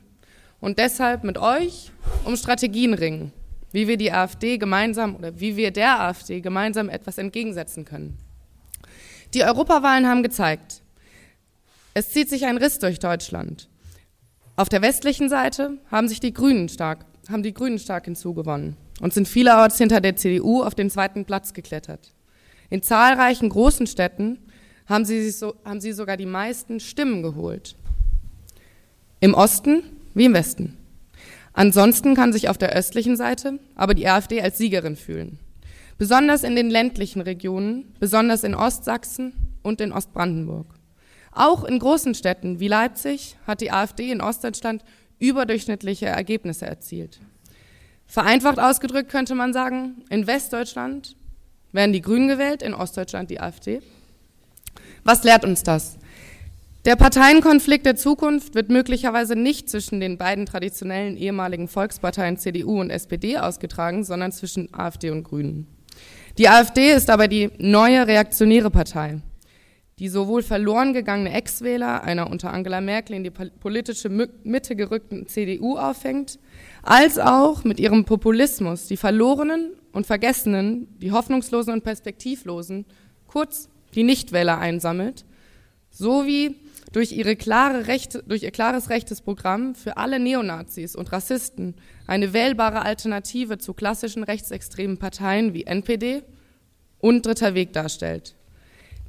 und 0.59 0.77
deshalb 0.77 1.23
mit 1.23 1.39
euch 1.39 1.91
um 2.23 2.35
Strategien 2.35 2.93
ringen, 2.93 3.33
wie 3.71 3.87
wir 3.87 3.97
die 3.97 4.11
AfD 4.11 4.57
gemeinsam 4.57 5.15
oder 5.15 5.39
wie 5.39 5.57
wir 5.57 5.71
der 5.71 5.99
AfD 5.99 6.41
gemeinsam 6.41 6.89
etwas 6.89 7.17
entgegensetzen 7.17 7.85
können. 7.85 8.17
Die 9.33 9.43
Europawahlen 9.43 10.07
haben 10.07 10.23
gezeigt, 10.23 10.81
es 11.93 12.11
zieht 12.11 12.29
sich 12.29 12.45
ein 12.45 12.57
Riss 12.57 12.79
durch 12.79 12.99
Deutschland. 12.99 13.69
Auf 14.55 14.69
der 14.69 14.81
westlichen 14.81 15.29
Seite 15.29 15.77
haben 15.91 16.07
sich 16.07 16.19
die 16.19 16.33
Grünen 16.33 16.69
stark, 16.69 17.05
haben 17.29 17.43
die 17.43 17.53
Grünen 17.53 17.79
stark 17.79 18.05
hinzugewonnen 18.05 18.77
und 19.01 19.13
sind 19.13 19.27
vielerorts 19.27 19.77
hinter 19.77 20.01
der 20.01 20.15
CDU 20.15 20.63
auf 20.63 20.75
den 20.75 20.89
zweiten 20.89 21.25
Platz 21.25 21.53
geklettert. 21.53 22.13
In 22.69 22.81
zahlreichen 22.81 23.49
großen 23.49 23.87
Städten 23.87 24.39
haben 24.87 25.05
sie, 25.05 25.29
so, 25.29 25.55
haben 25.63 25.81
sie 25.81 25.91
sogar 25.91 26.17
die 26.17 26.25
meisten 26.25 26.79
Stimmen 26.79 27.21
geholt. 27.21 27.75
Im 29.19 29.33
Osten 29.33 29.83
wie 30.13 30.25
im 30.25 30.33
Westen. 30.33 30.77
Ansonsten 31.57 32.13
kann 32.13 32.33
sich 32.33 32.49
auf 32.49 32.59
der 32.59 32.73
östlichen 32.73 33.17
Seite 33.17 33.57
aber 33.73 33.95
die 33.95 34.07
AfD 34.07 34.43
als 34.43 34.59
Siegerin 34.59 34.95
fühlen. 34.95 35.39
Besonders 35.97 36.43
in 36.43 36.55
den 36.55 36.69
ländlichen 36.69 37.19
Regionen, 37.19 37.95
besonders 37.99 38.43
in 38.43 38.53
Ostsachsen 38.53 39.33
und 39.63 39.81
in 39.81 39.91
Ostbrandenburg. 39.91 40.67
Auch 41.31 41.63
in 41.63 41.79
großen 41.79 42.13
Städten 42.13 42.59
wie 42.59 42.67
Leipzig 42.67 43.37
hat 43.47 43.61
die 43.61 43.71
AfD 43.71 44.11
in 44.11 44.21
Ostdeutschland 44.21 44.83
überdurchschnittliche 45.17 46.05
Ergebnisse 46.05 46.67
erzielt. 46.67 47.19
Vereinfacht 48.05 48.59
ausgedrückt 48.59 49.09
könnte 49.09 49.33
man 49.33 49.51
sagen, 49.51 50.03
in 50.11 50.27
Westdeutschland 50.27 51.15
werden 51.71 51.91
die 51.91 52.01
Grünen 52.01 52.27
gewählt, 52.27 52.61
in 52.61 52.75
Ostdeutschland 52.75 53.31
die 53.31 53.39
AfD. 53.39 53.81
Was 55.03 55.23
lehrt 55.23 55.43
uns 55.43 55.63
das? 55.63 55.97
Der 56.87 56.95
Parteienkonflikt 56.95 57.85
der 57.85 57.97
Zukunft 57.97 58.55
wird 58.55 58.69
möglicherweise 58.69 59.35
nicht 59.35 59.69
zwischen 59.69 59.99
den 59.99 60.17
beiden 60.17 60.45
traditionellen 60.45 61.17
ehemaligen 61.17 61.67
Volksparteien 61.67 62.37
CDU 62.37 62.79
und 62.79 62.91
SPD 62.91 63.37
ausgetragen, 63.37 64.05
sondern 64.05 64.31
zwischen 64.31 64.73
AfD 64.73 65.09
und 65.09 65.23
Grünen. 65.23 65.67
Die 66.37 66.47
AfD 66.47 66.93
ist 66.93 67.09
aber 67.09 67.27
die 67.27 67.49
neue 67.57 68.07
reaktionäre 68.07 68.71
Partei, 68.71 69.19
die 69.99 70.07
sowohl 70.07 70.41
verloren 70.41 70.93
gegangene 70.93 71.33
Ex-Wähler 71.33 72.05
einer 72.05 72.31
unter 72.31 72.53
Angela 72.53 72.79
Merkel 72.79 73.17
in 73.17 73.25
die 73.25 73.31
politische 73.31 74.07
Mitte 74.07 74.77
gerückten 74.77 75.27
CDU 75.27 75.77
auffängt, 75.77 76.39
als 76.83 77.19
auch 77.19 77.65
mit 77.65 77.81
ihrem 77.81 78.05
Populismus 78.05 78.87
die 78.87 78.95
Verlorenen 78.95 79.73
und 79.91 80.07
Vergessenen, 80.07 80.87
die 80.99 81.11
Hoffnungslosen 81.11 81.73
und 81.73 81.83
Perspektivlosen, 81.83 82.85
kurz 83.27 83.67
die 83.93 84.03
Nichtwähler 84.03 84.57
einsammelt, 84.57 85.25
sowie 85.89 86.55
durch, 86.91 87.11
ihre 87.11 87.35
klare 87.35 87.87
Rechte, 87.87 88.23
durch 88.25 88.43
ihr 88.43 88.51
klares 88.51 88.89
rechtes 88.89 89.21
Programm 89.21 89.75
für 89.75 89.97
alle 89.97 90.19
Neonazis 90.19 90.95
und 90.95 91.11
Rassisten 91.11 91.75
eine 92.05 92.33
wählbare 92.33 92.83
Alternative 92.83 93.57
zu 93.57 93.73
klassischen 93.73 94.23
rechtsextremen 94.23 94.97
Parteien 94.97 95.53
wie 95.53 95.65
NPD 95.65 96.23
und 96.99 97.25
Dritter 97.25 97.53
Weg 97.53 97.73
darstellt. 97.73 98.35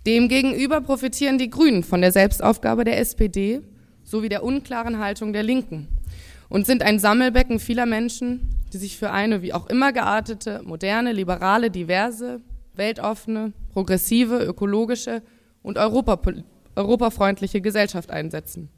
Demgegenüber 0.07 0.81
profitieren 0.81 1.39
die 1.39 1.51
Grünen 1.51 1.83
von 1.83 2.01
der 2.01 2.13
Selbstaufgabe 2.13 2.85
der 2.85 2.99
SPD 2.99 3.61
sowie 4.05 4.29
der 4.29 4.43
unklaren 4.43 4.99
Haltung 4.99 5.33
der 5.33 5.43
Linken 5.43 5.89
und 6.49 6.67
sind 6.67 6.83
ein 6.83 6.99
Sammelbecken 6.99 7.61
vieler 7.61 7.87
Menschen, 7.87 8.55
die 8.73 8.79
sich 8.79 8.97
für 8.97 9.11
eine 9.11 9.43
wie 9.43 9.53
auch 9.53 9.69
immer 9.69 9.93
geartete, 9.93 10.63
moderne, 10.65 11.13
liberale, 11.13 11.71
diverse, 11.71 12.41
weltoffene, 12.75 13.53
progressive, 13.73 14.39
ökologische 14.45 15.23
und 15.63 15.79
europapolitische 15.79 16.58
europafreundliche 16.79 17.61
Gesellschaft 17.61 18.11
einsetzen. 18.11 18.71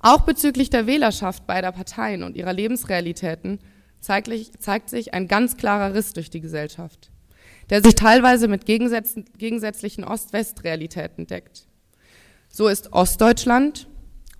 Auch 0.00 0.22
bezüglich 0.22 0.68
der 0.68 0.86
Wählerschaft 0.86 1.46
beider 1.46 1.72
Parteien 1.72 2.24
und 2.24 2.36
ihrer 2.36 2.52
Lebensrealitäten 2.52 3.60
zeigt 4.00 4.90
sich 4.90 5.14
ein 5.14 5.28
ganz 5.28 5.56
klarer 5.56 5.94
Riss 5.94 6.12
durch 6.12 6.28
die 6.28 6.40
Gesellschaft, 6.40 7.12
der 7.70 7.82
sich 7.82 7.94
teilweise 7.94 8.48
mit 8.48 8.66
gegensätzlichen 8.66 10.02
Ost-West-Realitäten 10.02 11.28
deckt. 11.28 11.68
So 12.48 12.66
ist 12.66 12.92
Ostdeutschland 12.92 13.86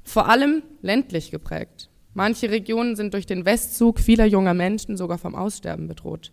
vor 0.02 0.28
allem 0.28 0.64
ländlich 0.80 1.30
geprägt. 1.30 1.88
Manche 2.12 2.50
Regionen 2.50 2.96
sind 2.96 3.14
durch 3.14 3.24
den 3.24 3.44
Westzug 3.44 4.00
vieler 4.00 4.26
junger 4.26 4.54
Menschen 4.54 4.96
sogar 4.96 5.16
vom 5.16 5.36
Aussterben 5.36 5.86
bedroht. 5.86 6.32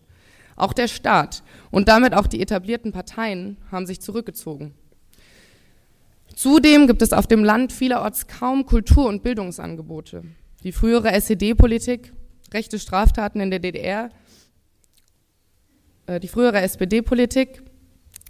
Auch 0.55 0.73
der 0.73 0.87
Staat 0.87 1.43
und 1.69 1.87
damit 1.87 2.15
auch 2.15 2.27
die 2.27 2.41
etablierten 2.41 2.91
Parteien 2.91 3.57
haben 3.71 3.85
sich 3.85 4.01
zurückgezogen. 4.01 4.73
Zudem 6.39 6.87
gibt 6.87 7.01
es 7.01 7.11
auf 7.11 7.27
dem 7.27 7.43
Land 7.43 7.73
vielerorts 7.73 8.27
kaum 8.27 8.65
Kultur- 8.65 9.09
und 9.09 9.23
Bildungsangebote. 9.23 10.23
Die 10.63 10.71
frühere 10.71 11.11
SED-Politik, 11.11 12.13
rechte 12.53 12.79
Straftaten 12.79 13.41
in 13.41 13.49
der 13.49 13.59
DDR, 13.59 14.09
äh, 16.05 16.17
die 16.21 16.29
frühere 16.29 16.61
SPD-Politik, 16.61 17.61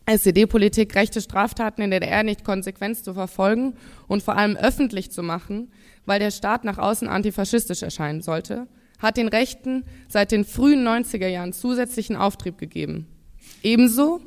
SED-Politik, 0.07 0.95
rechte 0.95 1.21
Straftaten 1.21 1.83
in 1.83 1.91
der 1.91 1.99
DDR 1.99 2.23
nicht 2.23 2.43
konsequent 2.43 2.97
zu 2.97 3.13
verfolgen 3.13 3.75
und 4.07 4.23
vor 4.23 4.35
allem 4.35 4.55
öffentlich 4.55 5.11
zu 5.11 5.21
machen, 5.21 5.71
weil 6.07 6.17
der 6.17 6.31
Staat 6.31 6.63
nach 6.63 6.79
außen 6.79 7.07
antifaschistisch 7.07 7.83
erscheinen 7.83 8.23
sollte, 8.23 8.65
hat 8.97 9.17
den 9.17 9.27
Rechten 9.27 9.83
seit 10.07 10.31
den 10.31 10.45
frühen 10.45 10.83
90er 10.83 11.27
Jahren 11.27 11.53
zusätzlichen 11.53 12.15
Auftrieb 12.15 12.57
gegeben. 12.57 13.05
Ebenso 13.61 14.19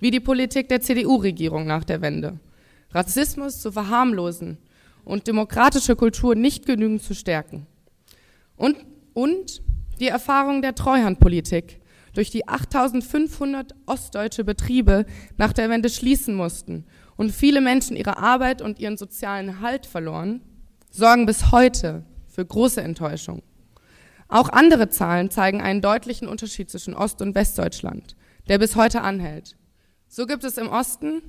wie 0.00 0.10
die 0.10 0.20
Politik 0.20 0.70
der 0.70 0.80
CDU-Regierung 0.80 1.66
nach 1.66 1.84
der 1.84 2.00
Wende. 2.00 2.40
Rassismus 2.92 3.60
zu 3.60 3.72
verharmlosen 3.72 4.58
und 5.04 5.26
demokratische 5.26 5.96
Kultur 5.96 6.34
nicht 6.34 6.66
genügend 6.66 7.02
zu 7.02 7.14
stärken. 7.14 7.66
Und, 8.56 8.76
und 9.14 9.62
die 10.00 10.08
Erfahrung 10.08 10.62
der 10.62 10.74
Treuhandpolitik, 10.74 11.80
durch 12.14 12.30
die 12.30 12.48
8500 12.48 13.74
ostdeutsche 13.86 14.42
Betriebe 14.42 15.06
nach 15.36 15.52
der 15.52 15.70
Wende 15.70 15.88
schließen 15.88 16.34
mussten 16.34 16.84
und 17.16 17.30
viele 17.30 17.60
Menschen 17.60 17.96
ihre 17.96 18.18
Arbeit 18.18 18.62
und 18.62 18.78
ihren 18.80 18.96
sozialen 18.96 19.60
Halt 19.60 19.86
verloren, 19.86 20.40
sorgen 20.90 21.26
bis 21.26 21.52
heute 21.52 22.04
für 22.26 22.44
große 22.44 22.80
Enttäuschung. 22.80 23.42
Auch 24.28 24.48
andere 24.48 24.88
Zahlen 24.88 25.30
zeigen 25.30 25.60
einen 25.60 25.80
deutlichen 25.80 26.28
Unterschied 26.28 26.70
zwischen 26.70 26.94
Ost- 26.94 27.22
und 27.22 27.34
Westdeutschland, 27.34 28.16
der 28.48 28.58
bis 28.58 28.76
heute 28.76 29.02
anhält. 29.02 29.56
So 30.08 30.26
gibt 30.26 30.44
es 30.44 30.58
im 30.58 30.68
Osten 30.68 31.22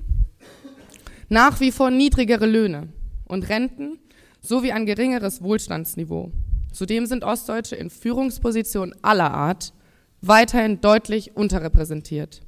nach 1.30 1.60
wie 1.60 1.70
vor 1.70 1.90
niedrigere 1.90 2.44
Löhne 2.44 2.88
und 3.24 3.48
Renten 3.48 3.98
sowie 4.42 4.72
ein 4.72 4.84
geringeres 4.84 5.42
Wohlstandsniveau. 5.42 6.32
Zudem 6.72 7.06
sind 7.06 7.24
Ostdeutsche 7.24 7.76
in 7.76 7.88
Führungspositionen 7.88 8.94
aller 9.02 9.32
Art 9.32 9.72
weiterhin 10.20 10.80
deutlich 10.80 11.36
unterrepräsentiert. 11.36 12.42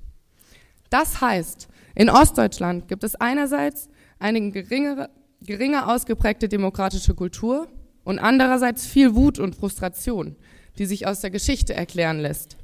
Das 0.91 1.21
heißt, 1.21 1.69
in 1.95 2.11
Ostdeutschland 2.11 2.89
gibt 2.89 3.05
es 3.05 3.15
einerseits 3.15 3.89
eine 4.19 4.51
geringere, 4.51 5.11
geringer 5.41 5.89
ausgeprägte 5.89 6.49
demokratische 6.49 7.15
Kultur 7.15 7.69
und 8.05 8.19
andererseits 8.19 8.87
viel 8.87 9.15
Wut 9.15 9.39
und 9.39 9.55
Frustration, 9.55 10.37
die 10.79 10.87
sich 10.87 11.07
aus 11.07 11.21
der 11.21 11.31
Geschichte 11.31 11.73
erklären 11.73 12.19
lässt. 12.19 12.57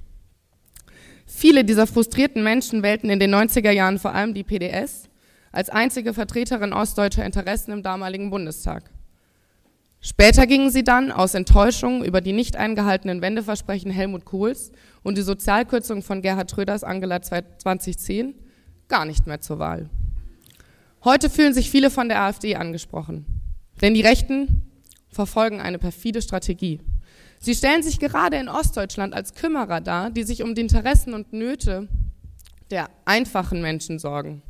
Viele 1.26 1.64
dieser 1.64 1.86
frustrierten 1.86 2.42
Menschen 2.42 2.82
wählten 2.82 3.08
in 3.08 3.20
den 3.20 3.34
90er 3.34 3.70
Jahren 3.70 3.98
vor 3.98 4.14
allem 4.14 4.34
die 4.34 4.44
PDS 4.44 5.08
als 5.52 5.70
einzige 5.70 6.14
Vertreterin 6.14 6.72
ostdeutscher 6.72 7.24
Interessen 7.24 7.72
im 7.72 7.82
damaligen 7.82 8.30
Bundestag. 8.30 8.90
Später 10.00 10.46
gingen 10.46 10.70
sie 10.70 10.84
dann 10.84 11.10
aus 11.10 11.34
Enttäuschung 11.34 12.04
über 12.04 12.20
die 12.20 12.32
nicht 12.32 12.56
eingehaltenen 12.56 13.20
Wendeversprechen 13.20 13.90
Helmut 13.90 14.24
Kohls 14.24 14.70
und 15.02 15.18
die 15.18 15.22
Sozialkürzung 15.22 16.02
von 16.02 16.22
Gerhard 16.22 16.50
Schröders 16.50 16.84
Angela 16.84 17.20
2010 17.20 18.34
gar 18.86 19.04
nicht 19.04 19.26
mehr 19.26 19.40
zur 19.40 19.58
Wahl. 19.58 19.90
Heute 21.02 21.30
fühlen 21.30 21.54
sich 21.54 21.70
viele 21.70 21.90
von 21.90 22.08
der 22.08 22.22
AfD 22.22 22.54
angesprochen, 22.54 23.26
denn 23.80 23.94
die 23.94 24.00
Rechten 24.00 24.62
verfolgen 25.08 25.60
eine 25.60 25.78
perfide 25.78 26.22
Strategie. 26.22 26.80
Sie 27.40 27.54
stellen 27.54 27.82
sich 27.82 27.98
gerade 27.98 28.36
in 28.36 28.48
Ostdeutschland 28.48 29.14
als 29.14 29.34
Kümmerer 29.34 29.80
dar, 29.80 30.10
die 30.10 30.24
sich 30.24 30.42
um 30.42 30.54
die 30.54 30.60
Interessen 30.60 31.14
und 31.14 31.32
Nöte 31.32 31.88
der 32.70 32.88
einfachen 33.04 33.62
Menschen 33.62 33.98
sorgen. 33.98 34.42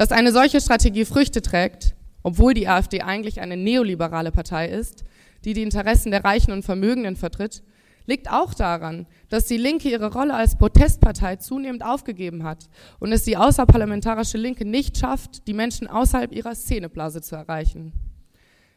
Dass 0.00 0.12
eine 0.12 0.32
solche 0.32 0.62
Strategie 0.62 1.04
Früchte 1.04 1.42
trägt, 1.42 1.94
obwohl 2.22 2.54
die 2.54 2.68
AfD 2.68 3.02
eigentlich 3.02 3.42
eine 3.42 3.58
neoliberale 3.58 4.32
Partei 4.32 4.66
ist, 4.66 5.04
die 5.44 5.52
die 5.52 5.60
Interessen 5.60 6.10
der 6.10 6.24
Reichen 6.24 6.52
und 6.52 6.62
Vermögenden 6.62 7.16
vertritt, 7.16 7.62
liegt 8.06 8.30
auch 8.30 8.54
daran, 8.54 9.06
dass 9.28 9.44
die 9.44 9.58
Linke 9.58 9.90
ihre 9.90 10.10
Rolle 10.10 10.32
als 10.32 10.56
Protestpartei 10.56 11.36
zunehmend 11.36 11.84
aufgegeben 11.84 12.44
hat 12.44 12.70
und 12.98 13.12
es 13.12 13.24
die 13.24 13.36
außerparlamentarische 13.36 14.38
Linke 14.38 14.64
nicht 14.64 14.96
schafft, 14.96 15.46
die 15.46 15.52
Menschen 15.52 15.86
außerhalb 15.86 16.32
ihrer 16.32 16.54
Szeneblase 16.54 17.20
zu 17.20 17.36
erreichen. 17.36 17.92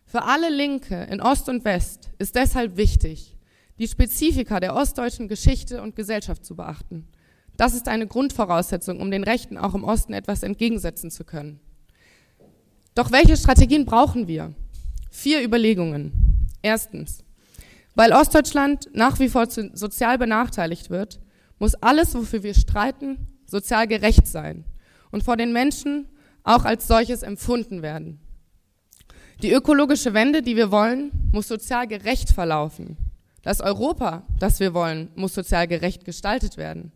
Für 0.03 0.23
alle 0.23 0.49
Linke 0.49 1.03
in 1.09 1.21
Ost 1.21 1.47
und 1.47 1.63
West 1.63 2.11
ist 2.19 2.35
deshalb 2.35 2.75
wichtig, 2.75 3.37
die 3.79 3.87
Spezifika 3.87 4.59
der 4.59 4.75
ostdeutschen 4.75 5.29
Geschichte 5.29 5.81
und 5.81 5.95
Gesellschaft 5.95 6.43
zu 6.43 6.57
beachten. 6.57 7.07
Das 7.57 7.73
ist 7.73 7.87
eine 7.87 8.07
Grundvoraussetzung, 8.07 8.99
um 8.99 9.11
den 9.11 9.23
Rechten 9.23 9.57
auch 9.57 9.75
im 9.75 9.83
Osten 9.83 10.13
etwas 10.13 10.43
entgegensetzen 10.43 11.11
zu 11.11 11.23
können. 11.23 11.59
Doch 12.95 13.11
welche 13.11 13.37
Strategien 13.37 13.85
brauchen 13.85 14.27
wir? 14.27 14.53
Vier 15.11 15.43
Überlegungen. 15.43 16.47
Erstens, 16.61 17.23
weil 17.95 18.13
Ostdeutschland 18.13 18.89
nach 18.93 19.19
wie 19.19 19.29
vor 19.29 19.47
sozial 19.49 20.17
benachteiligt 20.17 20.89
wird, 20.89 21.19
muss 21.59 21.75
alles, 21.75 22.15
wofür 22.15 22.43
wir 22.43 22.53
streiten, 22.53 23.27
sozial 23.45 23.87
gerecht 23.87 24.27
sein 24.27 24.65
und 25.11 25.23
vor 25.23 25.37
den 25.37 25.53
Menschen 25.53 26.07
auch 26.43 26.65
als 26.65 26.87
solches 26.87 27.23
empfunden 27.23 27.81
werden. 27.81 28.19
Die 29.41 29.51
ökologische 29.51 30.13
Wende, 30.13 30.41
die 30.41 30.55
wir 30.55 30.71
wollen, 30.71 31.11
muss 31.31 31.47
sozial 31.47 31.87
gerecht 31.87 32.31
verlaufen. 32.31 32.97
Das 33.41 33.61
Europa, 33.61 34.23
das 34.39 34.59
wir 34.59 34.73
wollen, 34.73 35.09
muss 35.15 35.33
sozial 35.33 35.67
gerecht 35.67 36.05
gestaltet 36.05 36.57
werden. 36.57 36.91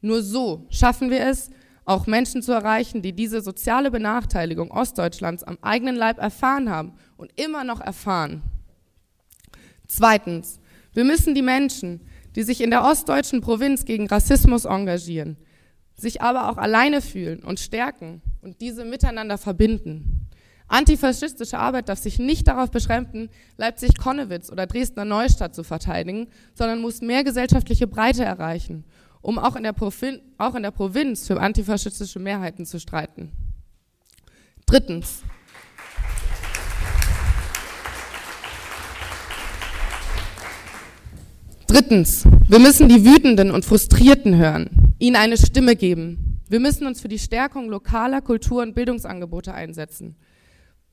Nur 0.00 0.22
so 0.22 0.66
schaffen 0.70 1.10
wir 1.10 1.26
es, 1.26 1.50
auch 1.84 2.06
Menschen 2.06 2.42
zu 2.42 2.52
erreichen, 2.52 3.02
die 3.02 3.12
diese 3.12 3.40
soziale 3.40 3.90
Benachteiligung 3.90 4.70
Ostdeutschlands 4.70 5.42
am 5.42 5.58
eigenen 5.60 5.96
Leib 5.96 6.18
erfahren 6.18 6.70
haben 6.70 6.92
und 7.16 7.32
immer 7.40 7.64
noch 7.64 7.80
erfahren. 7.80 8.42
Zweitens, 9.86 10.60
wir 10.92 11.04
müssen 11.04 11.34
die 11.34 11.42
Menschen, 11.42 12.00
die 12.36 12.44
sich 12.44 12.60
in 12.60 12.70
der 12.70 12.84
ostdeutschen 12.84 13.40
Provinz 13.40 13.84
gegen 13.84 14.06
Rassismus 14.06 14.64
engagieren, 14.64 15.36
sich 15.96 16.22
aber 16.22 16.48
auch 16.48 16.58
alleine 16.58 17.02
fühlen 17.02 17.42
und 17.42 17.58
stärken 17.58 18.22
und 18.40 18.60
diese 18.60 18.84
miteinander 18.84 19.36
verbinden. 19.36 20.28
Antifaschistische 20.68 21.58
Arbeit 21.58 21.88
darf 21.88 21.98
sich 21.98 22.20
nicht 22.20 22.46
darauf 22.46 22.70
beschränken, 22.70 23.28
Leipzig-Konnewitz 23.56 24.52
oder 24.52 24.68
Dresdner 24.68 25.04
Neustadt 25.04 25.56
zu 25.56 25.64
verteidigen, 25.64 26.28
sondern 26.54 26.80
muss 26.80 27.00
mehr 27.00 27.24
gesellschaftliche 27.24 27.88
Breite 27.88 28.24
erreichen 28.24 28.84
um 29.22 29.38
auch 29.38 29.56
in, 29.56 29.66
auch 30.38 30.54
in 30.54 30.62
der 30.62 30.70
Provinz 30.70 31.26
für 31.26 31.40
antifaschistische 31.40 32.18
Mehrheiten 32.18 32.66
zu 32.66 32.78
streiten. 32.80 33.32
Drittens. 34.66 35.22
Drittens, 41.66 42.24
wir 42.48 42.58
müssen 42.58 42.88
die 42.88 43.04
Wütenden 43.04 43.52
und 43.52 43.64
Frustrierten 43.64 44.36
hören, 44.36 44.94
ihnen 44.98 45.16
eine 45.16 45.36
Stimme 45.36 45.76
geben. 45.76 46.40
Wir 46.48 46.58
müssen 46.58 46.86
uns 46.86 47.00
für 47.00 47.08
die 47.08 47.18
Stärkung 47.18 47.68
lokaler 47.68 48.20
Kultur- 48.20 48.62
und 48.62 48.74
Bildungsangebote 48.74 49.54
einsetzen. 49.54 50.16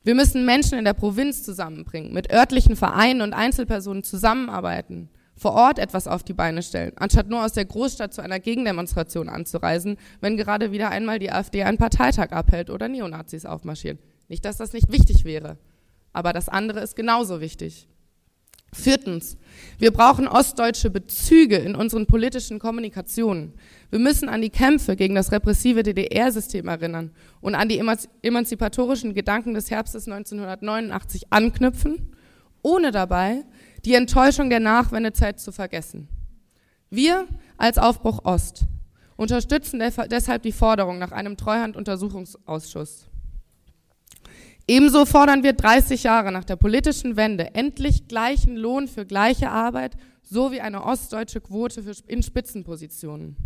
Wir 0.04 0.14
müssen 0.14 0.46
Menschen 0.46 0.78
in 0.78 0.86
der 0.86 0.94
Provinz 0.94 1.42
zusammenbringen, 1.44 2.14
mit 2.14 2.32
örtlichen 2.32 2.76
Vereinen 2.76 3.22
und 3.22 3.34
Einzelpersonen 3.34 4.04
zusammenarbeiten 4.04 5.10
vor 5.38 5.54
Ort 5.54 5.80
etwas 5.80 6.08
auf 6.08 6.24
die 6.24 6.34
Beine 6.34 6.64
stellen, 6.64 6.92
anstatt 6.98 7.30
nur 7.30 7.46
aus 7.46 7.54
der 7.54 7.66
Großstadt 7.66 8.14
zu 8.14 8.22
einer 8.22 8.40
Gegendemonstration 8.40 9.30
anzureisen, 9.30 9.98
wenn 10.20 10.36
gerade 10.36 10.72
wieder 10.72 10.90
einmal 10.90 11.20
die 11.20 11.32
AfD 11.32 11.64
einen 11.64 11.78
Parteitag 11.78 12.32
abhält 12.32 12.70
oder 12.70 12.88
Neonazis 12.88 13.46
aufmarschieren. 13.46 14.00
Nicht, 14.28 14.44
dass 14.44 14.58
das 14.58 14.74
nicht 14.74 14.92
wichtig 14.92 15.24
wäre, 15.24 15.58
aber 16.12 16.34
das 16.34 16.50
andere 16.50 16.82
ist 16.82 16.96
genauso 16.96 17.40
wichtig. 17.40 17.88
Viertens, 18.74 19.38
wir 19.80 19.92
brauchen 19.92 20.28
ostdeutsche 20.28 20.90
Bezüge 20.90 21.56
in 21.56 21.74
unseren 21.74 22.06
politischen 22.06 22.60
Kommunikationen. 22.60 23.54
Wir 23.90 24.00
müssen 24.00 24.28
an 24.28 24.42
die 24.42 24.50
Kämpfe 24.50 24.98
gegen 24.98 25.16
das 25.16 25.32
repressive 25.32 25.84
DDR-System 25.84 26.68
erinnern 26.68 27.12
und 27.40 27.56
an 27.56 27.70
die 27.70 27.82
emanzipatorischen 28.22 29.14
Gedanken 29.14 29.54
des 29.54 29.72
Herbstes 29.72 30.08
1989 30.08 31.28
anknüpfen, 31.30 32.14
ohne 32.62 32.92
dabei 32.92 33.46
die 33.88 33.94
Enttäuschung 33.94 34.50
der 34.50 34.60
Nachwendezeit 34.60 35.40
zu 35.40 35.54
vergessen. 35.54 36.10
Wir 36.90 37.26
als 37.56 37.78
Aufbruch 37.78 38.26
Ost 38.26 38.66
unterstützen 39.16 39.82
deshalb 40.12 40.44
die 40.44 40.52
Forderung 40.52 41.00
nach 41.00 41.14
einem 41.14 41.38
Treuhanduntersuchungsausschuss. 41.38 43.06
Ebenso 44.68 45.06
fordern 45.06 45.44
wir 45.44 45.54
30 45.54 46.04
Jahre 46.04 46.34
nach 46.34 46.44
der 46.44 46.58
politischen 46.58 47.16
Wende 47.16 47.56
endlich 47.56 48.10
gleichen 48.10 48.58
Lohn 48.58 48.90
für 48.90 49.06
gleiche 49.06 49.50
Arbeit 49.52 49.96
sowie 50.22 50.60
eine 50.60 50.84
ostdeutsche 50.84 51.40
Quote 51.40 51.82
in 52.08 52.22
Spitzenpositionen. 52.22 53.38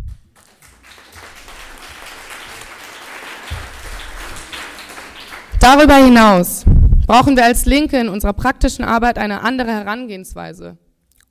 Darüber 5.60 5.94
hinaus 5.94 6.64
brauchen 7.06 7.36
wir 7.36 7.44
als 7.44 7.66
Linke 7.66 7.98
in 7.98 8.08
unserer 8.08 8.32
praktischen 8.32 8.84
Arbeit 8.84 9.18
eine 9.18 9.42
andere 9.42 9.70
Herangehensweise, 9.70 10.78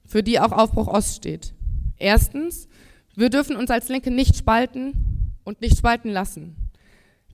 für 0.05 0.23
die 0.23 0.39
auch 0.39 0.51
Aufbruch 0.51 0.87
Ost 0.87 1.15
steht. 1.15 1.53
Erstens, 1.97 2.67
wir 3.15 3.29
dürfen 3.29 3.55
uns 3.55 3.69
als 3.69 3.89
Linke 3.89 4.11
nicht 4.11 4.35
spalten 4.35 5.33
und 5.43 5.61
nicht 5.61 5.77
spalten 5.77 6.09
lassen. 6.09 6.55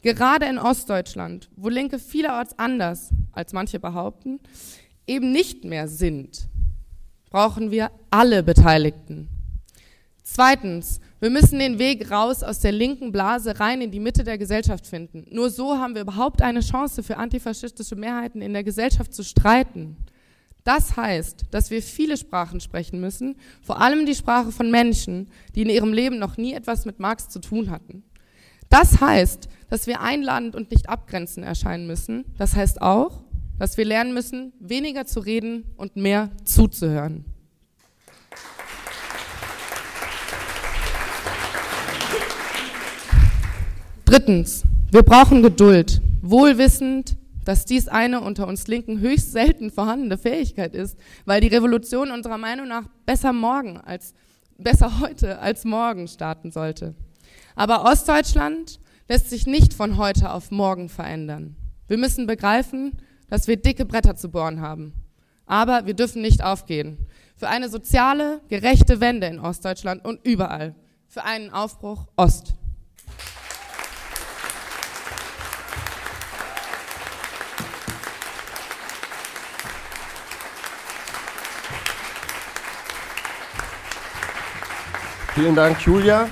Gerade 0.02 0.46
in 0.46 0.60
Ostdeutschland, 0.60 1.50
wo 1.56 1.70
Linke 1.70 2.00
vielerorts 2.00 2.58
anders, 2.58 3.10
als 3.32 3.54
manche 3.54 3.80
behaupten, 3.80 4.40
eben 5.06 5.32
nicht 5.32 5.66
mehr 5.66 5.88
sind, 5.88 6.48
brauchen 7.30 7.72
wir 7.72 7.92
alle 8.10 8.44
Beteiligten. 8.44 9.28
Zweitens, 10.24 11.00
wir 11.20 11.30
müssen 11.32 11.58
den 11.58 11.80
Weg 11.80 12.12
raus 12.12 12.44
aus 12.44 12.60
der 12.60 12.72
linken 12.72 13.12
Blase 13.12 13.60
rein 13.60 13.82
in 13.82 13.90
die 13.90 14.00
Mitte 14.00 14.24
der 14.24 14.38
Gesellschaft 14.38 14.86
finden. 14.86 15.26
Nur 15.32 15.50
so 15.50 15.78
haben 15.78 15.96
wir 15.96 16.02
überhaupt 16.02 16.42
eine 16.44 16.60
Chance 16.60 17.02
für 17.02 17.18
antifaschistische 17.18 17.96
Mehrheiten 17.96 18.42
in 18.42 18.54
der 18.54 18.64
Gesellschaft 18.64 19.14
zu 19.14 19.24
streiten. 19.24 19.98
Das 20.64 20.96
heißt, 20.96 21.46
dass 21.50 21.72
wir 21.72 21.82
viele 21.82 22.18
Sprachen 22.18 22.60
sprechen 22.60 23.00
müssen, 23.00 23.38
vor 23.62 23.82
allem 23.82 24.06
die 24.06 24.14
Sprache 24.14 24.52
von 24.52 24.70
Menschen, 24.70 25.30
die 25.56 25.62
in 25.62 25.70
ihrem 25.70 25.94
Leben 25.94 26.20
noch 26.20 26.38
nie 26.38 26.54
etwas 26.54 26.86
mit 26.86 27.00
Marx 27.00 27.30
zu 27.30 27.40
tun 27.40 27.72
hatten. 27.72 28.04
Das 28.70 29.00
heißt, 29.00 29.48
dass 29.70 29.88
wir 29.88 30.02
einladend 30.02 30.56
und 30.56 30.72
nicht 30.72 30.90
abgrenzend 30.90 31.46
erscheinen 31.46 31.88
müssen. 31.88 32.26
Das 32.38 32.56
heißt 32.56 32.82
auch, 32.82 33.24
dass 33.58 33.78
wir 33.78 33.86
lernen 33.86 34.14
müssen, 34.14 34.54
weniger 34.60 35.06
zu 35.06 35.22
reden 35.22 35.66
und 35.78 35.96
mehr 35.96 36.32
zuzuhören. 36.44 37.26
Drittens, 44.08 44.64
wir 44.90 45.04
brauchen 45.04 45.44
Geduld, 45.44 46.02
wohlwissend, 46.22 47.18
dass 47.44 47.66
dies 47.66 47.90
eine 47.90 48.22
unter 48.22 48.48
uns 48.48 48.66
Linken 48.68 49.02
höchst 49.02 49.34
selten 49.34 49.70
vorhandene 49.70 50.18
Fähigkeit 50.18 50.76
ist, 50.76 50.98
weil 51.26 51.42
die 51.42 51.50
Revolution 51.50 52.12
unserer 52.12 52.38
Meinung 52.38 52.70
nach 52.70 52.88
besser 53.06 53.34
morgen 53.34 53.76
als 53.76 54.14
besser 54.58 55.02
heute 55.02 55.40
als 55.40 55.66
morgen 55.66 56.08
starten 56.08 56.52
sollte. 56.52 56.96
Aber 57.58 57.84
Ostdeutschland 57.84 58.80
lässt 59.10 59.30
sich 59.30 59.46
nicht 59.46 59.74
von 59.74 59.98
heute 59.98 60.32
auf 60.32 60.52
morgen 60.52 60.88
verändern. 60.88 61.58
Wir 61.90 61.98
müssen 61.98 62.28
begreifen, 62.28 62.94
dass 63.30 63.50
wir 63.50 63.58
dicke 63.58 63.84
Bretter 63.84 64.16
zu 64.16 64.32
bohren 64.32 64.62
haben. 64.62 64.94
Aber 65.46 65.86
wir 65.86 65.96
dürfen 65.96 66.22
nicht 66.22 66.42
aufgehen. 66.42 67.08
Für 67.36 67.50
eine 67.50 67.68
soziale, 67.68 68.40
gerechte 68.48 69.02
Wende 69.02 69.28
in 69.28 69.42
Ostdeutschland 69.42 70.06
und 70.06 70.26
überall. 70.26 70.76
Für 71.10 71.26
einen 71.26 71.50
Aufbruch 71.50 72.08
Ost. 72.16 72.54
Vielen 85.38 85.56
Dank, 85.56 85.80
Julia. 85.86 86.28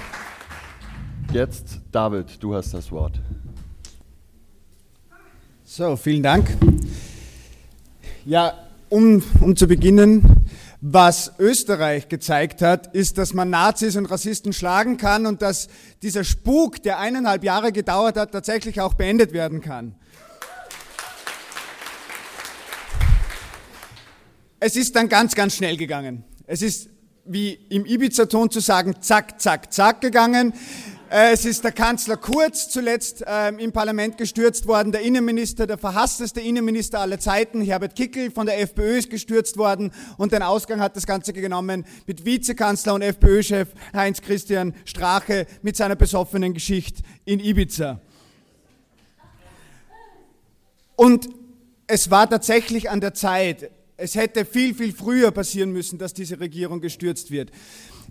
Jetzt 1.32 1.80
David, 1.91 2.41
du 2.41 2.56
hast 2.56 2.74
das 2.74 2.91
Wort. 2.91 3.22
So, 5.64 5.95
vielen 5.95 6.24
Dank. 6.24 6.58
Ja, 8.26 8.56
um, 8.89 9.22
um 9.41 9.56
zu 9.56 9.68
beginnen, 9.68 10.47
was 10.82 11.34
Österreich 11.38 12.10
gezeigt 12.10 12.64
hat, 12.64 12.95
ist, 12.95 13.20
dass 13.20 13.36
man 13.36 13.51
Nazis 13.51 13.95
und 13.95 14.08
Rassisten 14.08 14.53
schlagen 14.53 14.97
kann 14.97 15.28
und 15.28 15.43
dass 15.43 15.68
dieser 16.01 16.24
Spuk, 16.24 16.82
der 16.82 16.97
eineinhalb 16.97 17.43
Jahre 17.43 17.72
gedauert 17.72 18.18
hat, 18.18 18.32
tatsächlich 18.32 18.82
auch 18.82 18.95
beendet 18.95 19.34
werden 19.34 19.62
kann. 19.62 19.93
Es 24.60 24.76
ist 24.76 24.95
dann 24.95 25.10
ganz, 25.10 25.36
ganz 25.36 25.56
schnell 25.56 25.78
gegangen. 25.78 26.24
Es 26.47 26.64
ist 26.64 26.89
wie 27.26 27.53
im 27.69 27.86
Ibiza-Ton 27.86 28.51
zu 28.51 28.59
sagen, 28.59 28.95
zack, 29.01 29.41
zack, 29.41 29.73
zack 29.73 30.01
gegangen. 30.01 30.53
Äh, 31.09 31.34
es 31.34 31.45
ist 31.45 31.63
der 31.63 31.71
Kanzler 31.71 32.17
Kurz 32.17 32.69
zuletzt 32.69 33.23
ähm, 33.28 33.59
im 33.59 33.71
Parlament 33.71 34.17
gestürzt 34.17 34.67
worden, 34.67 34.91
der 34.91 35.01
Innenminister, 35.01 35.67
der 35.67 35.78
verhassteste 35.78 36.41
Innenminister 36.41 36.99
aller 36.99 37.19
Zeiten, 37.19 37.61
Herbert 37.61 37.95
Kickel 37.95 38.32
von 38.32 38.45
der 38.45 38.59
FPÖ 38.59 38.97
ist 38.97 39.09
gestürzt 39.09 39.57
worden 39.57 39.91
und 40.17 40.32
den 40.32 40.41
Ausgang 40.41 40.80
hat 40.80 40.95
das 40.95 41.05
Ganze 41.05 41.34
genommen 41.34 41.86
mit 42.07 42.26
Vizekanzler 42.26 42.95
und 42.95 43.01
FPÖ-Chef 43.01 43.69
Heinz 43.93 44.21
Christian 44.21 44.73
Strache 44.86 45.47
mit 45.61 45.76
seiner 45.76 45.95
besoffenen 45.95 46.53
Geschichte 46.53 47.03
in 47.23 47.39
Ibiza. 47.39 48.01
Und 50.95 51.30
es 51.88 52.09
war 52.09 52.30
tatsächlich 52.30 52.89
an 52.89 53.01
der 53.01 53.13
Zeit, 53.13 53.69
es 53.98 54.16
hätte 54.16 54.46
viel, 54.46 54.74
viel 54.74 54.93
früher 54.93 55.32
passieren 55.32 55.72
müssen, 55.72 55.98
dass 55.98 56.14
diese 56.14 56.39
Regierung 56.39 56.82
gestürzt 56.82 57.32
wird. 57.32 57.52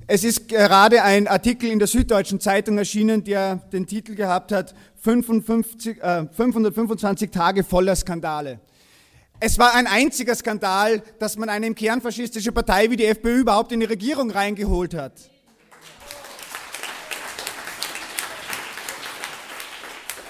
Es 0.07 0.25
ist 0.25 0.49
gerade 0.49 1.03
ein 1.03 1.29
Artikel 1.29 1.71
in 1.71 1.79
der 1.79 1.89
Süddeutschen 1.89 2.41
Zeitung 2.41 2.79
erschienen, 2.79 3.25
der 3.25 3.57
den 3.73 3.87
Titel 3.87 4.15
gehabt 4.15 4.53
hat 4.53 4.75
55, 5.01 6.03
äh, 6.03 6.27
525 6.31 7.31
Tage 7.31 7.65
voller 7.65 7.97
Skandale. 7.97 8.61
Es 9.41 9.59
war 9.59 9.75
ein 9.75 9.87
einziger 9.87 10.35
Skandal, 10.35 11.03
dass 11.19 11.37
man 11.37 11.49
eine 11.49 11.67
im 11.67 11.75
Kern 11.75 12.01
faschistische 12.01 12.53
Partei 12.53 12.91
wie 12.91 12.97
die 12.97 13.07
FPÖ 13.07 13.41
überhaupt 13.41 13.73
in 13.73 13.81
die 13.81 13.87
Regierung 13.87 14.31
reingeholt 14.31 14.95
hat. 14.95 15.31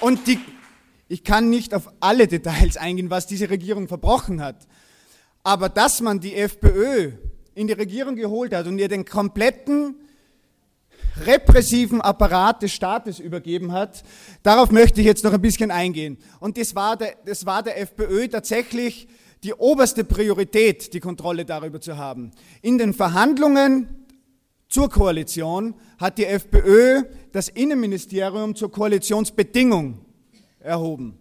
Und 0.00 0.26
die, 0.26 0.40
ich 1.08 1.22
kann 1.22 1.48
nicht 1.48 1.74
auf 1.74 1.90
alle 2.00 2.26
Details 2.26 2.76
eingehen, 2.76 3.10
was 3.10 3.26
diese 3.26 3.50
Regierung 3.50 3.88
verbrochen 3.88 4.42
hat. 4.42 4.66
Aber 5.44 5.68
dass 5.68 6.00
man 6.00 6.18
die 6.18 6.34
FPÖ 6.34 7.12
in 7.54 7.68
die 7.68 7.72
Regierung 7.72 8.16
geholt 8.16 8.52
hat 8.52 8.66
und 8.66 8.78
ihr 8.78 8.88
den 8.88 9.04
kompletten 9.04 9.94
repressiven 11.24 12.00
Apparat 12.00 12.62
des 12.62 12.72
Staates 12.72 13.20
übergeben 13.20 13.72
hat. 13.72 14.02
Darauf 14.42 14.70
möchte 14.70 15.00
ich 15.00 15.06
jetzt 15.06 15.22
noch 15.22 15.32
ein 15.32 15.40
bisschen 15.40 15.70
eingehen. 15.70 16.18
Und 16.40 16.58
das 16.58 16.74
war 16.74 16.96
der, 16.96 17.14
das 17.24 17.46
war 17.46 17.62
der 17.62 17.80
FPÖ 17.80 18.28
tatsächlich 18.28 19.06
die 19.44 19.54
oberste 19.54 20.04
Priorität, 20.04 20.92
die 20.94 21.00
Kontrolle 21.00 21.44
darüber 21.44 21.80
zu 21.80 21.96
haben. 21.96 22.32
In 22.62 22.78
den 22.78 22.94
Verhandlungen 22.94 24.06
zur 24.68 24.88
Koalition 24.88 25.74
hat 25.98 26.18
die 26.18 26.24
FPÖ 26.24 27.04
das 27.30 27.48
Innenministerium 27.48 28.56
zur 28.56 28.72
Koalitionsbedingung 28.72 30.00
erhoben. 30.58 31.18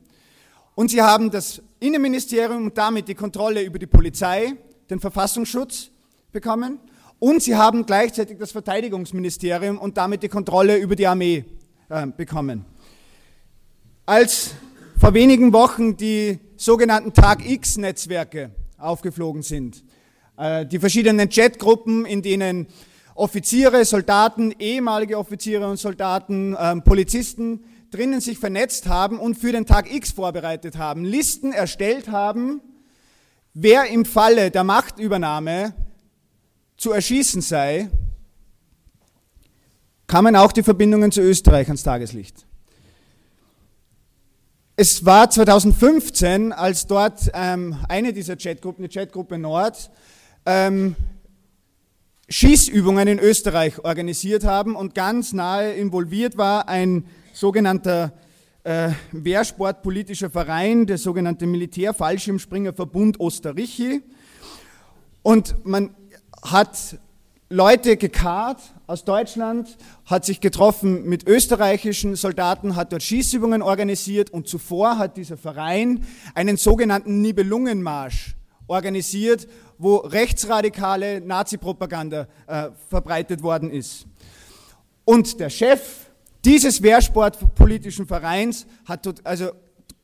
Und 0.76 0.90
sie 0.90 1.02
haben 1.02 1.30
das 1.30 1.62
Innenministerium 1.80 2.66
und 2.66 2.78
damit 2.78 3.08
die 3.08 3.16
Kontrolle 3.16 3.62
über 3.62 3.78
die 3.78 3.88
Polizei, 3.88 4.54
den 4.90 5.00
Verfassungsschutz, 5.00 5.92
bekommen 6.32 6.80
und 7.20 7.42
sie 7.42 7.56
haben 7.56 7.86
gleichzeitig 7.86 8.38
das 8.38 8.52
Verteidigungsministerium 8.52 9.78
und 9.78 9.98
damit 9.98 10.24
die 10.24 10.30
Kontrolle 10.30 10.78
über 10.78 10.96
die 10.96 11.08
Armee 11.08 11.46
äh, 11.88 12.08
bekommen. 12.08 12.66
Als 14.06 14.52
vor 15.00 15.14
wenigen 15.14 15.54
Wochen 15.54 15.96
die 15.96 16.40
sogenannten 16.58 17.14
Tag 17.14 17.50
X-Netzwerke 17.50 18.52
aufgeflogen 18.78 19.42
sind, 19.42 19.86
äh, 20.38 20.66
die 20.66 20.80
verschiedenen 20.80 21.30
Chatgruppen, 21.30 22.06
in 22.06 22.22
denen 22.22 22.68
Offiziere, 23.16 23.86
Soldaten, 23.86 24.54
ehemalige 24.60 25.18
Offiziere 25.18 25.70
und 25.70 25.78
Soldaten, 25.78 26.56
äh, 26.56 26.76
Polizisten 26.82 27.64
drinnen 27.94 28.22
sich 28.22 28.40
vernetzt 28.40 28.88
haben 28.88 29.20
und 29.20 29.36
für 29.36 29.52
den 29.52 29.66
Tag 29.66 29.94
X 29.94 30.12
vorbereitet 30.12 30.78
haben, 30.78 31.06
Listen 31.06 31.54
erstellt 31.54 32.10
haben, 32.10 32.60
wer 33.54 33.86
im 33.86 34.04
Falle 34.04 34.50
der 34.50 34.64
Machtübernahme 34.64 35.76
zu 36.76 36.92
erschießen 36.92 37.42
sei, 37.42 37.90
kamen 40.08 40.36
auch 40.36 40.52
die 40.52 40.64
Verbindungen 40.64 41.12
zu 41.12 41.22
Österreich 41.22 41.68
ans 41.68 41.84
Tageslicht. 41.84 42.48
Es 44.76 45.06
war 45.06 45.30
2015, 45.30 46.52
als 46.52 46.88
dort 46.88 47.30
ähm, 47.36 47.78
eine 47.90 48.12
dieser 48.12 48.36
Chatgruppen, 48.38 48.84
die 48.84 48.90
Chatgruppe 48.90 49.38
Nord, 49.38 49.92
ähm, 50.48 50.96
Schießübungen 52.28 53.08
in 53.08 53.20
Österreich 53.20 53.86
organisiert 53.86 54.46
haben 54.46 54.76
und 54.76 54.96
ganz 54.96 55.32
nahe 55.32 55.74
involviert 55.74 56.38
war 56.38 56.68
ein 56.68 57.06
sogenannter 57.34 58.14
äh, 58.64 58.92
Wehrsportpolitischer 59.12 60.30
Verein, 60.30 60.86
der 60.86 60.98
sogenannte 60.98 61.46
Militär-Fallschirmspringer-Verbund 61.46 63.20
Osterrichi. 63.20 64.02
Und 65.24 65.66
man 65.66 65.96
hat 66.42 67.00
Leute 67.50 67.98
gekarrt 67.98 68.62
aus 68.88 69.04
Deutschland, 69.04 69.78
hat 70.06 70.26
sich 70.26 70.42
getroffen 70.42 71.06
mit 71.06 71.28
österreichischen 71.28 72.16
Soldaten, 72.16 72.76
hat 72.76 72.94
dort 72.94 73.04
Schießübungen 73.04 73.62
organisiert 73.62 74.30
und 74.30 74.48
zuvor 74.48 74.98
hat 74.98 75.18
dieser 75.18 75.38
Verein 75.38 76.04
einen 76.36 76.58
sogenannten 76.58 77.22
Nibelungenmarsch 77.22 78.36
organisiert, 78.68 79.48
wo 79.78 79.98
rechtsradikale 79.98 81.22
Nazi-Propaganda 81.22 82.28
äh, 82.48 82.70
verbreitet 82.90 83.44
worden 83.44 83.70
ist. 83.72 84.06
Und 85.06 85.40
der 85.40 85.50
Chef 85.50 86.03
dieses 86.46 86.82
Wehrsportpolitischen 86.82 88.06
Vereins 88.06 88.66
hat 88.86 89.08
also 89.26 89.52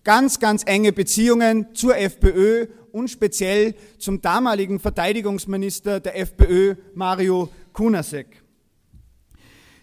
ganz, 0.03 0.39
ganz 0.39 0.63
enge 0.65 0.93
Beziehungen 0.93 1.67
zur 1.73 1.97
FPÖ 1.97 2.67
und 2.91 3.09
speziell 3.09 3.75
zum 3.97 4.21
damaligen 4.21 4.79
Verteidigungsminister 4.79 5.99
der 5.99 6.17
FPÖ, 6.17 6.75
Mario 6.95 7.49
Kunasek. 7.73 8.41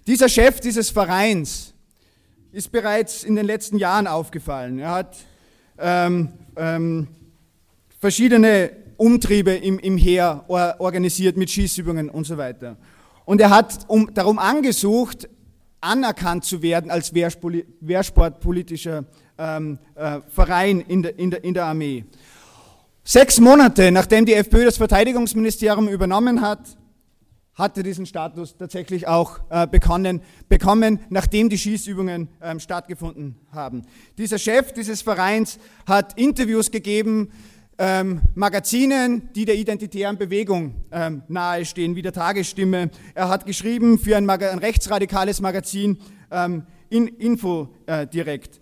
Dieser 0.06 0.28
Chef 0.28 0.60
dieses 0.60 0.90
Vereins 0.90 1.74
ist 2.52 2.72
bereits 2.72 3.24
in 3.24 3.36
den 3.36 3.46
letzten 3.46 3.76
Jahren 3.76 4.06
aufgefallen. 4.06 4.78
Er 4.78 4.90
hat 4.90 5.16
ähm, 5.78 6.32
ähm, 6.56 7.08
verschiedene 7.98 8.70
Umtriebe 8.96 9.52
im, 9.52 9.78
im 9.78 9.98
Heer 9.98 10.44
organisiert 10.48 11.36
mit 11.36 11.50
Schießübungen 11.50 12.08
und 12.08 12.24
so 12.24 12.38
weiter. 12.38 12.76
Und 13.24 13.40
er 13.40 13.50
hat 13.50 13.84
um, 13.88 14.14
darum 14.14 14.38
angesucht, 14.38 15.28
anerkannt 15.80 16.44
zu 16.44 16.62
werden 16.62 16.90
als 16.90 17.14
Wehrsportpolitischer 17.14 19.04
ähm, 19.38 19.78
äh, 19.94 20.20
Verein 20.28 20.80
in 20.80 21.02
der, 21.02 21.18
in, 21.18 21.30
der, 21.30 21.44
in 21.44 21.54
der 21.54 21.64
Armee. 21.66 22.04
Sechs 23.04 23.38
Monate 23.38 23.92
nachdem 23.92 24.26
die 24.26 24.34
FPÖ 24.34 24.64
das 24.64 24.78
Verteidigungsministerium 24.78 25.88
übernommen 25.88 26.40
hat, 26.40 26.76
hatte 27.54 27.82
diesen 27.82 28.04
Status 28.04 28.56
tatsächlich 28.56 29.08
auch 29.08 29.40
äh, 29.48 29.66
bekommen, 29.66 30.20
bekommen, 30.48 31.00
nachdem 31.08 31.48
die 31.48 31.56
Schießübungen 31.56 32.28
ähm, 32.42 32.60
stattgefunden 32.60 33.36
haben. 33.50 33.86
Dieser 34.18 34.38
Chef 34.38 34.72
dieses 34.72 35.00
Vereins 35.00 35.58
hat 35.86 36.18
Interviews 36.18 36.70
gegeben, 36.70 37.30
ähm, 37.78 38.22
Magazinen, 38.34 39.30
die 39.34 39.44
der 39.44 39.56
identitären 39.56 40.16
Bewegung 40.16 40.74
ähm, 40.90 41.22
nahestehen, 41.28 41.94
wie 41.96 42.02
der 42.02 42.12
Tagesstimme. 42.12 42.90
Er 43.14 43.28
hat 43.28 43.46
geschrieben 43.46 43.98
für 43.98 44.16
ein, 44.16 44.28
ein 44.28 44.58
rechtsradikales 44.58 45.40
Magazin 45.40 45.98
ähm, 46.30 46.64
in 46.88 47.06
Info 47.06 47.68
äh, 47.86 48.06
direkt. 48.06 48.60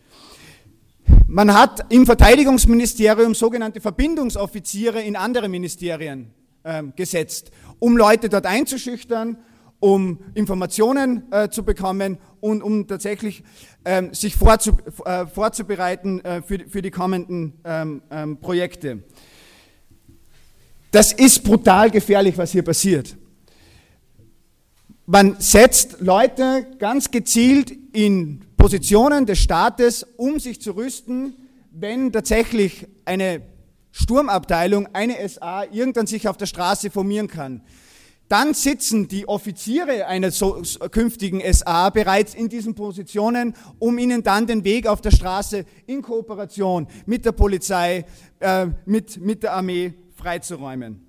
Man 1.27 1.53
hat 1.53 1.93
im 1.93 2.07
Verteidigungsministerium 2.07 3.35
sogenannte 3.35 3.81
Verbindungsoffiziere 3.81 5.03
in 5.03 5.17
andere 5.17 5.49
Ministerien 5.49 6.31
ähm, 6.65 6.93
gesetzt, 6.97 7.51
um 7.79 7.97
Leute 7.97 8.29
dort 8.29 8.47
einzuschüchtern, 8.47 9.37
um 9.85 10.19
Informationen 10.33 11.31
äh, 11.31 11.51
zu 11.51 11.63
bekommen 11.63 12.17
und 12.41 12.63
um 12.63 12.87
tatsächlich 12.87 13.45
ähm, 13.85 14.15
sich 14.15 14.35
vorzu, 14.35 14.79
äh, 15.05 15.27
vorzubereiten 15.27 16.25
äh, 16.25 16.41
für, 16.41 16.59
für, 16.67 16.81
die 16.81 16.91
kommenden 16.91 17.53
ähm, 17.67 18.01
ähm, 18.11 18.39
Projekte. 18.39 19.03
Das 20.91 21.13
ist 21.13 21.45
brutal 21.45 21.91
gefährlich, 21.91 22.39
was 22.39 22.53
hier 22.53 22.63
passiert. 22.63 23.15
Man 25.05 25.39
setzt 25.39 26.01
Leute 26.01 26.67
ganz 26.79 27.11
gezielt 27.11 27.71
in 27.93 28.41
Positionen 28.57 29.27
des 29.27 29.39
Staates, 29.39 30.07
um 30.17 30.41
sich 30.41 30.63
zu 30.63 30.71
rüsten, 30.71 31.37
wenn 31.73 32.11
tatsächlich 32.11 32.87
eine 33.05 33.43
Sturmabteilung, 33.93 34.89
eine 34.95 35.29
SA, 35.29 35.65
irgendwann 35.65 36.07
sich 36.07 36.27
auf 36.27 36.39
der 36.39 36.47
Straße 36.47 36.91
formieren 36.91 37.29
kann. 37.29 37.61
Dann 38.29 38.55
sitzen 38.55 39.07
die 39.07 39.29
Offiziere 39.29 40.07
einer 40.07 40.31
so, 40.31 40.63
künftigen 40.91 41.43
SA 41.53 41.91
bereits 41.91 42.35
in 42.35 42.49
diesen 42.49 42.75
Positionen, 42.75 43.55
um 43.79 43.99
ihnen 43.99 44.23
dann 44.23 44.47
den 44.47 44.65
Weg 44.65 44.87
auf 44.87 45.03
der 45.03 45.11
Straße 45.11 45.67
in 45.87 46.01
Kooperation 46.01 46.87
mit 47.05 47.25
der 47.27 47.33
Polizei, 47.33 48.07
äh, 48.41 48.67
mit, 48.87 49.21
mit 49.21 49.43
der 49.43 49.53
Armee 49.53 49.93
freizuräumen. 50.15 51.07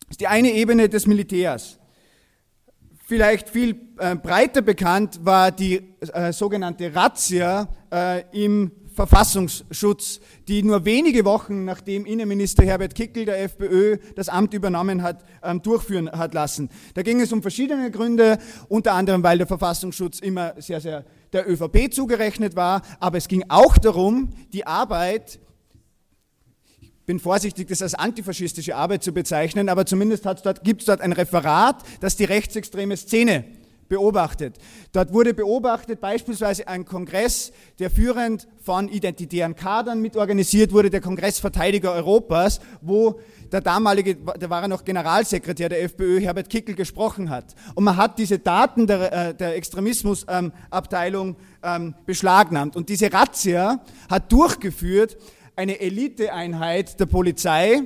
Das 0.00 0.10
ist 0.10 0.20
die 0.20 0.26
eine 0.26 0.50
Ebene 0.50 0.88
des 0.88 1.06
Militärs. 1.06 1.78
Vielleicht 3.06 3.48
viel 3.48 3.76
äh, 3.98 4.16
breiter 4.16 4.62
bekannt 4.62 5.20
war 5.22 5.52
die 5.52 5.94
äh, 6.12 6.32
sogenannte 6.32 6.94
Razzia 6.94 7.68
äh, 7.92 8.24
im 8.32 8.72
Verfassungsschutz, 8.94 10.20
die 10.48 10.62
nur 10.62 10.84
wenige 10.84 11.24
Wochen 11.24 11.64
nachdem 11.64 12.04
Innenminister 12.04 12.64
Herbert 12.64 12.94
Kickel 12.94 13.24
der 13.24 13.42
FPÖ 13.42 13.98
das 14.16 14.28
Amt 14.28 14.54
übernommen 14.54 15.02
hat, 15.02 15.24
ähm, 15.42 15.62
durchführen 15.62 16.10
hat 16.10 16.34
lassen. 16.34 16.68
Da 16.94 17.02
ging 17.02 17.20
es 17.20 17.32
um 17.32 17.42
verschiedene 17.42 17.90
Gründe, 17.90 18.38
unter 18.68 18.92
anderem, 18.92 19.22
weil 19.22 19.38
der 19.38 19.46
Verfassungsschutz 19.46 20.18
immer 20.20 20.54
sehr, 20.60 20.80
sehr 20.80 21.04
der 21.32 21.48
ÖVP 21.48 21.92
zugerechnet 21.92 22.56
war, 22.56 22.82
aber 23.00 23.18
es 23.18 23.28
ging 23.28 23.44
auch 23.48 23.78
darum, 23.78 24.34
die 24.52 24.66
Arbeit, 24.66 25.38
ich 26.80 27.06
bin 27.06 27.18
vorsichtig, 27.18 27.68
das 27.68 27.80
als 27.80 27.94
antifaschistische 27.94 28.76
Arbeit 28.76 29.02
zu 29.02 29.12
bezeichnen, 29.12 29.68
aber 29.68 29.86
zumindest 29.86 30.24
gibt 30.62 30.82
es 30.82 30.86
dort 30.86 31.00
ein 31.00 31.12
Referat, 31.12 31.82
das 32.00 32.16
die 32.16 32.24
rechtsextreme 32.24 32.96
Szene 32.96 33.44
beobachtet. 33.92 34.56
Dort 34.92 35.12
wurde 35.12 35.34
beobachtet 35.34 36.00
beispielsweise 36.00 36.66
ein 36.66 36.86
Kongress, 36.86 37.52
der 37.78 37.90
führend 37.90 38.48
von 38.62 38.88
identitären 38.88 39.54
Kadern 39.54 40.00
mitorganisiert 40.00 40.72
wurde, 40.72 40.88
der 40.88 41.02
Kongress 41.02 41.38
Verteidiger 41.38 41.92
Europas, 41.92 42.60
wo 42.80 43.20
der 43.52 43.60
damalige, 43.60 44.16
da 44.16 44.48
war 44.48 44.62
er 44.62 44.68
noch 44.68 44.86
Generalsekretär 44.86 45.68
der 45.68 45.82
FPÖ, 45.82 46.20
Herbert 46.20 46.48
Kickel, 46.48 46.74
gesprochen 46.74 47.28
hat. 47.28 47.54
Und 47.74 47.84
man 47.84 47.98
hat 47.98 48.18
diese 48.18 48.38
Daten 48.38 48.86
der, 48.86 49.12
äh, 49.12 49.34
der 49.34 49.56
Extremismusabteilung 49.56 51.36
ähm, 51.62 51.94
beschlagnahmt. 52.06 52.76
Und 52.76 52.88
diese 52.88 53.12
Razzia 53.12 53.84
hat 54.08 54.32
durchgeführt 54.32 55.18
eine 55.54 55.80
Eliteeinheit 55.80 56.98
der 56.98 57.04
Polizei, 57.04 57.82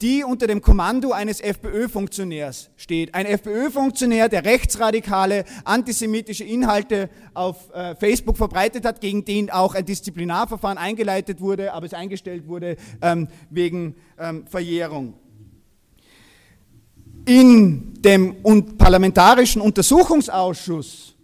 die 0.00 0.22
unter 0.24 0.46
dem 0.46 0.62
Kommando 0.62 1.12
eines 1.12 1.40
FPÖ-Funktionärs 1.40 2.70
steht. 2.76 3.14
Ein 3.14 3.26
FPÖ-Funktionär, 3.26 4.28
der 4.28 4.44
rechtsradikale, 4.44 5.44
antisemitische 5.64 6.44
Inhalte 6.44 7.10
auf 7.34 7.72
äh, 7.74 7.94
Facebook 7.96 8.36
verbreitet 8.36 8.84
hat, 8.84 9.00
gegen 9.00 9.24
den 9.24 9.50
auch 9.50 9.74
ein 9.74 9.84
Disziplinarverfahren 9.84 10.78
eingeleitet 10.78 11.40
wurde, 11.40 11.72
aber 11.72 11.86
es 11.86 11.94
eingestellt 11.94 12.46
wurde 12.46 12.76
ähm, 13.02 13.28
wegen 13.50 13.96
ähm, 14.18 14.46
Verjährung. 14.46 15.14
In 17.26 17.94
dem 18.00 18.36
parlamentarischen 18.78 19.60
Untersuchungsausschuss 19.60 21.14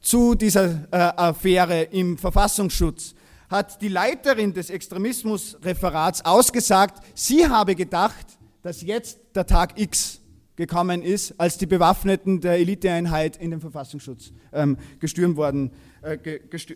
zu 0.00 0.34
dieser 0.34 0.86
äh, 0.90 0.96
Affäre 0.96 1.82
im 1.82 2.16
Verfassungsschutz 2.16 3.14
hat 3.54 3.80
die 3.80 3.88
Leiterin 3.88 4.52
des 4.52 4.68
Extremismusreferats 4.68 6.24
ausgesagt, 6.24 7.00
sie 7.14 7.46
habe 7.46 7.76
gedacht, 7.76 8.26
dass 8.62 8.82
jetzt 8.82 9.20
der 9.36 9.46
Tag 9.46 9.78
X 9.78 10.20
gekommen 10.56 11.02
ist, 11.02 11.38
als 11.38 11.56
die 11.56 11.66
Bewaffneten 11.66 12.40
der 12.40 12.54
Eliteeinheit 12.54 13.36
in 13.36 13.52
den 13.52 13.60
Verfassungsschutz 13.60 14.32
ähm, 14.52 14.76
gestürmt, 14.98 15.36
worden, 15.36 15.70
äh, 16.02 16.18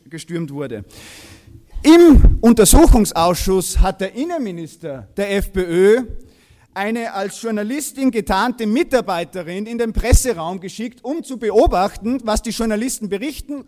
gestürmt 0.09 0.53
wurde. 0.53 0.85
Im 1.83 2.39
Untersuchungsausschuss 2.43 3.81
hat 3.81 4.01
der 4.01 4.15
Innenminister 4.15 5.09
der 5.17 5.37
FPÖ 5.37 6.05
eine 6.75 7.13
als 7.13 7.43
Journalistin 7.43 8.13
getarnte 8.13 8.69
Mitarbeiterin 8.69 9.67
in 9.67 9.79
den 9.79 9.93
Presseraum 9.93 10.61
geschickt, 10.61 11.03
um 11.03 11.25
zu 11.25 11.39
beobachten, 11.39 12.21
was 12.23 12.43
die 12.43 12.51
Journalisten 12.51 13.09
berichten 13.09 13.65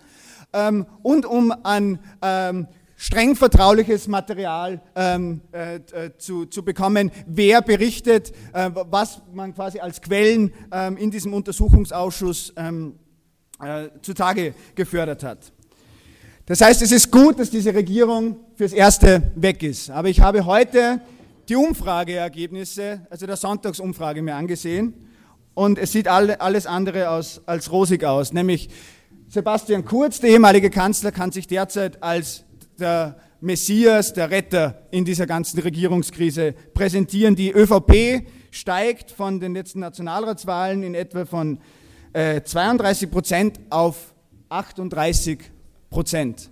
ähm, 0.52 0.86
und 1.02 1.26
um 1.26 1.52
an 1.64 1.98
ähm, 2.22 2.68
streng 3.01 3.34
vertrauliches 3.34 4.09
Material 4.09 4.82
ähm, 4.94 5.40
äh, 5.53 5.76
äh, 5.76 6.18
zu, 6.18 6.44
zu 6.44 6.62
bekommen, 6.62 7.11
wer 7.26 7.62
berichtet, 7.62 8.30
äh, 8.53 8.70
was 8.74 9.22
man 9.32 9.55
quasi 9.55 9.80
als 9.80 10.03
Quellen 10.03 10.53
ähm, 10.70 10.98
in 10.98 11.11
diesem 11.11 11.32
Untersuchungsausschuss 11.32 12.53
ähm, 12.59 12.96
äh, 13.59 13.88
zutage 14.03 14.53
gefördert 14.74 15.24
hat. 15.24 15.51
Das 16.44 16.61
heißt, 16.61 16.82
es 16.82 16.92
ist 16.92 17.11
gut, 17.11 17.38
dass 17.38 17.48
diese 17.48 17.72
Regierung 17.72 18.36
fürs 18.55 18.74
Erste 18.74 19.32
weg 19.34 19.62
ist. 19.62 19.88
Aber 19.88 20.09
ich 20.09 20.20
habe 20.20 20.44
heute 20.44 21.01
die 21.48 21.57
Umfrageergebnisse, 21.57 23.07
also 23.09 23.26
der 23.26 23.36
Sonntagsumfrage 23.38 24.20
mir 24.20 24.34
angesehen 24.34 24.92
und 25.55 25.78
es 25.78 25.92
sieht 25.92 26.07
alles 26.07 26.66
andere 26.66 27.09
aus, 27.09 27.40
als 27.46 27.72
rosig 27.72 28.05
aus. 28.05 28.34
Nämlich 28.34 28.68
Sebastian 29.28 29.86
Kurz, 29.86 30.20
der 30.20 30.30
ehemalige 30.30 30.68
Kanzler, 30.68 31.12
kann 31.12 31.32
sich 31.32 31.46
derzeit 31.46 32.03
als 32.03 32.44
der 32.81 33.16
Messias, 33.41 34.12
der 34.12 34.31
Retter 34.31 34.83
in 34.91 35.05
dieser 35.05 35.26
ganzen 35.26 35.61
Regierungskrise 35.61 36.55
präsentieren. 36.74 37.37
Die 37.37 37.53
ÖVP 37.53 38.26
steigt 38.51 39.11
von 39.11 39.41
den 39.41 39.55
letzten 39.55 39.81
Nationalratswahlen 39.81 40.83
in 40.83 40.95
etwa 40.95 41.24
von 41.24 41.59
äh, 42.12 42.43
32 42.43 43.11
Prozent 43.11 43.61
auf 43.70 44.14
38 44.49 45.39
Prozent. 45.89 46.51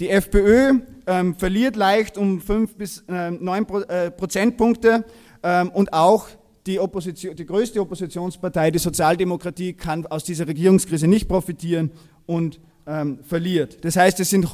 Die 0.00 0.08
FPÖ 0.08 0.80
ähm, 1.06 1.34
verliert 1.36 1.76
leicht 1.76 2.16
um 2.16 2.40
5 2.40 2.76
bis 2.76 3.04
äh, 3.08 3.30
9 3.30 3.66
Pro, 3.66 3.80
äh, 3.80 4.10
Prozentpunkte 4.10 5.04
ähm, 5.42 5.70
und 5.70 5.92
auch 5.92 6.28
die, 6.66 6.80
Opposition, 6.80 7.36
die 7.36 7.46
größte 7.46 7.80
Oppositionspartei, 7.80 8.70
die 8.70 8.78
Sozialdemokratie, 8.78 9.74
kann 9.74 10.06
aus 10.06 10.24
dieser 10.24 10.46
Regierungskrise 10.46 11.06
nicht 11.06 11.28
profitieren 11.28 11.90
und 12.26 12.60
ähm, 12.86 13.18
verliert. 13.22 13.84
Das 13.84 13.96
heißt, 13.96 14.20
es 14.20 14.30
sind 14.30 14.48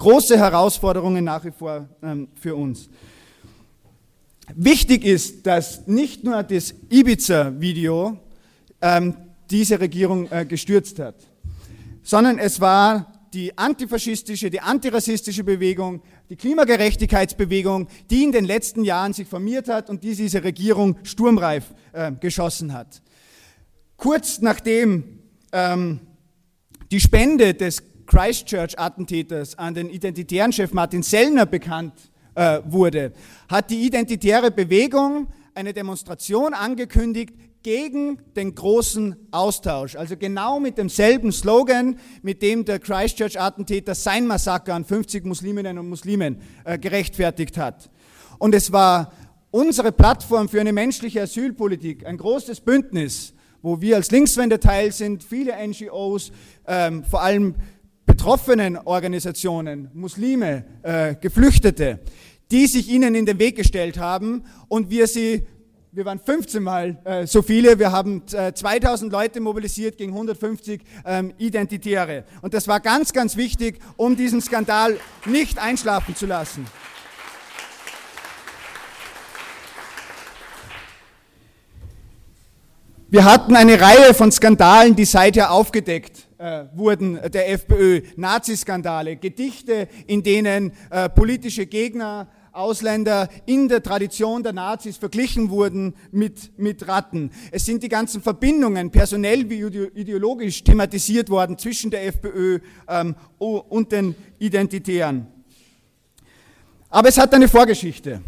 große 0.00 0.38
Herausforderungen 0.38 1.22
nach 1.24 1.44
wie 1.44 1.50
vor 1.50 1.86
ähm, 2.02 2.28
für 2.34 2.56
uns. 2.56 2.88
Wichtig 4.56 5.04
ist, 5.04 5.46
dass 5.46 5.86
nicht 5.86 6.24
nur 6.24 6.42
das 6.42 6.74
Ibiza-Video 6.88 8.18
ähm, 8.80 9.14
diese 9.50 9.78
Regierung 9.78 10.26
äh, 10.30 10.46
gestürzt 10.46 10.98
hat, 10.98 11.16
sondern 12.02 12.38
es 12.38 12.60
war 12.60 13.12
die 13.34 13.56
antifaschistische, 13.56 14.50
die 14.50 14.60
antirassistische 14.60 15.44
Bewegung, 15.44 16.02
die 16.30 16.36
Klimagerechtigkeitsbewegung, 16.36 17.86
die 18.08 18.24
in 18.24 18.32
den 18.32 18.46
letzten 18.46 18.82
Jahren 18.82 19.12
sich 19.12 19.28
formiert 19.28 19.68
hat 19.68 19.90
und 19.90 20.02
die 20.02 20.16
diese 20.16 20.42
Regierung 20.42 20.96
sturmreif 21.04 21.74
äh, 21.92 22.10
geschossen 22.12 22.72
hat. 22.72 23.02
Kurz 23.98 24.40
nachdem 24.40 25.20
ähm, 25.52 26.00
die 26.90 27.00
Spende 27.00 27.52
des 27.54 27.82
Christchurch-Attentäters 28.10 29.56
an 29.56 29.74
den 29.74 29.88
identitären 29.88 30.52
Chef 30.52 30.72
Martin 30.72 31.04
Sellner 31.04 31.46
bekannt 31.46 31.94
äh, 32.34 32.60
wurde, 32.64 33.12
hat 33.48 33.70
die 33.70 33.86
identitäre 33.86 34.50
Bewegung 34.50 35.28
eine 35.54 35.72
Demonstration 35.72 36.52
angekündigt 36.52 37.34
gegen 37.62 38.18
den 38.34 38.56
großen 38.56 39.14
Austausch. 39.30 39.94
Also 39.94 40.16
genau 40.16 40.58
mit 40.58 40.76
demselben 40.76 41.30
Slogan, 41.30 42.00
mit 42.22 42.42
dem 42.42 42.64
der 42.64 42.80
Christchurch-Attentäter 42.80 43.94
sein 43.94 44.26
Massaker 44.26 44.74
an 44.74 44.84
50 44.84 45.24
Musliminnen 45.24 45.78
und 45.78 45.88
Muslimen 45.88 46.40
äh, 46.64 46.78
gerechtfertigt 46.78 47.58
hat. 47.58 47.90
Und 48.38 48.56
es 48.56 48.72
war 48.72 49.12
unsere 49.52 49.92
Plattform 49.92 50.48
für 50.48 50.60
eine 50.60 50.72
menschliche 50.72 51.22
Asylpolitik, 51.22 52.04
ein 52.04 52.16
großes 52.16 52.60
Bündnis, 52.62 53.34
wo 53.62 53.80
wir 53.80 53.96
als 53.96 54.10
Linkswende 54.10 54.58
Teil 54.58 54.90
sind, 54.90 55.22
viele 55.22 55.54
NGOs, 55.64 56.32
ähm, 56.66 57.04
vor 57.04 57.22
allem 57.22 57.54
betroffenen 58.10 58.76
Organisationen, 58.76 59.88
Muslime, 59.94 60.64
äh, 60.82 61.14
Geflüchtete, 61.14 62.00
die 62.50 62.66
sich 62.66 62.88
ihnen 62.88 63.14
in 63.14 63.24
den 63.24 63.38
Weg 63.38 63.54
gestellt 63.54 63.98
haben 63.98 64.42
und 64.66 64.90
wir 64.90 65.06
sie, 65.06 65.46
wir 65.92 66.04
waren 66.06 66.18
15 66.18 66.60
Mal 66.60 66.98
äh, 67.04 67.24
so 67.28 67.40
viele, 67.40 67.78
wir 67.78 67.92
haben 67.92 68.24
äh, 68.32 68.52
2000 68.52 69.12
Leute 69.12 69.38
mobilisiert 69.38 69.96
gegen 69.96 70.10
150 70.10 70.82
ähm, 71.06 71.32
Identitäre. 71.38 72.24
Und 72.42 72.52
das 72.52 72.66
war 72.66 72.80
ganz, 72.80 73.12
ganz 73.12 73.36
wichtig, 73.36 73.78
um 73.96 74.16
diesen 74.16 74.40
Skandal 74.40 74.96
nicht 75.24 75.60
einschlafen 75.60 76.16
zu 76.16 76.26
lassen. 76.26 76.66
Wir 83.08 83.24
hatten 83.24 83.54
eine 83.54 83.80
Reihe 83.80 84.14
von 84.14 84.32
Skandalen, 84.32 84.96
die 84.96 85.04
seither 85.04 85.52
aufgedeckt 85.52 86.26
äh, 86.40 86.64
wurden 86.74 87.20
der 87.30 87.50
FPÖ, 87.50 88.00
Naziskandale, 88.16 89.16
Gedichte, 89.16 89.88
in 90.06 90.22
denen 90.22 90.72
äh, 90.88 91.08
politische 91.10 91.66
Gegner, 91.66 92.28
Ausländer 92.52 93.28
in 93.46 93.68
der 93.68 93.82
Tradition 93.82 94.42
der 94.42 94.52
Nazis 94.52 94.96
verglichen 94.96 95.50
wurden 95.50 95.94
mit, 96.10 96.58
mit 96.58 96.88
Ratten. 96.88 97.30
Es 97.52 97.64
sind 97.64 97.82
die 97.82 97.88
ganzen 97.88 98.22
Verbindungen, 98.22 98.90
personell 98.90 99.48
wie 99.48 99.60
ideologisch, 99.94 100.64
thematisiert 100.64 101.28
worden 101.28 101.58
zwischen 101.58 101.90
der 101.90 102.06
FPÖ 102.06 102.58
ähm, 102.88 103.14
und 103.38 103.92
den 103.92 104.16
Identitären. 104.38 105.28
Aber 106.88 107.08
es 107.08 107.18
hat 107.18 107.32
eine 107.34 107.48
Vorgeschichte. 107.48 108.20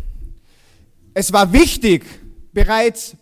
Es 1.14 1.32
war 1.32 1.52
wichtig, 1.52 2.04
bereits 2.52 3.16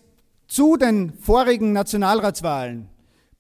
zu 0.49 0.77
den 0.77 1.13
vorigen 1.15 1.73
Nationalratswahlen 1.73 2.89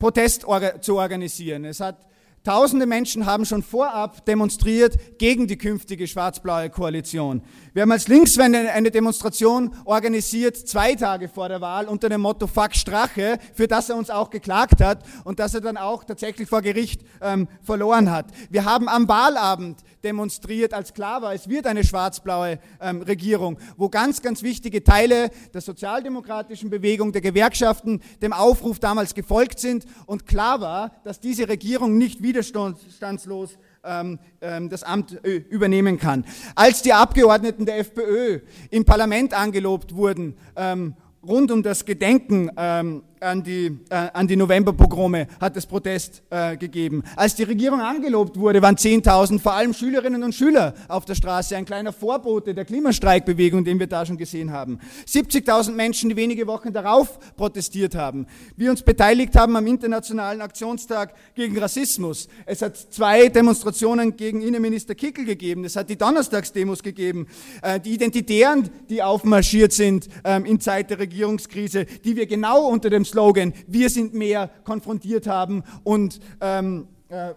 Protest 0.00 0.44
zu 0.80 0.96
organisieren. 0.96 1.64
Es 1.64 1.78
hat 1.78 2.04
Tausende 2.42 2.86
Menschen 2.86 3.26
haben 3.26 3.44
schon 3.44 3.62
vorab 3.62 4.24
demonstriert 4.24 5.18
gegen 5.18 5.46
die 5.46 5.58
künftige 5.58 6.06
schwarz-blaue 6.06 6.70
Koalition. 6.70 7.42
Wir 7.74 7.82
haben 7.82 7.92
als 7.92 8.08
Linkswende 8.08 8.72
eine 8.72 8.90
Demonstration 8.90 9.74
organisiert, 9.84 10.56
zwei 10.56 10.94
Tage 10.94 11.28
vor 11.28 11.50
der 11.50 11.60
Wahl, 11.60 11.86
unter 11.86 12.08
dem 12.08 12.22
Motto 12.22 12.46
Fuck 12.46 12.74
Strache, 12.76 13.38
für 13.52 13.68
das 13.68 13.90
er 13.90 13.96
uns 13.96 14.08
auch 14.08 14.30
geklagt 14.30 14.80
hat 14.80 15.04
und 15.24 15.38
das 15.38 15.52
er 15.52 15.60
dann 15.60 15.76
auch 15.76 16.02
tatsächlich 16.02 16.48
vor 16.48 16.62
Gericht 16.62 17.02
ähm, 17.20 17.46
verloren 17.62 18.10
hat. 18.10 18.28
Wir 18.48 18.64
haben 18.64 18.88
am 18.88 19.06
Wahlabend 19.06 19.80
demonstriert, 20.04 20.74
als 20.74 20.94
klar 20.94 21.22
war, 21.22 21.34
es 21.34 21.48
wird 21.48 21.66
eine 21.66 21.84
schwarz-blaue 21.84 22.58
ähm, 22.80 23.02
Regierung, 23.02 23.58
wo 23.76 23.88
ganz, 23.88 24.22
ganz 24.22 24.42
wichtige 24.42 24.82
Teile 24.82 25.30
der 25.52 25.60
sozialdemokratischen 25.60 26.70
Bewegung, 26.70 27.12
der 27.12 27.20
Gewerkschaften 27.20 28.00
dem 28.22 28.32
Aufruf 28.32 28.78
damals 28.78 29.14
gefolgt 29.14 29.58
sind 29.58 29.84
und 30.06 30.26
klar 30.26 30.60
war, 30.60 30.92
dass 31.04 31.20
diese 31.20 31.48
Regierung 31.48 31.98
nicht 31.98 32.22
widerstandslos 32.22 33.58
ähm, 33.84 34.18
ähm, 34.40 34.68
das 34.68 34.82
Amt 34.82 35.24
äh, 35.24 35.36
übernehmen 35.36 35.98
kann. 35.98 36.24
Als 36.54 36.82
die 36.82 36.92
Abgeordneten 36.92 37.66
der 37.66 37.78
FPÖ 37.78 38.40
im 38.70 38.84
Parlament 38.84 39.34
angelobt 39.34 39.94
wurden, 39.94 40.36
ähm, 40.56 40.94
rund 41.22 41.50
um 41.50 41.62
das 41.62 41.84
Gedenken 41.84 42.50
an 43.20 43.42
die, 43.42 43.78
äh, 43.90 44.08
an 44.12 44.26
die 44.26 44.36
Novemberpogrome 44.36 45.26
hat 45.40 45.56
es 45.56 45.66
Protest 45.66 46.22
äh, 46.30 46.56
gegeben. 46.56 47.02
Als 47.16 47.34
die 47.34 47.42
Regierung 47.42 47.80
angelobt 47.80 48.38
wurde, 48.38 48.62
waren 48.62 48.76
10.000 48.76 49.38
vor 49.38 49.52
allem 49.52 49.74
Schülerinnen 49.74 50.22
und 50.22 50.34
Schüler 50.34 50.74
auf 50.88 51.04
der 51.04 51.14
Straße, 51.14 51.56
ein 51.56 51.64
kleiner 51.64 51.92
Vorbote 51.92 52.54
der 52.54 52.64
Klimastreikbewegung, 52.64 53.64
den 53.64 53.78
wir 53.78 53.86
da 53.86 54.06
schon 54.06 54.16
gesehen 54.16 54.52
haben. 54.52 54.78
70.000 55.06 55.72
Menschen, 55.72 56.08
die 56.10 56.16
wenige 56.16 56.46
Wochen 56.46 56.72
darauf 56.72 57.18
protestiert 57.36 57.94
haben. 57.94 58.26
Wir 58.56 58.70
uns 58.70 58.82
beteiligt 58.82 59.36
haben 59.36 59.56
am 59.56 59.66
Internationalen 59.66 60.40
Aktionstag 60.40 61.14
gegen 61.34 61.58
Rassismus. 61.58 62.28
Es 62.46 62.62
hat 62.62 62.76
zwei 62.76 63.28
Demonstrationen 63.28 64.16
gegen 64.16 64.40
Innenminister 64.40 64.94
Kickel 64.94 65.24
gegeben. 65.24 65.64
Es 65.64 65.76
hat 65.76 65.90
die 65.90 65.96
Donnerstagsdemos 65.96 66.82
gegeben. 66.82 67.26
Äh, 67.62 67.80
die 67.80 67.92
Identitären, 67.92 68.70
die 68.88 69.02
aufmarschiert 69.02 69.72
sind 69.72 70.08
ähm, 70.24 70.46
in 70.46 70.60
Zeit 70.60 70.90
der 70.90 70.98
Regierungskrise, 70.98 71.84
die 71.84 72.16
wir 72.16 72.26
genau 72.26 72.66
unter 72.66 72.88
dem 72.88 73.04
Slogan 73.10 73.52
Wir 73.66 73.90
sind 73.90 74.14
mehr 74.14 74.50
konfrontiert 74.64 75.26
haben 75.26 75.62
und 75.84 76.20
ähm, 76.40 76.88
äh, 77.08 77.34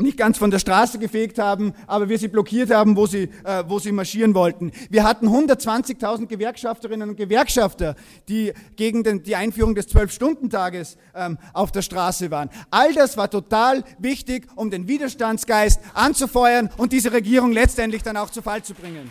nicht 0.00 0.16
ganz 0.16 0.38
von 0.38 0.50
der 0.50 0.58
Straße 0.58 0.98
gefegt 0.98 1.38
haben, 1.38 1.72
aber 1.86 2.08
wir 2.08 2.18
sie 2.18 2.28
blockiert 2.28 2.70
haben, 2.70 2.96
wo 2.96 3.06
sie, 3.06 3.30
äh, 3.44 3.64
wo 3.66 3.78
sie 3.78 3.92
marschieren 3.92 4.34
wollten. 4.34 4.72
Wir 4.90 5.04
hatten 5.04 5.28
120.000 5.28 6.26
Gewerkschafterinnen 6.26 7.10
und 7.10 7.16
Gewerkschafter, 7.16 7.96
die 8.28 8.52
gegen 8.76 9.02
den, 9.02 9.22
die 9.22 9.36
Einführung 9.36 9.74
des 9.74 9.88
Zwölf-Stunden-Tages 9.88 10.96
ähm, 11.14 11.38
auf 11.52 11.72
der 11.72 11.82
Straße 11.82 12.30
waren. 12.30 12.50
All 12.70 12.92
das 12.92 13.16
war 13.16 13.30
total 13.30 13.84
wichtig, 13.98 14.46
um 14.54 14.70
den 14.70 14.88
Widerstandsgeist 14.88 15.80
anzufeuern 15.94 16.70
und 16.76 16.92
diese 16.92 17.12
Regierung 17.12 17.52
letztendlich 17.52 18.02
dann 18.02 18.16
auch 18.16 18.30
zu 18.30 18.42
Fall 18.42 18.62
zu 18.62 18.74
bringen. 18.74 19.10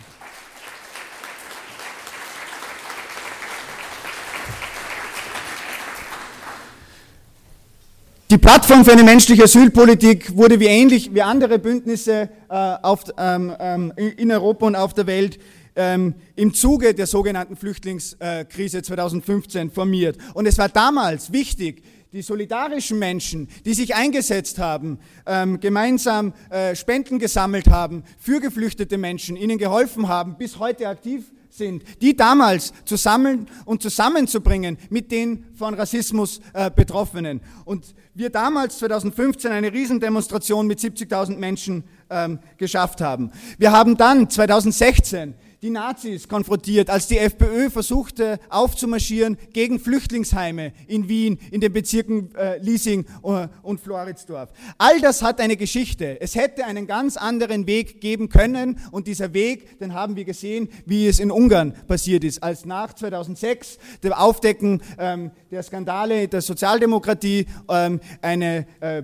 Die 8.30 8.36
Plattform 8.36 8.84
für 8.84 8.92
eine 8.92 9.04
menschliche 9.04 9.44
Asylpolitik 9.44 10.36
wurde 10.36 10.60
wie 10.60 10.66
ähnlich 10.66 11.14
wie 11.14 11.22
andere 11.22 11.58
Bündnisse 11.58 12.28
äh, 12.50 12.54
auf, 12.54 13.04
ähm, 13.16 13.56
ähm, 13.58 13.92
in 13.96 14.30
Europa 14.30 14.66
und 14.66 14.76
auf 14.76 14.92
der 14.92 15.06
Welt 15.06 15.38
ähm, 15.74 16.12
im 16.36 16.52
Zuge 16.52 16.92
der 16.92 17.06
sogenannten 17.06 17.56
Flüchtlingskrise 17.56 18.82
2015 18.82 19.70
formiert. 19.70 20.18
Und 20.34 20.44
es 20.44 20.58
war 20.58 20.68
damals 20.68 21.32
wichtig, 21.32 21.82
die 22.12 22.20
solidarischen 22.20 22.98
Menschen, 22.98 23.48
die 23.64 23.72
sich 23.72 23.94
eingesetzt 23.94 24.58
haben, 24.58 24.98
ähm, 25.24 25.58
gemeinsam 25.58 26.34
äh, 26.50 26.76
Spenden 26.76 27.18
gesammelt 27.18 27.68
haben 27.68 28.04
für 28.18 28.40
geflüchtete 28.40 28.98
Menschen, 28.98 29.36
ihnen 29.36 29.56
geholfen 29.56 30.06
haben, 30.06 30.36
bis 30.36 30.58
heute 30.58 30.86
aktiv 30.88 31.32
sind, 31.58 31.82
die 32.00 32.16
damals 32.16 32.72
zu 32.84 32.96
sammeln 32.96 33.46
und 33.66 33.82
zusammenzubringen 33.82 34.78
mit 34.88 35.12
den 35.12 35.44
von 35.54 35.74
Rassismus 35.74 36.40
äh, 36.54 36.70
Betroffenen. 36.70 37.40
Und 37.64 37.94
wir 38.14 38.30
damals 38.30 38.78
2015 38.78 39.52
eine 39.52 39.72
Riesendemonstration 39.72 40.66
mit 40.66 40.78
70.000 40.78 41.36
Menschen 41.36 41.84
ähm, 42.08 42.38
geschafft 42.56 43.00
haben. 43.00 43.30
Wir 43.58 43.72
haben 43.72 43.96
dann 43.96 44.30
2016 44.30 45.34
die 45.62 45.70
Nazis 45.70 46.28
konfrontiert, 46.28 46.88
als 46.88 47.08
die 47.08 47.18
FPÖ 47.18 47.68
versuchte 47.70 48.38
aufzumarschieren 48.48 49.36
gegen 49.52 49.80
Flüchtlingsheime 49.80 50.72
in 50.86 51.08
Wien, 51.08 51.38
in 51.50 51.60
den 51.60 51.72
Bezirken 51.72 52.34
äh, 52.36 52.58
Liesing 52.58 53.06
äh, 53.24 53.48
und 53.62 53.80
Floridsdorf. 53.80 54.50
All 54.78 55.00
das 55.00 55.22
hat 55.22 55.40
eine 55.40 55.56
Geschichte. 55.56 56.20
Es 56.20 56.36
hätte 56.36 56.64
einen 56.64 56.86
ganz 56.86 57.16
anderen 57.16 57.66
Weg 57.66 58.00
geben 58.00 58.28
können 58.28 58.78
und 58.92 59.08
dieser 59.08 59.34
Weg, 59.34 59.80
den 59.80 59.94
haben 59.94 60.14
wir 60.14 60.24
gesehen, 60.24 60.68
wie 60.86 61.08
es 61.08 61.18
in 61.18 61.32
Ungarn 61.32 61.72
passiert 61.88 62.22
ist, 62.22 62.42
als 62.42 62.64
nach 62.64 62.94
2006 62.94 63.78
dem 64.04 64.12
Aufdecken 64.12 64.80
ähm, 64.98 65.32
der 65.50 65.62
Skandale 65.64 66.28
der 66.28 66.40
Sozialdemokratie 66.40 67.46
ähm, 67.68 68.00
eine 68.22 68.66
äh, 68.80 69.02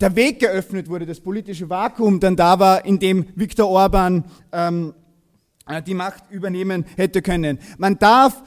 der 0.00 0.14
Weg 0.14 0.40
geöffnet 0.40 0.90
wurde, 0.90 1.06
das 1.06 1.20
politische 1.20 1.70
Vakuum 1.70 2.20
dann 2.20 2.36
da 2.36 2.58
war, 2.58 2.84
in 2.84 2.98
dem 2.98 3.26
Viktor 3.34 3.68
Orban 3.68 4.24
ähm, 4.52 4.92
äh, 4.92 5.05
die 5.86 5.94
Macht 5.94 6.30
übernehmen 6.30 6.84
hätte 6.96 7.22
können. 7.22 7.58
Man 7.78 7.98
darf 7.98 8.42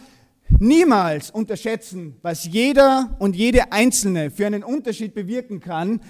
niemals 0.57 1.31
unterschätzen, 1.31 2.17
was 2.21 2.45
jeder 2.45 3.15
und 3.19 3.35
jede 3.35 3.71
Einzelne 3.71 4.31
für 4.31 4.47
einen 4.47 4.63
Unterschied 4.63 5.13
bewirken 5.13 5.59
kann. 5.59 6.01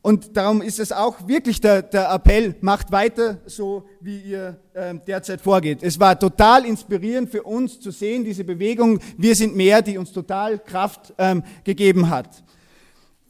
Und 0.00 0.36
darum 0.36 0.62
ist 0.62 0.78
es 0.78 0.92
auch 0.92 1.26
wirklich 1.26 1.60
der, 1.60 1.82
der 1.82 2.10
Appell, 2.10 2.54
macht 2.60 2.92
weiter 2.92 3.38
so, 3.46 3.84
wie 4.00 4.20
ihr 4.20 4.60
äh, 4.72 4.94
derzeit 5.06 5.40
vorgeht. 5.40 5.82
Es 5.82 5.98
war 5.98 6.18
total 6.18 6.64
inspirierend 6.64 7.30
für 7.30 7.42
uns 7.42 7.80
zu 7.80 7.90
sehen, 7.90 8.24
diese 8.24 8.44
Bewegung, 8.44 9.00
wir 9.16 9.34
sind 9.34 9.56
mehr, 9.56 9.82
die 9.82 9.98
uns 9.98 10.12
total 10.12 10.60
Kraft 10.60 11.12
ähm, 11.18 11.42
gegeben 11.64 12.08
hat. 12.10 12.44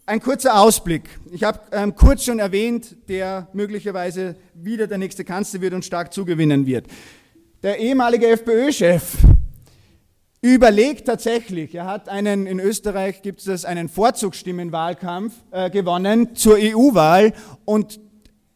Ein 0.05 0.20
kurzer 0.20 0.59
Ausblick. 0.59 1.03
Ich 1.32 1.43
habe 1.43 1.61
ähm, 1.70 1.95
kurz 1.95 2.24
schon 2.24 2.39
erwähnt, 2.39 2.97
der 3.09 3.49
möglicherweise 3.53 4.36
wieder 4.55 4.86
der 4.86 4.99
nächste 4.99 5.24
Kanzler 5.24 5.61
wird 5.61 5.74
und 5.74 5.84
stark 5.84 6.12
zugewinnen 6.14 6.64
wird. 6.64 6.86
Der 7.61 7.81
ehemalige 7.81 8.29
FPÖ-Chef 8.29 9.17
überlegt 10.41 11.07
tatsächlich, 11.07 11.75
er 11.75 11.87
hat 11.87 12.09
einen, 12.09 12.47
in 12.47 12.61
Österreich 12.61 13.21
gibt 13.21 13.45
es 13.45 13.65
einen 13.65 13.89
Vorzugsstimmenwahlkampf 13.89 15.35
äh, 15.51 15.69
gewonnen 15.69 16.37
zur 16.37 16.57
EU-Wahl 16.57 17.33
und 17.65 17.99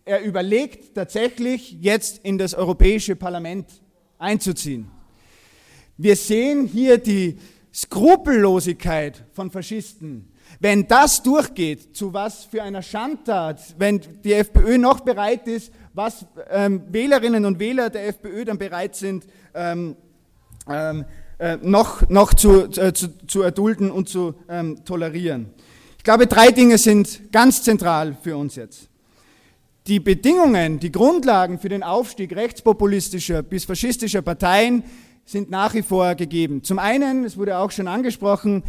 er 0.05 0.23
überlegt 0.23 0.95
tatsächlich 0.95 1.79
jetzt 1.81 2.19
in 2.19 2.39
das 2.39 2.55
Europäische 2.55 3.17
Parlament 3.17 3.67
einzuziehen. 4.19 4.89
Wir 5.97 6.15
sehen 6.15 6.67
hier 6.67 6.99
die 6.99 7.41
Skrupellosigkeit 7.75 9.25
von 9.33 9.51
Faschisten. 9.51 10.33
Wenn 10.61 10.87
das 10.87 11.25
durchgeht, 11.25 11.97
zu 11.97 12.13
was 12.13 12.45
für 12.45 12.63
einer 12.63 12.83
Schandtat, 12.83 13.75
wenn 13.79 14.01
die 14.23 14.35
FPÖ 14.35 14.79
noch 14.79 15.01
bereit 15.01 15.49
ist, 15.49 15.73
was 15.95 16.27
ähm, 16.51 16.83
Wählerinnen 16.89 17.45
und 17.45 17.59
Wähler 17.59 17.91
der 17.91 18.09
FPÖ 18.09 18.45
dann 18.45 18.59
bereit 18.59 18.97
sind, 18.97 19.27
ähm, 19.55 19.97
ähm, 20.69 21.05
äh, 21.39 21.59
noch, 21.61 22.09
noch 22.09 22.35
zu, 22.35 22.65
äh, 22.65 22.93
zu, 22.93 23.09
zu, 23.27 23.43
erdulden 23.43 23.91
und 23.91 24.09
zu 24.09 24.35
ähm, 24.49 24.85
tolerieren. 24.85 25.51
Ich 25.99 26.05
glaube, 26.05 26.27
drei 26.27 26.51
Dinge 26.51 26.79
sind 26.79 27.33
ganz 27.33 27.63
zentral 27.63 28.17
für 28.23 28.37
uns 28.37 28.57
jetzt. 28.57 28.89
Die 29.87 29.99
Bedingungen, 29.99 30.79
die 30.79 30.93
Grundlagen 30.93 31.59
für 31.59 31.69
den 31.69 31.83
Aufstieg 31.83 32.35
rechtspopulistischer 32.37 33.43
bis 33.43 33.65
faschistischer 33.65 34.23
Parteien 34.23 34.85
sind 35.25 35.51
nach 35.51 35.75
wie 35.75 35.83
vor 35.83 36.15
gegeben. 36.15 36.63
Zum 36.63 36.79
einen, 36.79 37.25
es 37.25 37.37
wurde 37.37 37.59
auch 37.59 37.71
schon 37.71 37.89
angesprochen, 37.89 38.63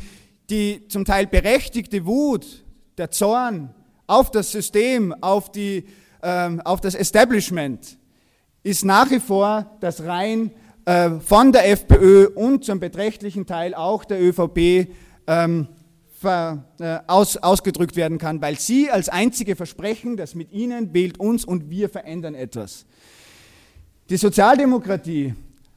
die 0.50 0.88
zum 0.88 1.06
Teil 1.06 1.28
berechtigte 1.28 2.06
Wut, 2.06 2.64
der 2.98 3.12
Zorn 3.12 3.74
auf 4.08 4.32
das 4.32 4.52
System, 4.52 5.14
auf 5.22 5.52
die 5.52 5.86
ähm, 6.24 6.62
auf 6.62 6.82
das 6.82 6.96
Establishment 6.96 7.98
ist 8.64 8.86
nach 8.86 9.12
wie 9.12 9.20
vor 9.20 9.78
das 9.82 10.04
rein 10.04 10.52
äh, 10.86 11.12
von 11.20 11.52
der 11.52 11.70
FPÖ 11.70 12.28
und 12.34 12.66
zum 12.66 12.80
beträchtlichen 12.80 13.46
Teil 13.46 13.76
auch 13.76 14.06
der 14.06 14.22
ÖVP 14.22 14.88
ähm, 15.28 15.68
ver, 16.20 16.64
äh, 16.80 17.00
aus, 17.08 17.38
ausgedrückt 17.38 17.96
werden 17.96 18.18
kann, 18.18 18.42
weil 18.42 18.58
sie 18.58 18.90
als 18.90 19.10
einzige 19.10 19.56
versprechen, 19.56 20.18
dass 20.18 20.34
mit 20.34 20.52
ihnen 20.52 20.94
wählt 20.94 21.20
uns 21.20 21.46
und 21.46 21.70
wir 21.70 21.90
verändern 21.90 22.36
etwas. 22.36 22.86
Die 24.10 24.18
Sozialdemokratie 24.18 25.36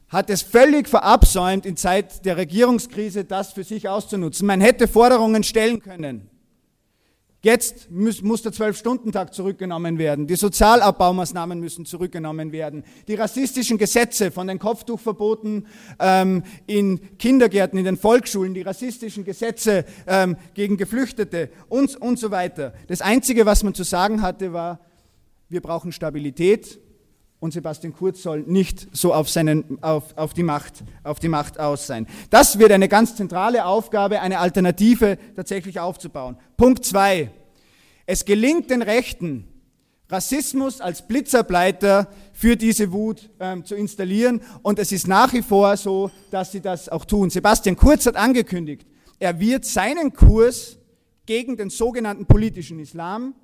hat 0.09 0.29
es 0.29 0.41
völlig 0.41 0.87
verabsäumt, 0.87 1.65
in 1.65 1.75
Zeit 1.75 2.25
der 2.25 2.37
Regierungskrise 2.37 3.25
das 3.25 3.53
für 3.53 3.63
sich 3.63 3.89
auszunutzen. 3.89 4.47
Man 4.47 4.61
hätte 4.61 4.87
Forderungen 4.87 5.43
stellen 5.43 5.81
können. 5.81 6.29
Jetzt 7.47 7.89
muss, 7.89 8.41
der 8.41 8.51
Zwölf-Stunden-Tag 8.51 9.33
zurückgenommen 9.33 9.97
werden. 9.97 10.27
Die 10.27 10.35
Sozialabbaumaßnahmen 10.35 11.61
müssen 11.61 11.85
zurückgenommen 11.85 12.51
werden. 12.51 12.83
Die 13.07 13.15
rassistischen 13.15 13.77
Gesetze 13.77 14.31
von 14.31 14.47
den 14.47 14.59
Kopftuchverboten 14.59 15.65
ähm, 15.97 16.43
in 16.65 16.99
Kindergärten, 17.17 17.79
in 17.79 17.85
den 17.85 17.95
Volksschulen, 17.95 18.53
die 18.53 18.63
rassistischen 18.63 19.23
Gesetze 19.23 19.85
ähm, 20.07 20.35
gegen 20.55 20.75
Geflüchtete 20.75 21.49
und, 21.69 21.95
und 21.95 22.19
so 22.19 22.31
weiter. 22.31 22.73
Das 22.87 22.99
Einzige, 22.99 23.45
was 23.45 23.63
man 23.63 23.73
zu 23.73 23.83
sagen 23.83 24.21
hatte, 24.21 24.51
war, 24.51 24.81
wir 25.47 25.61
brauchen 25.61 25.93
Stabilität 25.93 26.81
und 27.39 27.53
Sebastian 27.53 27.93
Kurz 27.93 28.23
soll 28.23 28.41
nicht 28.41 28.87
so 28.95 29.13
auf, 29.13 29.29
seinen, 29.29 29.81
auf, 29.83 30.17
auf, 30.17 30.33
die 30.33 30.43
Macht, 30.43 30.83
auf 31.03 31.19
die 31.19 31.27
Macht 31.27 31.59
aus 31.59 31.87
sein. 31.87 32.07
Das 32.29 32.57
wird 32.57 32.71
eine 32.71 32.87
ganz 32.87 33.15
zentrale 33.15 33.65
Aufgabe, 33.65 34.21
eine 34.21 34.39
Alternative 34.39 35.17
tatsächlich 35.35 35.79
aufzubauen. 35.79 36.37
Punkt 36.57 36.83
zwei. 36.83 37.31
Es 38.05 38.25
gelingt 38.25 38.71
den 38.71 38.81
Rechten 38.81 39.47
Rassismus 40.09 40.79
als 40.79 41.05
Blitzableiter 41.05 42.07
für 42.31 42.55
diese 42.55 42.91
Wut 42.93 43.29
ähm, 43.39 43.65
zu 43.65 43.75
installieren. 43.75 44.41
Und 44.61 44.79
es 44.79 44.91
ist 44.91 45.07
nach 45.07 45.33
wie 45.33 45.41
vor 45.41 45.75
so, 45.75 46.11
dass 46.31 46.51
sie 46.51 46.61
das 46.61 46.87
auch 46.87 47.05
tun. 47.05 47.29
Sebastian 47.29 47.75
Kurz 47.75 48.05
hat 48.05 48.15
angekündigt, 48.15 48.85
er 49.19 49.39
wird 49.39 49.65
seinen 49.65 50.13
Kurs 50.13 50.77
gegen 51.25 51.57
den 51.57 51.69
sogenannten 51.69 52.25
politischen 52.25 52.79
Islam, 52.79 53.35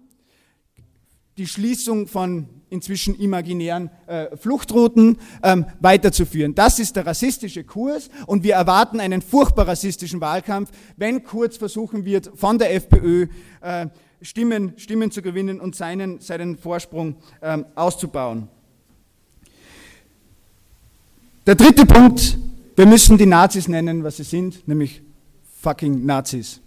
die 1.38 1.48
Schließung 1.48 2.08
von 2.08 2.48
inzwischen 2.70 3.16
imaginären 3.20 3.90
äh, 4.08 4.36
Fluchtrouten 4.36 5.18
ähm, 5.44 5.66
weiterzuführen. 5.80 6.56
Das 6.56 6.80
ist 6.80 6.96
der 6.96 7.06
rassistische 7.06 7.64
Kurs 7.64 8.10
und 8.26 8.44
wir 8.44 8.56
erwarten 8.56 9.00
einen 9.00 9.22
furchtbar 9.22 9.68
rassistischen 9.68 10.22
Wahlkampf, 10.22 10.72
wenn 10.98 11.24
Kurz 11.24 11.58
versuchen 11.58 12.06
wird, 12.06 12.32
von 12.36 12.58
der 12.58 12.74
FPÖ 12.74 13.28
äh, 13.62 13.88
Stimmen, 14.22 14.74
Stimmen 14.78 15.12
zu 15.12 15.22
gewinnen 15.22 15.60
und 15.60 15.76
seinen, 15.76 16.20
seinen 16.20 16.58
Vorsprung 16.58 17.18
ähm, 17.42 17.66
auszubauen. 17.76 18.48
Der 21.46 21.56
dritte 21.56 21.86
Punkt, 21.86 22.38
wir 22.76 22.86
müssen 22.86 23.18
die 23.18 23.26
Nazis 23.26 23.68
nennen, 23.68 24.04
was 24.04 24.18
sie 24.18 24.24
sind, 24.24 24.68
nämlich 24.68 25.02
fucking 25.62 26.06
Nazis. 26.06 26.63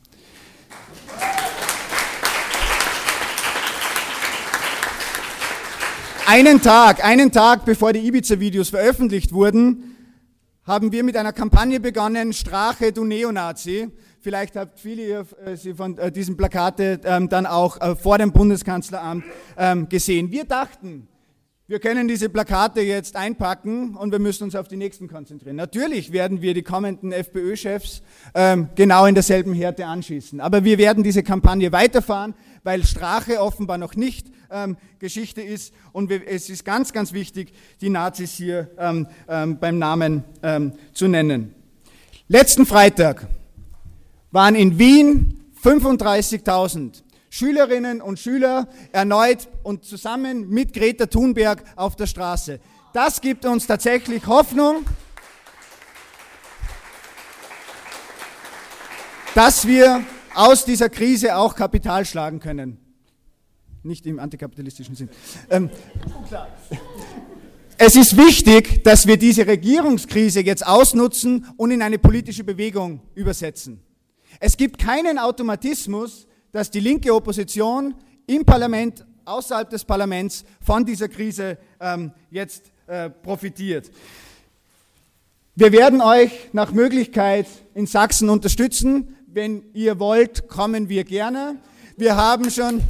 Einen 6.28 6.60
Tag, 6.60 7.04
einen 7.04 7.30
Tag 7.30 7.64
bevor 7.64 7.92
die 7.92 8.00
Ibiza-Videos 8.00 8.70
veröffentlicht 8.70 9.32
wurden, 9.32 9.96
haben 10.64 10.90
wir 10.90 11.04
mit 11.04 11.16
einer 11.16 11.32
Kampagne 11.32 11.78
begonnen, 11.78 12.32
Strache, 12.32 12.90
du 12.90 13.04
Neonazi. 13.04 13.92
Vielleicht 14.22 14.56
habt 14.56 14.80
viele 14.80 15.24
äh, 15.44 15.56
Sie 15.56 15.72
von 15.72 15.96
äh, 15.98 16.10
diesen 16.10 16.36
Plakate 16.36 17.00
ähm, 17.04 17.28
dann 17.28 17.46
auch 17.46 17.80
äh, 17.80 17.94
vor 17.94 18.18
dem 18.18 18.32
Bundeskanzleramt 18.32 19.22
ähm, 19.56 19.88
gesehen. 19.88 20.32
Wir 20.32 20.42
dachten, 20.42 21.06
wir 21.68 21.78
können 21.78 22.08
diese 22.08 22.28
Plakate 22.28 22.80
jetzt 22.80 23.14
einpacken 23.14 23.94
und 23.94 24.10
wir 24.10 24.18
müssen 24.18 24.44
uns 24.44 24.56
auf 24.56 24.66
die 24.66 24.76
nächsten 24.76 25.06
konzentrieren. 25.06 25.54
Natürlich 25.54 26.10
werden 26.10 26.42
wir 26.42 26.54
die 26.54 26.62
kommenden 26.62 27.12
FPÖ-Chefs 27.12 28.02
ähm, 28.34 28.68
genau 28.74 29.06
in 29.06 29.14
derselben 29.14 29.54
Härte 29.54 29.86
anschießen. 29.86 30.40
Aber 30.40 30.64
wir 30.64 30.76
werden 30.78 31.04
diese 31.04 31.22
Kampagne 31.22 31.70
weiterfahren, 31.70 32.34
weil 32.66 32.84
Strache 32.84 33.40
offenbar 33.40 33.78
noch 33.78 33.94
nicht 33.94 34.26
ähm, 34.50 34.76
Geschichte 34.98 35.40
ist. 35.40 35.72
Und 35.92 36.10
es 36.10 36.50
ist 36.50 36.64
ganz, 36.64 36.92
ganz 36.92 37.12
wichtig, 37.12 37.52
die 37.80 37.90
Nazis 37.90 38.32
hier 38.32 38.68
ähm, 38.76 39.06
ähm, 39.28 39.58
beim 39.60 39.78
Namen 39.78 40.24
ähm, 40.42 40.72
zu 40.92 41.06
nennen. 41.06 41.54
Letzten 42.26 42.66
Freitag 42.66 43.28
waren 44.32 44.56
in 44.56 44.80
Wien 44.80 45.44
35.000 45.62 47.04
Schülerinnen 47.30 48.02
und 48.02 48.18
Schüler 48.18 48.66
erneut 48.90 49.46
und 49.62 49.84
zusammen 49.84 50.48
mit 50.50 50.72
Greta 50.72 51.06
Thunberg 51.06 51.62
auf 51.76 51.94
der 51.94 52.08
Straße. 52.08 52.58
Das 52.92 53.20
gibt 53.20 53.44
uns 53.44 53.68
tatsächlich 53.68 54.26
Hoffnung, 54.26 54.84
dass 59.36 59.68
wir 59.68 60.02
aus 60.36 60.64
dieser 60.64 60.88
Krise 60.88 61.36
auch 61.36 61.54
Kapital 61.54 62.04
schlagen 62.04 62.40
können. 62.40 62.78
Nicht 63.82 64.06
im 64.06 64.18
antikapitalistischen 64.18 64.94
Sinn. 64.94 65.08
Ähm, 65.50 65.70
es 67.78 67.94
ist 67.94 68.16
wichtig, 68.16 68.82
dass 68.84 69.06
wir 69.06 69.16
diese 69.16 69.46
Regierungskrise 69.46 70.40
jetzt 70.40 70.66
ausnutzen 70.66 71.46
und 71.56 71.70
in 71.70 71.82
eine 71.82 71.98
politische 71.98 72.42
Bewegung 72.42 73.00
übersetzen. 73.14 73.80
Es 74.40 74.56
gibt 74.56 74.78
keinen 74.78 75.18
Automatismus, 75.18 76.26
dass 76.52 76.70
die 76.70 76.80
linke 76.80 77.14
Opposition 77.14 77.94
im 78.26 78.44
Parlament, 78.44 79.06
außerhalb 79.24 79.68
des 79.68 79.84
Parlaments 79.84 80.44
von 80.60 80.84
dieser 80.84 81.08
Krise 81.08 81.58
ähm, 81.80 82.12
jetzt 82.30 82.70
äh, 82.86 83.10
profitiert. 83.10 83.90
Wir 85.54 85.72
werden 85.72 86.00
euch 86.00 86.30
nach 86.52 86.72
Möglichkeit 86.72 87.46
in 87.74 87.86
Sachsen 87.86 88.28
unterstützen. 88.28 89.15
Wenn 89.36 89.64
ihr 89.74 89.98
wollt, 89.98 90.48
kommen 90.48 90.88
wir 90.88 91.04
gerne. 91.04 91.58
Wir 91.98 92.16
haben 92.16 92.50
schon. 92.50 92.82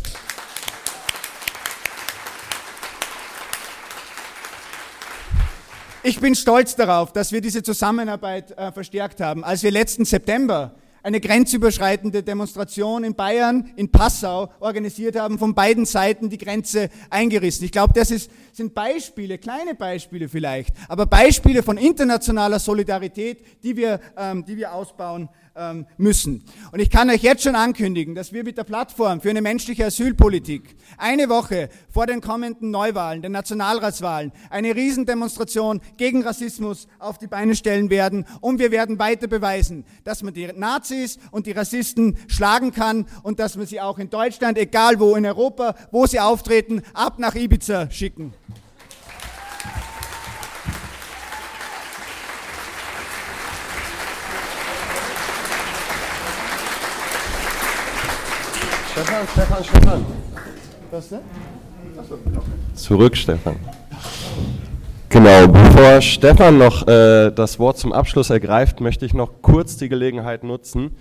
Ich 6.05 6.21
bin 6.21 6.37
stolz 6.37 6.77
darauf, 6.77 7.13
dass 7.13 7.33
wir 7.33 7.41
diese 7.41 7.65
Zusammenarbeit 7.65 8.53
äh, 8.53 8.71
verstärkt 8.71 9.21
haben. 9.21 9.43
Als 9.43 9.65
wir 9.65 9.73
letzten 9.73 10.05
September 10.05 10.77
eine 11.03 11.21
grenzüberschreitende 11.21 12.23
Demonstration 12.23 13.03
in 13.03 13.17
Bayern, 13.17 13.73
in 13.75 13.91
Passau 13.91 14.51
organisiert 14.61 15.17
haben, 15.17 15.41
von 15.41 15.53
beiden 15.53 15.85
Seiten 15.85 16.31
die 16.31 16.39
Grenze 16.39 16.91
eingerissen. 17.11 17.65
Ich 17.65 17.73
glaube, 17.73 17.93
das 17.93 18.13
ist, 18.13 18.31
sind 18.53 18.73
Beispiele, 18.73 19.39
kleine 19.39 19.75
Beispiele 19.75 20.29
vielleicht, 20.29 20.75
aber 20.89 21.07
Beispiele 21.07 21.65
von 21.65 21.77
internationaler 21.77 22.59
Solidarität, 22.61 23.63
die 23.63 23.77
wir, 23.77 24.01
ähm, 24.17 24.45
die 24.45 24.57
wir 24.57 24.73
ausbauen 24.73 25.29
ähm, 25.57 25.87
müssen. 25.97 26.45
Und 26.73 26.81
ich 26.81 26.91
kann 26.91 27.11
euch 27.11 27.23
jetzt 27.23 27.43
schon 27.43 27.57
ankündigen, 27.57 28.15
dass 28.15 28.33
wir 28.33 28.45
mit 28.45 28.59
der 28.59 28.65
Plattform 28.65 29.21
für 29.21 29.31
eine 29.31 29.43
menschliche 29.43 29.87
Asylpolitik 29.87 30.77
eine 30.99 31.29
Woche 31.29 31.69
vor 31.91 32.07
den 32.07 32.21
kommenden 32.21 32.71
Neuwahlen, 32.71 33.23
den 33.23 33.33
Nationalratswahlen, 33.33 34.33
eine 34.51 34.75
Riesendemonstration 34.75 35.81
gegen 35.97 36.23
Rassismus 36.23 36.89
auf 36.99 37.19
die 37.19 37.27
Beine 37.27 37.57
stellen 37.57 37.91
werden. 37.91 38.27
Und 38.41 38.59
wir 38.59 38.71
werden 38.71 38.99
weiter 38.99 39.27
beweisen, 39.27 39.85
dass 40.05 40.23
man 40.23 40.35
die 40.35 40.47
Nazis 40.55 41.19
und 41.31 41.47
die 41.47 41.53
Rassisten 41.53 42.19
schlagen 42.29 42.73
kann 42.73 43.07
und 43.23 43.41
dass 43.41 43.57
man 43.57 43.67
sie 43.67 43.81
auch 43.81 43.99
in 43.99 44.11
Deutschland, 44.11 44.59
egal 44.59 45.01
wo 45.01 45.17
in 45.17 45.27
Europa, 45.27 45.75
wo 45.91 46.07
sie 46.07 46.21
auftreten, 46.21 46.83
ab 46.95 47.19
nach 47.19 47.35
Ibiza 47.35 47.91
schicken. 47.91 48.35
Stefan, 59.17 59.29
Stefan, 59.33 59.65
Stefan. 59.65 60.07
Was 60.91 61.09
denn? 61.09 61.21
Zurück, 62.75 63.17
Stefan. 63.17 63.57
Genau, 65.09 65.49
bevor 65.49 66.03
Stefan 66.03 66.59
noch 66.59 66.87
äh, 66.87 67.31
das 67.31 67.59
Wort 67.59 67.79
zum 67.79 67.95
Abschluss 67.95 68.29
ergreift, 68.29 68.81
möchte 68.81 69.07
ich 69.07 69.15
noch 69.15 69.41
kurz 69.41 69.79
die 69.79 69.89
Gelegenheit 69.89 70.45
nutzen, 70.45 70.97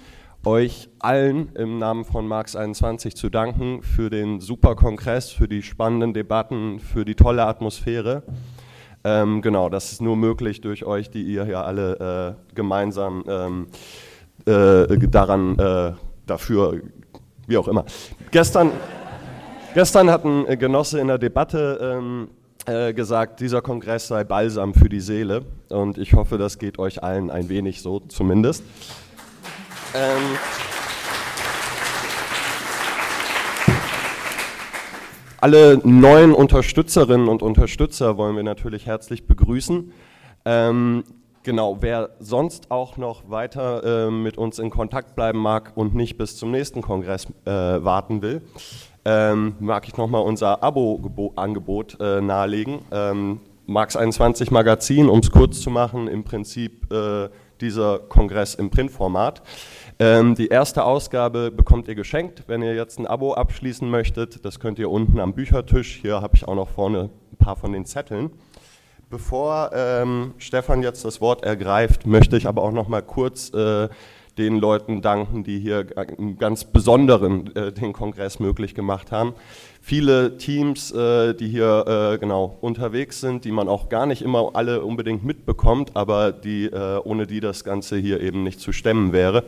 euch 0.45 0.87
allen 0.99 1.53
im 1.55 1.77
Namen 1.77 2.05
von 2.05 2.25
Marx 2.25 2.55
21 2.55 3.17
zu 3.17 3.29
danken 3.29 3.81
für 3.81 4.09
den 4.09 4.39
super 4.39 4.75
Kongress, 4.75 5.31
für 5.31 5.49
die 5.49 5.61
spannenden 5.61 6.13
Debatten, 6.13 6.79
für 6.79 7.03
die 7.03 7.15
tolle 7.15 7.45
Atmosphäre. 7.45 8.23
Ähm, 9.03 9.41
genau, 9.41 9.67
das 9.67 9.91
ist 9.91 10.01
nur 10.01 10.15
möglich 10.15 10.61
durch 10.61 10.85
euch, 10.85 11.09
die 11.09 11.23
ihr 11.23 11.43
hier 11.43 11.65
alle 11.65 12.37
äh, 12.49 12.55
gemeinsam 12.55 13.25
ähm, 13.27 13.67
äh, 14.45 14.97
daran 15.09 15.59
äh, 15.59 15.91
dafür 16.25 16.81
wie 17.47 17.57
auch 17.57 17.67
immer. 17.67 17.85
Gestern, 18.31 18.71
gestern 19.73 20.09
hat 20.09 20.25
ein 20.25 20.57
Genosse 20.59 20.99
in 20.99 21.07
der 21.07 21.17
Debatte 21.17 21.79
ähm, 21.81 22.29
äh, 22.65 22.93
gesagt, 22.93 23.39
dieser 23.41 23.61
Kongress 23.61 24.07
sei 24.07 24.23
Balsam 24.23 24.73
für 24.73 24.89
die 24.89 24.99
Seele. 24.99 25.45
Und 25.69 25.97
ich 25.97 26.13
hoffe, 26.13 26.37
das 26.37 26.57
geht 26.57 26.79
euch 26.79 27.03
allen 27.03 27.29
ein 27.29 27.49
wenig 27.49 27.81
so 27.81 27.99
zumindest. 27.99 28.63
Ähm, 29.93 30.37
alle 35.39 35.79
neuen 35.83 36.33
Unterstützerinnen 36.33 37.27
und 37.27 37.43
Unterstützer 37.43 38.17
wollen 38.17 38.35
wir 38.35 38.43
natürlich 38.43 38.87
herzlich 38.87 39.27
begrüßen. 39.27 39.91
Ähm, 40.45 41.03
Genau, 41.45 41.77
wer 41.79 42.09
sonst 42.19 42.71
auch 42.71 42.97
noch 42.97 43.29
weiter 43.29 44.07
äh, 44.07 44.09
mit 44.09 44.35
uns 44.35 44.57
in 44.57 44.71
Kontakt 44.71 45.15
bleiben 45.15 45.37
mag 45.37 45.73
und 45.75 45.93
nicht 45.93 46.17
bis 46.17 46.37
zum 46.37 46.49
nächsten 46.49 46.81
Kongress 46.81 47.27
äh, 47.45 47.51
warten 47.51 48.23
will, 48.23 48.41
ähm, 49.05 49.55
mag 49.59 49.87
ich 49.87 49.95
nochmal 49.95 50.23
unser 50.23 50.63
Abo-Angebot 50.63 51.99
äh, 52.01 52.19
nahelegen. 52.19 52.79
Ähm, 52.91 53.41
Marx 53.67 53.95
21 53.95 54.49
Magazin, 54.49 55.07
um 55.07 55.19
es 55.19 55.29
kurz 55.29 55.61
zu 55.61 55.69
machen, 55.69 56.07
im 56.07 56.23
Prinzip 56.23 56.91
äh, 56.91 57.29
dieser 57.61 57.99
Kongress 57.99 58.55
im 58.55 58.71
Printformat. 58.71 59.43
Ähm, 59.99 60.33
die 60.33 60.47
erste 60.47 60.83
Ausgabe 60.83 61.51
bekommt 61.51 61.87
ihr 61.87 61.95
geschenkt, 61.95 62.45
wenn 62.47 62.63
ihr 62.63 62.73
jetzt 62.73 62.97
ein 62.97 63.05
Abo 63.05 63.35
abschließen 63.35 63.87
möchtet. 63.87 64.43
Das 64.43 64.59
könnt 64.59 64.79
ihr 64.79 64.89
unten 64.89 65.19
am 65.19 65.33
Büchertisch. 65.33 65.99
Hier 66.01 66.21
habe 66.21 66.35
ich 66.35 66.47
auch 66.47 66.55
noch 66.55 66.69
vorne 66.69 67.11
ein 67.31 67.37
paar 67.37 67.55
von 67.55 67.71
den 67.71 67.85
Zetteln. 67.85 68.31
Bevor 69.15 69.71
ähm, 69.73 70.33
Stefan 70.39 70.83
jetzt 70.83 71.05
das 71.05 71.21
Wort 71.21 71.45
ergreift, 71.45 72.05
möchte 72.05 72.35
ich 72.35 72.47
aber 72.47 72.63
auch 72.63 72.73
noch 72.73 72.89
mal 72.89 73.01
kurz 73.01 73.49
äh, 73.53 73.87
den 74.37 74.59
Leuten 74.59 75.01
danken, 75.01 75.45
die 75.45 75.57
hier 75.57 75.85
im 76.17 76.37
ganz 76.37 76.65
Besonderen 76.65 77.55
äh, 77.55 77.71
den 77.71 77.93
Kongress 77.93 78.41
möglich 78.41 78.75
gemacht 78.75 79.13
haben. 79.13 79.33
Viele 79.79 80.35
Teams, 80.35 80.91
äh, 80.91 81.33
die 81.33 81.47
hier 81.47 82.11
äh, 82.15 82.17
genau 82.17 82.57
unterwegs 82.59 83.21
sind, 83.21 83.45
die 83.45 83.53
man 83.53 83.69
auch 83.69 83.87
gar 83.87 84.05
nicht 84.05 84.21
immer 84.21 84.49
alle 84.51 84.83
unbedingt 84.83 85.23
mitbekommt, 85.23 85.91
aber 85.93 86.33
die, 86.33 86.65
äh, 86.65 86.99
ohne 87.05 87.25
die 87.25 87.39
das 87.39 87.63
Ganze 87.63 87.95
hier 87.95 88.19
eben 88.19 88.43
nicht 88.43 88.59
zu 88.59 88.73
stemmen 88.73 89.13
wäre. 89.13 89.45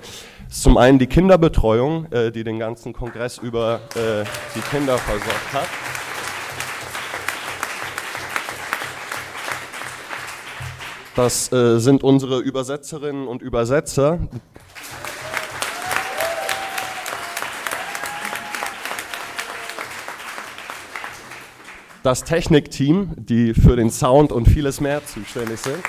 Zum 0.49 0.77
einen 0.77 0.97
die 0.97 1.07
Kinderbetreuung, 1.07 2.09
äh, 2.13 2.31
die 2.31 2.45
den 2.45 2.57
ganzen 2.57 2.93
Kongress 2.93 3.37
über 3.37 3.81
die 4.55 4.61
Kinder 4.61 4.97
versorgt 4.97 5.51
hat. 5.51 5.96
Das 11.17 11.51
äh, 11.51 11.79
sind 11.79 12.03
unsere 12.03 12.37
Übersetzerinnen 12.41 13.27
und 13.27 13.41
Übersetzer. 13.41 14.19
Das 22.03 22.23
Technikteam, 22.23 23.15
die 23.17 23.55
für 23.55 23.75
den 23.75 23.89
Sound 23.89 24.31
und 24.31 24.47
vieles 24.47 24.79
mehr 24.79 25.03
zuständig 25.07 25.59
sind. 25.59 25.79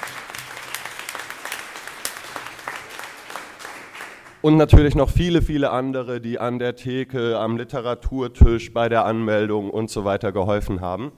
Und 4.41 4.57
natürlich 4.57 4.95
noch 4.95 5.11
viele, 5.11 5.43
viele 5.43 5.73
andere, 5.73 6.23
die 6.23 6.39
an 6.39 6.59
der 6.59 6.75
Theke, 6.75 7.39
am 7.39 7.59
Literaturtisch, 7.59 8.73
bei 8.73 8.89
der 8.89 9.05
Anmeldung 9.05 9.69
und 9.69 9.91
so 9.91 10.07
weiter 10.07 10.33
geholfen 10.33 10.81
haben. 10.81 11.13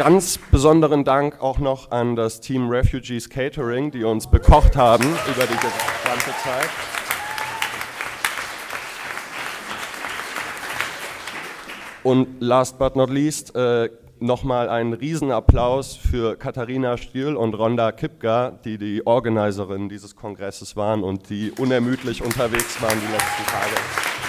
Ganz 0.00 0.38
besonderen 0.38 1.04
Dank 1.04 1.42
auch 1.42 1.58
noch 1.58 1.90
an 1.90 2.16
das 2.16 2.40
Team 2.40 2.70
Refugees 2.70 3.28
Catering, 3.28 3.90
die 3.90 4.02
uns 4.02 4.30
bekocht 4.30 4.74
haben 4.74 5.04
über 5.04 5.46
die 5.46 5.52
gesamte 5.52 6.30
Zeit. 6.42 6.70
Und 12.02 12.40
last 12.40 12.78
but 12.78 12.96
not 12.96 13.10
least, 13.10 13.54
äh, 13.54 13.90
nochmal 14.20 14.70
einen 14.70 14.94
Riesenapplaus 14.94 15.96
für 15.96 16.34
Katharina 16.38 16.96
Stiel 16.96 17.36
und 17.36 17.52
Ronda 17.52 17.92
Kipka, 17.92 18.52
die 18.64 18.78
die 18.78 19.06
Organiserinnen 19.06 19.90
dieses 19.90 20.16
Kongresses 20.16 20.76
waren 20.76 21.02
und 21.02 21.28
die 21.28 21.52
unermüdlich 21.58 22.22
unterwegs 22.22 22.80
waren 22.80 22.98
die 22.98 23.12
letzten 23.12 23.44
Tage. 23.44 24.19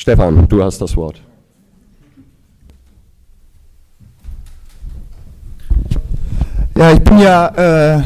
Stefan, 0.00 0.46
du 0.46 0.62
hast 0.62 0.80
das 0.80 0.96
Wort. 0.96 1.20
Ja, 6.76 6.92
ich 6.92 7.00
bin 7.00 7.18
ja, 7.18 7.96
äh. 7.96 8.02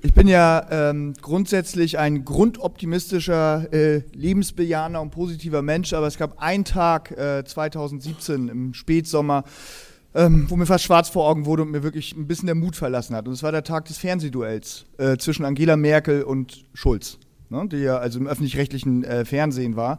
Ich 0.00 0.14
bin 0.14 0.26
ja 0.26 0.66
ähm, 0.70 1.12
grundsätzlich 1.20 1.98
ein 1.98 2.24
grundoptimistischer, 2.24 3.70
äh, 3.74 4.02
lebensbejahender 4.14 5.02
und 5.02 5.10
positiver 5.10 5.60
Mensch, 5.60 5.92
aber 5.92 6.06
es 6.06 6.16
gab 6.16 6.38
einen 6.38 6.64
Tag 6.64 7.10
äh, 7.10 7.44
2017 7.44 8.48
im 8.48 8.72
Spätsommer, 8.72 9.44
ähm, 10.14 10.46
wo 10.48 10.56
mir 10.56 10.64
fast 10.64 10.84
schwarz 10.84 11.10
vor 11.10 11.28
Augen 11.28 11.44
wurde 11.44 11.64
und 11.64 11.72
mir 11.72 11.82
wirklich 11.82 12.16
ein 12.16 12.26
bisschen 12.26 12.46
der 12.46 12.54
Mut 12.54 12.74
verlassen 12.74 13.14
hat. 13.14 13.28
Und 13.28 13.34
es 13.34 13.42
war 13.42 13.52
der 13.52 13.64
Tag 13.64 13.84
des 13.84 13.98
Fernsehduells 13.98 14.86
äh, 14.96 15.18
zwischen 15.18 15.44
Angela 15.44 15.76
Merkel 15.76 16.22
und 16.22 16.64
Schulz, 16.72 17.18
ne, 17.48 17.66
die 17.68 17.78
ja 17.78 17.98
also 17.98 18.18
im 18.18 18.26
öffentlich-rechtlichen 18.26 19.04
äh, 19.04 19.24
Fernsehen 19.24 19.76
war. 19.76 19.98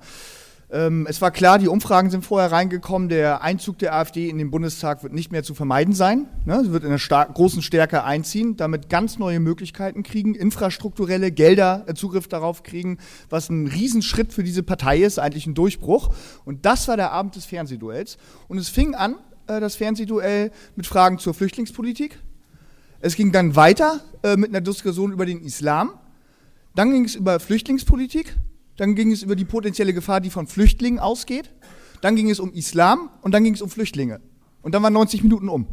Ähm, 0.72 1.06
es 1.08 1.22
war 1.22 1.30
klar, 1.30 1.60
die 1.60 1.68
Umfragen 1.68 2.10
sind 2.10 2.26
vorher 2.26 2.52
reingekommen, 2.52 3.08
der 3.08 3.44
Einzug 3.44 3.78
der 3.78 3.94
AfD 3.94 4.30
in 4.30 4.40
den 4.40 4.50
Bundestag 4.50 5.04
wird 5.04 5.14
nicht 5.14 5.32
mehr 5.32 5.44
zu 5.44 5.54
vermeiden 5.54 5.94
sein. 5.94 6.28
Ne? 6.46 6.64
Sie 6.64 6.72
wird 6.72 6.84
in 6.84 6.92
einer 6.92 7.26
großen 7.26 7.62
Stärke 7.62 8.04
einziehen, 8.04 8.58
damit 8.58 8.90
ganz 8.90 9.20
neue 9.20 9.40
Möglichkeiten 9.40 10.02
kriegen, 10.02 10.34
infrastrukturelle 10.34 11.32
Gelder, 11.32 11.86
äh, 11.88 11.94
Zugriff 11.94 12.28
darauf 12.28 12.64
kriegen, 12.64 12.98
was 13.30 13.50
ein 13.50 13.68
Riesenschritt 13.68 14.34
für 14.34 14.44
diese 14.44 14.64
Partei 14.64 15.04
ist, 15.04 15.20
eigentlich 15.20 15.46
ein 15.46 15.54
Durchbruch. 15.54 16.14
Und 16.46 16.66
das 16.66 16.88
war 16.88 16.98
der 16.98 17.12
Abend 17.12 17.36
des 17.36 17.46
Fernsehduells. 17.46 18.18
Und 18.48 18.58
es 18.58 18.70
fing 18.70 18.96
an, 18.96 19.18
äh, 19.48 19.60
das 19.60 19.76
Fernsehduell, 19.76 20.52
mit 20.76 20.88
Fragen 20.88 21.20
zur 21.20 21.36
Flüchtlingspolitik. 21.36 22.20
Es 23.02 23.16
ging 23.16 23.32
dann 23.32 23.56
weiter 23.56 24.02
äh, 24.24 24.36
mit 24.36 24.50
einer 24.50 24.62
Diskussion 24.62 25.12
über 25.12 25.28
den 25.28 25.42
Islam. 25.42 25.92
Dann 26.76 26.92
ging 26.92 27.06
es 27.06 27.16
über 27.16 27.40
Flüchtlingspolitik 27.40 28.36
dann 28.78 28.96
ging 28.96 29.12
es 29.12 29.24
über 29.24 29.36
die 29.36 29.46
potenzielle 29.46 29.94
Gefahr, 29.94 30.22
die 30.22 30.30
von 30.30 30.48
Flüchtlingen 30.48 31.00
ausgeht, 31.00 31.52
dann 32.02 32.16
ging 32.16 32.30
es 32.30 32.40
um 32.40 32.52
Islam 32.54 33.10
und 33.22 33.34
dann 33.34 33.44
ging 33.44 33.54
es 33.54 33.62
um 33.62 33.70
Flüchtlinge. 33.70 34.22
Und 34.62 34.76
dann 34.76 34.84
waren 34.84 34.94
90 34.94 35.24
Minuten 35.24 35.50
um. 35.50 35.68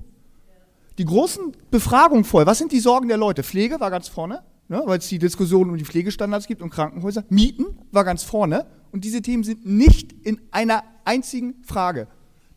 Die 0.98 1.04
großen 1.04 1.56
Befragungen 1.70 2.24
voll. 2.24 2.46
Was 2.46 2.58
sind 2.58 2.70
die 2.70 2.80
Sorgen 2.80 3.08
der 3.08 3.16
Leute? 3.16 3.42
Pflege 3.42 3.80
war 3.80 3.90
ganz 3.90 4.08
vorne, 4.08 4.42
ne, 4.68 4.82
weil 4.84 4.98
es 4.98 5.08
die 5.08 5.18
Diskussion 5.18 5.70
um 5.70 5.76
die 5.76 5.84
Pflegestandards 5.84 6.46
gibt 6.46 6.62
und 6.62 6.70
Krankenhäuser. 6.70 7.24
Mieten 7.28 7.66
war 7.90 8.04
ganz 8.04 8.22
vorne. 8.22 8.66
Und 8.92 9.04
diese 9.04 9.22
Themen 9.22 9.42
sind 9.42 9.64
nicht 9.64 10.12
in 10.22 10.38
einer 10.50 10.84
einzigen 11.04 11.54
Frage 11.64 12.08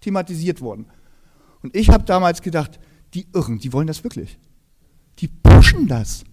thematisiert 0.01 0.59
worden. 0.59 0.87
Und 1.63 1.75
ich 1.75 1.89
habe 1.89 2.03
damals 2.03 2.41
gedacht, 2.41 2.77
die 3.13 3.25
Irren, 3.33 3.57
die 3.57 3.71
wollen 3.71 3.87
das 3.87 4.03
wirklich. 4.03 4.37
Die 5.19 5.29
pushen 5.29 5.87
das. 5.87 6.25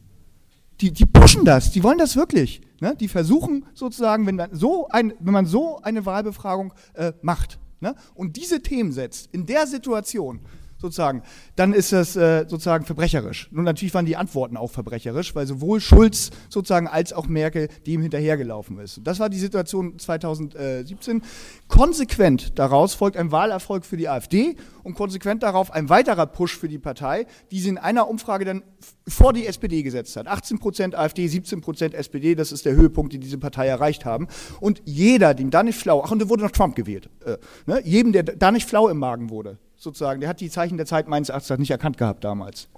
Die, 0.82 0.90
die 0.90 1.06
pushen 1.06 1.44
das, 1.44 1.70
die 1.70 1.84
wollen 1.84 1.98
das 1.98 2.16
wirklich. 2.16 2.60
Ne? 2.80 2.96
Die 2.98 3.06
versuchen 3.06 3.64
sozusagen, 3.72 4.26
wenn 4.26 4.34
man 4.34 4.52
so, 4.52 4.88
ein, 4.88 5.14
wenn 5.20 5.32
man 5.32 5.46
so 5.46 5.78
eine 5.80 6.04
Wahlbefragung 6.04 6.74
äh, 6.94 7.12
macht 7.22 7.60
ne? 7.80 7.94
und 8.16 8.36
diese 8.36 8.62
Themen 8.62 8.90
setzt, 8.90 9.32
in 9.32 9.46
der 9.46 9.68
Situation, 9.68 10.40
sozusagen, 10.82 11.22
dann 11.56 11.72
ist 11.72 11.92
das 11.92 12.14
äh, 12.16 12.44
sozusagen 12.46 12.84
verbrecherisch. 12.84 13.48
Nun 13.50 13.64
natürlich 13.64 13.94
waren 13.94 14.04
die 14.04 14.16
Antworten 14.16 14.58
auch 14.58 14.70
verbrecherisch, 14.70 15.34
weil 15.34 15.46
sowohl 15.46 15.80
Schulz 15.80 16.30
sozusagen 16.50 16.88
als 16.88 17.14
auch 17.14 17.26
Merkel 17.26 17.68
dem 17.86 18.02
hinterhergelaufen 18.02 18.78
ist. 18.78 19.00
Das 19.04 19.18
war 19.18 19.30
die 19.30 19.38
Situation 19.38 19.98
2017. 19.98 21.22
Konsequent 21.68 22.58
daraus 22.58 22.94
folgt 22.94 23.16
ein 23.16 23.32
Wahlerfolg 23.32 23.86
für 23.86 23.96
die 23.96 24.08
AfD 24.08 24.56
und 24.82 24.94
konsequent 24.94 25.42
darauf 25.42 25.70
ein 25.70 25.88
weiterer 25.88 26.26
Push 26.26 26.58
für 26.58 26.68
die 26.68 26.78
Partei, 26.78 27.26
die 27.50 27.60
sie 27.60 27.70
in 27.70 27.78
einer 27.78 28.08
Umfrage 28.08 28.44
dann 28.44 28.62
vor 29.08 29.32
die 29.32 29.46
SPD 29.46 29.82
gesetzt 29.82 30.16
hat. 30.16 30.26
18 30.26 30.58
Prozent 30.58 30.94
AfD, 30.94 31.26
17 31.26 31.60
Prozent 31.60 31.94
SPD, 31.94 32.34
das 32.34 32.52
ist 32.52 32.66
der 32.66 32.74
Höhepunkt, 32.74 33.12
den 33.12 33.20
diese 33.20 33.38
Partei 33.38 33.68
erreicht 33.68 34.04
haben. 34.04 34.28
Und 34.60 34.82
jeder, 34.84 35.34
dem 35.34 35.50
da 35.50 35.62
nicht 35.62 35.78
flau, 35.78 36.02
ach 36.04 36.10
und 36.10 36.20
da 36.20 36.28
wurde 36.28 36.42
noch 36.42 36.50
Trump 36.50 36.74
gewählt, 36.74 37.08
äh, 37.24 37.36
ne? 37.66 37.80
jedem, 37.84 38.12
der 38.12 38.22
da 38.22 38.50
nicht 38.50 38.68
flau 38.68 38.88
im 38.88 38.98
Magen 38.98 39.30
wurde, 39.30 39.58
sozusagen, 39.82 40.20
der 40.20 40.28
hat 40.28 40.40
die 40.40 40.50
Zeichen 40.50 40.76
der 40.76 40.86
Zeit 40.86 41.08
meines 41.08 41.28
Erachtens 41.28 41.58
nicht 41.58 41.70
erkannt 41.70 41.98
gehabt 41.98 42.24
damals. 42.24 42.68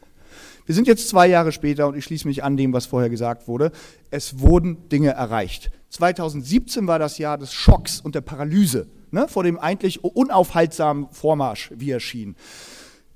Wir 0.66 0.74
sind 0.74 0.88
jetzt 0.88 1.08
zwei 1.08 1.26
Jahre 1.26 1.52
später 1.52 1.86
und 1.86 1.96
ich 1.96 2.04
schließe 2.04 2.26
mich 2.26 2.42
an 2.42 2.56
dem, 2.56 2.72
was 2.72 2.86
vorher 2.86 3.10
gesagt 3.10 3.46
wurde. 3.46 3.70
Es 4.10 4.40
wurden 4.40 4.88
Dinge 4.88 5.10
erreicht. 5.10 5.70
2017 5.90 6.86
war 6.86 6.98
das 6.98 7.18
Jahr 7.18 7.38
des 7.38 7.52
Schocks 7.52 8.00
und 8.00 8.14
der 8.14 8.22
Paralyse 8.22 8.88
ne, 9.10 9.28
vor 9.28 9.44
dem 9.44 9.58
eigentlich 9.58 10.02
unaufhaltsamen 10.02 11.08
Vormarsch, 11.10 11.70
wie 11.76 11.90
er 11.90 12.00
schien. 12.00 12.36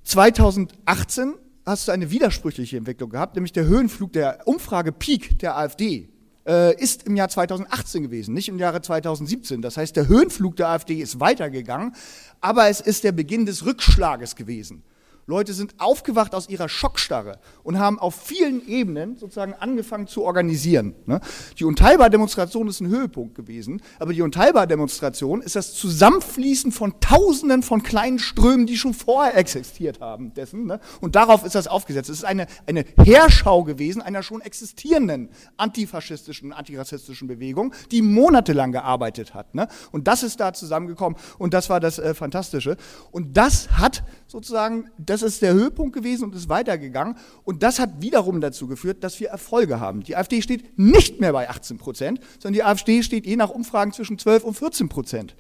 2018 0.05 1.35
hast 1.67 1.89
du 1.89 1.93
eine 1.93 2.11
widersprüchliche 2.11 2.77
Entwicklung 2.77 3.11
gehabt, 3.11 3.35
nämlich 3.35 3.53
der 3.53 3.65
Höhenflug 3.65 4.13
der 4.13 4.47
Umfrage 4.47 4.93
Peak 4.93 5.39
der 5.39 5.59
AfD 5.59 6.09
äh, 6.49 6.75
ist 6.81 7.05
im 7.05 7.15
Jahr 7.15 7.29
2018 7.29 8.03
gewesen, 8.03 8.35
nicht 8.35 8.49
im 8.49 8.59
Jahre 8.59 8.81
2017. 8.81 9.63
Das 9.63 9.77
heißt, 9.77 9.95
der 9.95 10.09
Höhenflug 10.09 10.57
der 10.57 10.71
AfD 10.71 10.95
ist 10.95 11.21
weitergegangen, 11.21 11.95
aber 12.41 12.69
es 12.69 12.81
ist 12.81 13.05
der 13.05 13.13
Beginn 13.13 13.47
des 13.47 13.65
Rückschlages 13.67 14.35
gewesen. 14.35 14.83
Leute 15.29 15.53
sind 15.53 15.75
aufgewacht 15.77 16.35
aus 16.35 16.49
ihrer 16.49 16.71
Schockstarre 16.71 17.39
und 17.63 17.79
haben 17.79 17.99
auf 17.99 18.15
vielen 18.15 18.67
Ebenen 18.67 19.19
sozusagen 19.19 19.53
angefangen 19.53 20.07
zu 20.07 20.23
organisieren. 20.23 20.95
Ne? 21.05 21.21
Die 21.59 21.65
Unteilbar-Demonstration 21.65 22.67
ist 22.67 22.81
ein 22.81 22.89
Höhepunkt 22.89 23.35
gewesen, 23.35 23.83
aber 23.99 24.15
die 24.15 24.23
Unteilbar-Demonstration 24.23 25.43
ist 25.43 25.55
das 25.55 25.75
Zusammenfließen 25.75 26.73
von 26.73 26.99
Tausenden 27.01 27.63
von 27.63 27.83
kleinen 27.83 28.19
Strömen, 28.19 28.67
die 28.67 28.79
schon 28.79 28.95
vorher 28.95 29.37
existiert 29.37 30.01
haben, 30.01 30.33
dessen. 30.33 30.65
Ne? 30.65 30.81
Und 31.03 31.15
darauf 31.15 31.45
ist 31.45 31.55
das 31.55 31.67
aufgesetzt. 31.67 32.09
Es 32.09 32.21
ist 32.21 32.25
eine, 32.25 32.47
eine 32.67 32.87
Herschau 33.05 33.65
gewesen 33.65 34.01
einer 34.01 34.23
schon 34.23 34.41
existierenden 34.41 35.29
antifaschistischen, 35.59 36.55
antirassistischen 36.55 37.29
Bewegung, 37.29 37.75
die 37.91 38.01
monatelang 38.01 38.73
gearbeitet 38.73 39.35
hat. 39.35 39.55
Ne? 39.55 39.69
Und 39.93 40.09
das 40.09 40.23
ist 40.23 40.41
da 40.41 40.55
zusammengekommen 40.55 41.19
und 41.37 41.53
das 41.53 41.69
war 41.69 41.81
das 41.81 41.99
äh, 41.99 42.15
Fantastische. 42.15 42.79
Und 43.11 43.37
das 43.37 43.69
hat 43.73 44.03
sozusagen 44.29 44.91
das 44.99 45.23
ist 45.23 45.43
der 45.43 45.55
Höhepunkt 45.55 45.95
gewesen 45.95 46.25
und 46.25 46.35
ist 46.35 46.49
weitergegangen. 46.49 47.17
Und 47.45 47.63
das 47.63 47.81
hat 47.81 48.01
wiederum 48.01 48.41
dazu 48.41 48.69
geführt, 48.69 49.03
dass 49.03 49.19
wir 49.19 49.31
Erfolge 49.31 49.81
haben. 49.81 50.05
Die 50.05 50.15
AfD 50.15 50.43
steht 50.43 50.79
nicht 50.79 51.19
mehr 51.19 51.33
bei 51.33 51.49
18 51.49 51.79
Prozent, 51.79 52.21
sondern 52.35 52.53
die 52.53 52.63
AfD 52.63 53.03
steht 53.03 53.27
je 53.27 53.37
nach 53.37 53.51
Umfragen 53.51 53.93
zwischen 53.93 54.19
12 54.19 54.45
und 54.45 54.55
14 54.55 54.89
Prozent. 54.89 55.35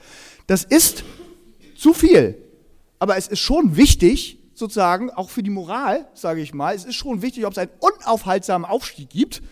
Das 0.46 0.64
ist 0.64 1.04
zu 1.76 1.92
viel. 1.92 2.36
Aber 2.98 3.16
es 3.16 3.28
ist 3.28 3.40
schon 3.40 3.76
wichtig, 3.76 4.38
sozusagen, 4.54 5.10
auch 5.10 5.30
für 5.30 5.42
die 5.42 5.50
Moral, 5.50 6.08
sage 6.14 6.40
ich 6.40 6.52
mal, 6.52 6.74
es 6.74 6.84
ist 6.84 6.96
schon 6.96 7.22
wichtig, 7.22 7.46
ob 7.46 7.52
es 7.52 7.58
einen 7.58 7.70
unaufhaltsamen 7.78 8.68
Aufstieg 8.68 9.08
gibt 9.10 9.42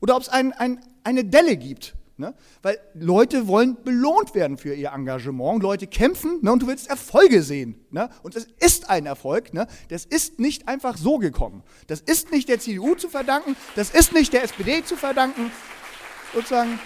oder 0.00 0.14
ob 0.14 0.22
es 0.22 0.28
ein, 0.28 0.52
ein, 0.52 0.78
eine 1.02 1.24
Delle 1.24 1.56
gibt. 1.56 1.94
Ne? 2.16 2.32
Weil 2.62 2.78
Leute 2.94 3.48
wollen 3.48 3.76
belohnt 3.82 4.36
werden 4.36 4.56
für 4.56 4.72
ihr 4.72 4.92
Engagement. 4.92 5.60
Leute 5.60 5.88
kämpfen 5.88 6.38
ne? 6.42 6.52
und 6.52 6.62
du 6.62 6.68
willst 6.68 6.88
Erfolge 6.88 7.42
sehen. 7.42 7.84
Ne? 7.90 8.08
Und 8.22 8.36
es 8.36 8.46
ist 8.60 8.88
ein 8.88 9.06
Erfolg. 9.06 9.52
Ne? 9.52 9.66
Das 9.88 10.04
ist 10.04 10.38
nicht 10.38 10.68
einfach 10.68 10.96
so 10.96 11.18
gekommen. 11.18 11.64
Das 11.88 12.00
ist 12.00 12.30
nicht 12.30 12.48
der 12.48 12.60
CDU 12.60 12.94
zu 12.94 13.08
verdanken. 13.08 13.56
Das 13.74 13.90
ist 13.90 14.12
nicht 14.12 14.32
der 14.32 14.44
SPD 14.44 14.84
zu 14.84 14.94
verdanken. 14.94 15.50
Sozusagen. 16.32 16.78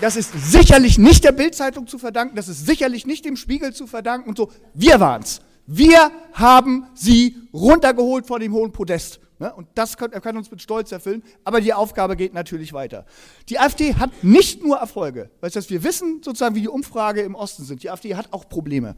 Das 0.00 0.14
ist 0.14 0.32
sicherlich 0.32 0.96
nicht 0.96 1.24
der 1.24 1.32
Bildzeitung 1.32 1.88
zu 1.88 1.98
verdanken. 1.98 2.36
Das 2.36 2.46
ist 2.46 2.64
sicherlich 2.64 3.06
nicht 3.06 3.24
dem 3.24 3.36
Spiegel 3.36 3.74
zu 3.74 3.88
verdanken 3.88 4.28
und 4.28 4.36
so. 4.36 4.52
Wir 4.72 5.00
waren's. 5.00 5.40
Wir 5.66 6.12
haben 6.32 6.86
sie 6.94 7.36
runtergeholt 7.52 8.26
vor 8.26 8.38
dem 8.38 8.52
hohen 8.52 8.70
Podest? 8.70 9.18
Und 9.38 9.66
das 9.74 9.96
kann, 9.96 10.10
kann, 10.10 10.36
uns 10.36 10.50
mit 10.50 10.62
Stolz 10.62 10.92
erfüllen, 10.92 11.22
aber 11.42 11.60
die 11.60 11.74
Aufgabe 11.74 12.16
geht 12.16 12.34
natürlich 12.34 12.72
weiter. 12.72 13.04
Die 13.48 13.58
AfD 13.58 13.94
hat 13.94 14.10
nicht 14.22 14.62
nur 14.62 14.76
Erfolge, 14.76 15.30
weißt 15.40 15.56
du, 15.56 15.70
wir 15.70 15.82
wissen 15.82 16.22
sozusagen, 16.22 16.54
wie 16.54 16.60
die 16.60 16.68
Umfrage 16.68 17.22
im 17.22 17.34
Osten 17.34 17.64
sind. 17.64 17.82
Die 17.82 17.90
AfD 17.90 18.14
hat 18.14 18.32
auch 18.32 18.48
Probleme. 18.48 18.94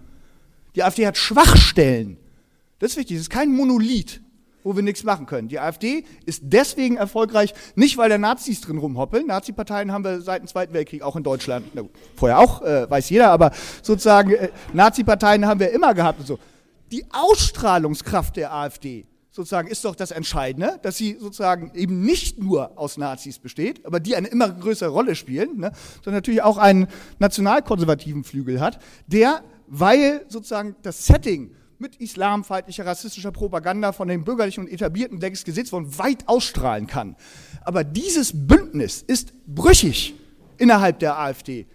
Die 0.75 0.83
AfD 0.83 1.07
hat 1.07 1.17
Schwachstellen. 1.17 2.19
Das 2.79 2.93
ist 2.93 2.97
wichtig, 2.99 3.17
es 3.17 3.23
ist 3.23 3.31
kein 3.31 3.51
Monolith, 3.51 4.21
wo 4.63 4.77
wir 4.77 4.83
nichts 4.83 5.05
machen 5.05 5.25
können. 5.25 5.49
Die 5.49 5.59
AfD 5.59 6.05
ist 6.27 6.43
deswegen 6.45 6.99
erfolgreich, 6.99 7.55
nicht 7.75 7.97
weil 7.97 8.11
da 8.11 8.19
Nazis 8.19 8.61
drin 8.61 8.77
rumhoppeln. 8.77 9.27
Nazi-Parteien 9.27 9.91
haben 9.91 10.05
wir 10.05 10.21
seit 10.21 10.43
dem 10.43 10.49
Zweiten 10.49 10.75
Weltkrieg 10.75 11.01
auch 11.01 11.17
in 11.17 11.23
Deutschland, 11.23 11.67
na, 11.73 11.83
vorher 12.15 12.39
auch, 12.39 12.61
äh, 12.61 12.91
weiß 12.91 13.09
jeder, 13.09 13.31
aber 13.31 13.53
sozusagen 13.81 14.33
äh, 14.33 14.51
Nazi-Parteien 14.75 15.47
haben 15.47 15.61
wir 15.61 15.71
immer 15.71 15.95
gehabt 15.95 16.21
und 16.21 16.27
so. 16.27 16.39
Die 16.93 17.07
Ausstrahlungskraft 17.11 18.37
der 18.37 18.53
AfD 18.53 19.07
sozusagen 19.37 19.69
ist 19.69 19.85
doch 19.85 19.95
das 19.95 20.13
Entscheidende, 20.13 20.81
dass 20.81 20.97
sie 20.97 21.19
sozusagen 21.21 21.71
eben 21.75 22.01
nicht 22.01 22.43
nur 22.43 22.79
aus 22.79 22.97
Nazis 22.97 23.39
besteht, 23.39 23.85
aber 23.85 24.01
die 24.01 24.17
eine 24.17 24.29
immer 24.29 24.49
größere 24.49 24.89
Rolle 24.89 25.15
spielen, 25.15 25.59
ne, 25.59 25.73
sondern 25.97 26.15
natürlich 26.15 26.43
auch 26.43 26.57
einen 26.57 26.89
nationalkonservativen 27.19 28.25
Flügel 28.25 28.61
hat, 28.61 28.79
der, 29.07 29.45
weil 29.67 30.25
sozusagen 30.29 30.75
das 30.81 31.05
Setting 31.05 31.51
mit 31.79 31.97
islamfeindlicher, 31.97 32.87
rassistischer 32.87 33.31
Propaganda 33.31 33.93
von 33.93 34.09
den 34.09 34.25
bürgerlichen 34.25 34.65
und 34.65 34.73
etablierten 34.73 35.21
längst 35.21 35.45
gesetzt 35.45 35.71
worden 35.71 35.99
weit 35.99 36.27
ausstrahlen 36.27 36.87
kann. 36.87 37.15
Aber 37.61 37.85
dieses 37.85 38.33
Bündnis 38.35 39.03
ist 39.03 39.35
brüchig 39.47 40.15
innerhalb 40.57 40.99
der 41.01 41.19
AfD 41.19 41.67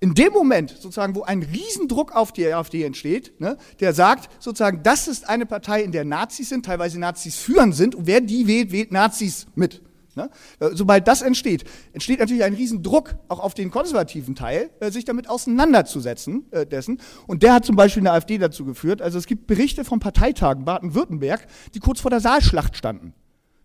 in 0.00 0.14
dem 0.14 0.32
Moment, 0.32 0.70
sozusagen, 0.70 1.14
wo 1.14 1.22
ein 1.22 1.42
Riesendruck 1.42 2.14
auf 2.14 2.32
die 2.32 2.52
AfD 2.52 2.82
entsteht, 2.82 3.40
ne, 3.40 3.56
der 3.80 3.94
sagt, 3.94 4.30
sozusagen, 4.42 4.82
das 4.82 5.08
ist 5.08 5.28
eine 5.28 5.46
Partei, 5.46 5.82
in 5.82 5.92
der 5.92 6.04
Nazis 6.04 6.50
sind, 6.50 6.66
teilweise 6.66 7.00
Nazis 7.00 7.36
führend 7.36 7.74
sind, 7.74 7.94
und 7.94 8.06
wer 8.06 8.20
die 8.20 8.46
wählt, 8.46 8.72
wählt 8.72 8.92
Nazis 8.92 9.46
mit. 9.54 9.82
Ne? 10.14 10.30
Äh, 10.60 10.70
sobald 10.72 11.06
das 11.08 11.22
entsteht, 11.22 11.64
entsteht 11.92 12.20
natürlich 12.20 12.44
ein 12.44 12.54
Riesendruck 12.54 13.16
auch 13.28 13.38
auf 13.38 13.54
den 13.54 13.70
konservativen 13.70 14.34
Teil, 14.34 14.70
äh, 14.80 14.90
sich 14.90 15.04
damit 15.04 15.28
auseinanderzusetzen 15.28 16.46
äh, 16.52 16.66
dessen. 16.66 17.00
Und 17.26 17.42
der 17.42 17.52
hat 17.52 17.66
zum 17.66 17.76
Beispiel 17.76 18.02
eine 18.02 18.12
AfD 18.12 18.38
dazu 18.38 18.64
geführt. 18.64 19.02
Also 19.02 19.18
es 19.18 19.26
gibt 19.26 19.46
Berichte 19.46 19.84
von 19.84 20.00
Parteitagen 20.00 20.64
Baden-Württemberg, 20.64 21.46
die 21.74 21.80
kurz 21.80 22.00
vor 22.00 22.10
der 22.10 22.20
Saalschlacht 22.20 22.76
standen 22.76 23.14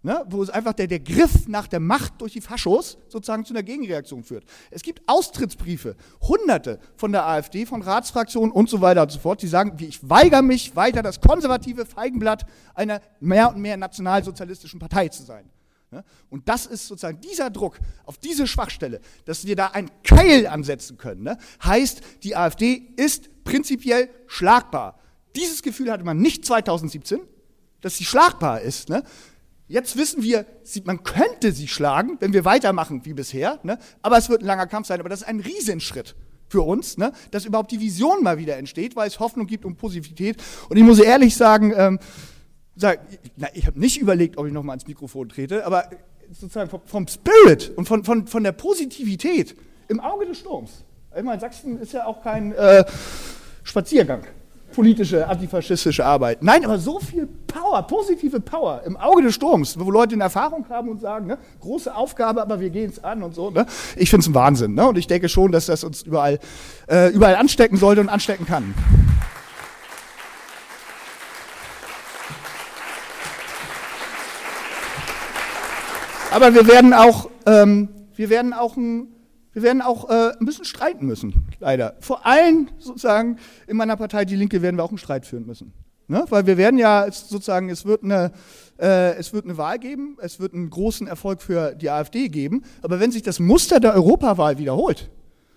ne, 0.04 0.26
wo 0.30 0.42
es 0.42 0.50
einfach 0.50 0.74
der, 0.74 0.88
der 0.88 1.00
Griff 1.00 1.48
nach 1.48 1.68
der 1.68 1.80
Macht 1.80 2.22
durch 2.22 2.34
die 2.34 2.42
Faschos 2.42 2.98
sozusagen 3.08 3.46
zu 3.46 3.54
einer 3.54 3.64
Gegenreaktion 3.64 4.24
führt. 4.24 4.46
Es 4.70 4.82
gibt 4.82 5.02
Austrittsbriefe, 5.08 5.96
hunderte 6.22 6.80
von 6.96 7.12
der 7.12 7.26
AfD, 7.28 7.66
von 7.66 7.82
Ratsfraktionen 7.82 8.52
und 8.52 8.70
so 8.70 8.82
weiter 8.82 9.04
und 9.04 9.12
so 9.12 9.20
fort, 9.20 9.42
die 9.42 9.48
sagen, 9.48 9.78
ich 9.80 10.08
weigere 10.10 10.42
mich 10.42 10.76
weiter 10.76 11.04
das 11.04 11.22
konservative 11.22 11.86
Feigenblatt 11.86 12.46
einer 12.74 13.02
mehr 13.20 13.50
und 13.50 13.62
mehr 13.62 13.78
nationalsozialistischen 13.78 14.80
Partei 14.80 15.10
zu 15.10 15.24
sein. 15.24 15.50
Ne? 15.92 16.04
Und 16.30 16.48
das 16.48 16.66
ist 16.66 16.88
sozusagen 16.88 17.20
dieser 17.20 17.50
Druck 17.50 17.78
auf 18.06 18.18
diese 18.18 18.48
Schwachstelle, 18.48 19.02
dass 19.26 19.46
wir 19.46 19.56
da 19.56 19.68
einen 19.68 19.92
Keil 20.04 20.48
ansetzen 20.48 20.98
können, 20.98 21.24
ne? 21.24 21.38
heißt, 21.64 22.02
die 22.24 22.36
AfD 22.36 22.94
ist 22.96 23.44
prinzipiell 23.44 24.10
schlagbar. 24.28 25.00
Dieses 25.36 25.62
Gefühl 25.62 25.92
hatte 25.92 26.04
man 26.04 26.18
nicht 26.18 26.46
2017, 26.46 27.20
dass 27.82 27.98
sie 27.98 28.06
schlagbar 28.06 28.62
ist. 28.62 28.90
Ne? 28.90 29.04
Jetzt 29.72 29.96
wissen 29.96 30.22
wir, 30.22 30.46
man 30.84 31.02
könnte 31.02 31.54
sie 31.54 31.70
schlagen, 31.70 32.18
wenn 32.20 32.34
wir 32.34 32.44
weitermachen 32.44 33.06
wie 33.06 33.14
bisher, 33.14 33.58
ne? 33.64 33.80
aber 34.02 34.18
es 34.18 34.28
wird 34.28 34.42
ein 34.42 34.46
langer 34.46 34.68
Kampf 34.68 34.88
sein. 34.88 35.00
Aber 35.00 35.08
das 35.08 35.22
ist 35.22 35.28
ein 35.30 35.40
Riesenschritt 35.40 36.14
für 36.50 36.62
uns, 36.62 36.98
ne? 36.98 37.14
dass 37.32 37.46
überhaupt 37.46 37.72
die 37.72 37.80
Vision 37.80 38.22
mal 38.22 38.38
wieder 38.38 38.58
entsteht, 38.58 38.98
weil 38.98 39.08
es 39.08 39.22
Hoffnung 39.22 39.48
gibt 39.48 39.64
und 39.64 39.78
Positivität. 39.78 40.36
Und 40.68 40.76
ich 40.76 40.84
muss 40.84 41.00
ehrlich 41.00 41.38
sagen, 41.38 41.72
ähm, 41.74 42.00
sag, 42.76 43.00
na, 43.38 43.48
ich 43.54 43.66
habe 43.66 43.80
nicht 43.80 43.98
überlegt, 43.98 44.38
ob 44.38 44.46
ich 44.46 44.52
nochmal 44.52 44.74
ans 44.74 44.88
Mikrofon 44.88 45.30
trete, 45.30 45.66
aber 45.66 45.90
sozusagen 46.34 46.70
vom, 46.70 46.82
vom 46.84 47.08
Spirit 47.08 47.72
und 47.78 47.88
von, 47.88 48.04
von, 48.04 48.28
von 48.28 48.44
der 48.44 48.52
Positivität 48.52 49.56
im 49.88 50.02
Auge 50.02 50.26
des 50.26 50.40
Sturms. 50.40 50.84
Ich 51.16 51.24
meine, 51.24 51.40
Sachsen 51.40 51.80
ist 51.80 51.94
ja 51.94 52.06
auch 52.08 52.22
kein 52.22 52.52
äh, 52.52 52.84
Spaziergang 53.64 54.26
politische, 54.72 55.28
antifaschistische 55.28 56.06
Arbeit. 56.06 56.42
Nein, 56.42 56.66
aber 56.66 56.80
so 56.80 57.00
viel 57.00 57.28
Power, 57.62 57.84
positive 57.84 58.40
Power 58.40 58.82
im 58.86 58.98
Auge 58.98 59.22
des 59.22 59.36
Sturms, 59.36 59.80
wo 59.80 59.92
Leute 59.92 60.16
eine 60.16 60.24
Erfahrung 60.24 60.68
haben 60.70 60.90
und 60.90 61.00
sagen, 61.00 61.28
ne, 61.28 61.38
große 61.60 61.96
Aufgabe, 61.96 62.42
aber 62.42 62.60
wir 62.60 62.72
gehen 62.72 62.90
es 62.90 63.04
an 63.04 63.22
und 63.22 63.36
so. 63.36 63.52
Ne? 63.52 63.68
Ich 63.98 64.10
finde 64.10 64.24
es 64.24 64.30
ein 64.30 64.34
Wahnsinn. 64.34 64.74
Ne? 64.74 64.88
Und 64.88 64.98
ich 64.98 65.06
denke 65.06 65.30
schon, 65.30 65.52
dass 65.52 65.68
das 65.68 65.84
uns 65.84 66.02
überall, 66.02 66.40
äh, 66.90 67.10
überall 67.10 67.36
anstecken 67.36 67.78
sollte 67.78 68.02
und 68.02 68.10
anstecken 68.10 68.48
kann. 68.48 68.74
Aber 76.32 76.56
wir 76.56 76.68
werden 76.68 76.94
auch, 76.94 77.30
ähm, 77.46 77.90
wir 78.16 78.32
werden 78.32 78.54
auch 78.54 78.76
ein 78.76 79.08
wir 79.54 79.64
werden 79.64 79.82
auch 79.82 80.10
äh, 80.10 80.32
ein 80.40 80.46
bisschen 80.46 80.64
streiten 80.64 81.06
müssen, 81.06 81.46
leider. 81.60 81.98
Vor 82.00 82.26
allem 82.26 82.70
sozusagen 82.80 83.38
in 83.68 83.76
meiner 83.76 83.98
Partei 83.98 84.24
Die 84.24 84.38
Linke 84.38 84.62
werden 84.62 84.78
wir 84.78 84.84
auch 84.86 84.92
einen 84.92 84.98
Streit 84.98 85.26
führen 85.26 85.46
müssen. 85.46 85.74
Ne? 86.12 86.26
Weil 86.30 86.46
wir 86.46 86.58
werden 86.58 86.78
ja 86.78 87.10
sozusagen, 87.10 87.70
es 87.70 87.86
wird, 87.86 88.04
eine, 88.04 88.34
äh, 88.78 89.16
es 89.16 89.32
wird 89.32 89.46
eine 89.46 89.58
Wahl 89.58 89.80
geben, 89.80 90.18
es 90.22 90.42
wird 90.42 90.54
einen 90.54 90.70
großen 90.70 91.08
Erfolg 91.08 91.42
für 91.42 91.74
die 91.74 91.90
AfD 91.90 92.28
geben, 92.28 92.64
aber 92.82 93.00
wenn 93.00 93.12
sich 93.12 93.24
das 93.24 93.40
Muster 93.40 93.80
der 93.80 93.94
Europawahl 93.94 94.58
wiederholt, 94.58 95.10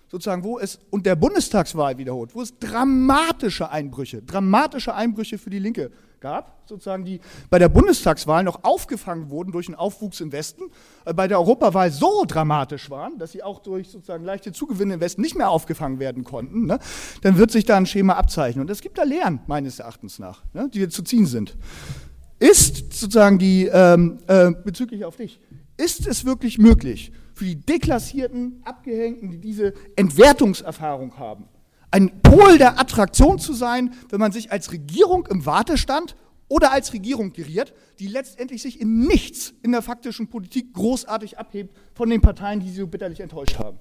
sozusagen, 0.07 0.45
wo 0.45 0.57
es 0.57 0.79
und 0.91 1.05
der 1.05 1.17
Bundestagswahl 1.17 1.97
wiederholt, 1.97 2.33
wo 2.33 2.41
es 2.41 2.57
dramatische 2.57 3.69
Einbrüche, 3.69 4.21
dramatische 4.21 4.95
Einbrüche 4.95 5.37
für 5.37 5.49
die 5.49 5.59
Linke 5.59 5.91
gab, 6.25 6.63
sozusagen, 6.65 7.05
die 7.05 7.21
bei 7.51 7.59
der 7.59 7.69
Bundestagswahl 7.69 8.43
noch 8.43 8.63
aufgefangen 8.63 9.29
wurden 9.29 9.51
durch 9.51 9.67
einen 9.67 9.75
Aufwuchs 9.75 10.21
im 10.21 10.31
Westen, 10.31 10.63
äh, 11.05 11.13
bei 11.13 11.27
der 11.27 11.37
Europawahl 11.37 11.91
so 11.91 12.25
dramatisch 12.27 12.89
waren, 12.89 13.19
dass 13.19 13.31
sie 13.31 13.43
auch 13.43 13.59
durch 13.59 13.89
sozusagen 13.89 14.25
leichte 14.25 14.51
Zugewinne 14.51 14.95
im 14.95 15.01
Westen 15.01 15.21
nicht 15.21 15.37
mehr 15.37 15.51
aufgefangen 15.51 15.99
werden 15.99 16.23
konnten, 16.23 16.65
ne, 16.65 16.79
dann 17.21 17.37
wird 17.37 17.51
sich 17.51 17.65
da 17.65 17.77
ein 17.77 17.85
Schema 17.85 18.13
abzeichnen. 18.13 18.61
Und 18.61 18.71
es 18.71 18.81
gibt 18.81 18.97
da 18.97 19.03
Lehren, 19.03 19.41
meines 19.45 19.77
Erachtens 19.77 20.17
nach, 20.17 20.43
ne, 20.53 20.67
die 20.73 20.89
zu 20.89 21.03
ziehen 21.03 21.27
sind. 21.27 21.55
Ist 22.39 22.93
sozusagen 22.93 23.37
die, 23.37 23.67
ähm, 23.67 24.17
äh, 24.25 24.49
bezüglich 24.51 25.05
auf 25.05 25.17
dich, 25.17 25.39
ist 25.77 26.07
es 26.07 26.25
wirklich 26.25 26.57
möglich, 26.57 27.11
für 27.35 27.45
die 27.45 27.55
deklassierten, 27.55 28.63
Abgehängten, 28.65 29.29
die 29.29 29.37
diese 29.37 29.75
Entwertungserfahrung 29.95 31.19
haben, 31.19 31.45
ein 31.95 32.21
Pol 32.21 32.57
der 32.57 32.77
Attraktion 32.77 33.39
zu 33.39 33.53
sein, 33.53 33.93
wenn 34.09 34.19
man 34.19 34.33
sich 34.33 34.51
als 34.51 34.73
Regierung 34.73 35.25
im 35.27 35.45
Wartestand 35.45 36.17
oder 36.49 36.73
als 36.73 36.91
Regierung 36.91 37.31
geriert, 37.31 37.73
die 37.99 38.07
letztendlich 38.07 38.61
sich 38.61 38.81
in 38.81 39.07
nichts 39.07 39.53
in 39.63 39.71
der 39.71 39.81
faktischen 39.81 40.27
Politik 40.27 40.73
großartig 40.73 41.39
abhebt 41.39 41.73
von 41.93 42.09
den 42.09 42.19
Parteien, 42.19 42.59
die 42.59 42.69
sie 42.69 42.81
so 42.81 42.87
bitterlich 42.87 43.21
enttäuscht 43.21 43.59
haben. 43.59 43.79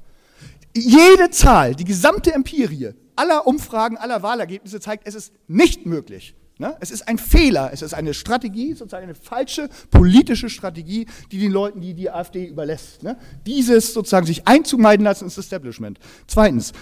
Jede 0.77 1.31
Zahl, 1.31 1.75
die 1.75 1.83
gesamte 1.83 2.33
Empirie 2.33 2.93
aller 3.17 3.49
Umfragen, 3.49 3.97
aller 3.97 4.23
Wahlergebnisse 4.23 4.79
zeigt, 4.79 5.09
es 5.09 5.17
ist 5.17 5.33
nicht 5.49 5.85
möglich. 5.85 6.37
Ne? 6.59 6.77
Es 6.79 6.93
ist 6.93 7.09
ein 7.09 7.19
Fehler, 7.19 7.71
es 7.73 7.83
ist 7.83 7.95
eine 7.95 8.15
Strategie, 8.15 8.75
sozusagen 8.75 9.05
eine 9.05 9.17
falsche 9.17 9.69
politische 9.91 10.49
Strategie, 10.49 11.07
die 11.33 11.39
den 11.39 11.51
Leuten, 11.51 11.81
die 11.81 11.95
die 11.95 12.11
AfD 12.11 12.45
überlässt. 12.45 13.03
Ne? 13.03 13.19
Dieses 13.45 13.93
sozusagen 13.93 14.25
sich 14.25 14.47
einzumeiden 14.47 15.05
lassen 15.05 15.25
ins 15.25 15.37
Establishment. 15.37 15.99
Zweitens, 16.29 16.73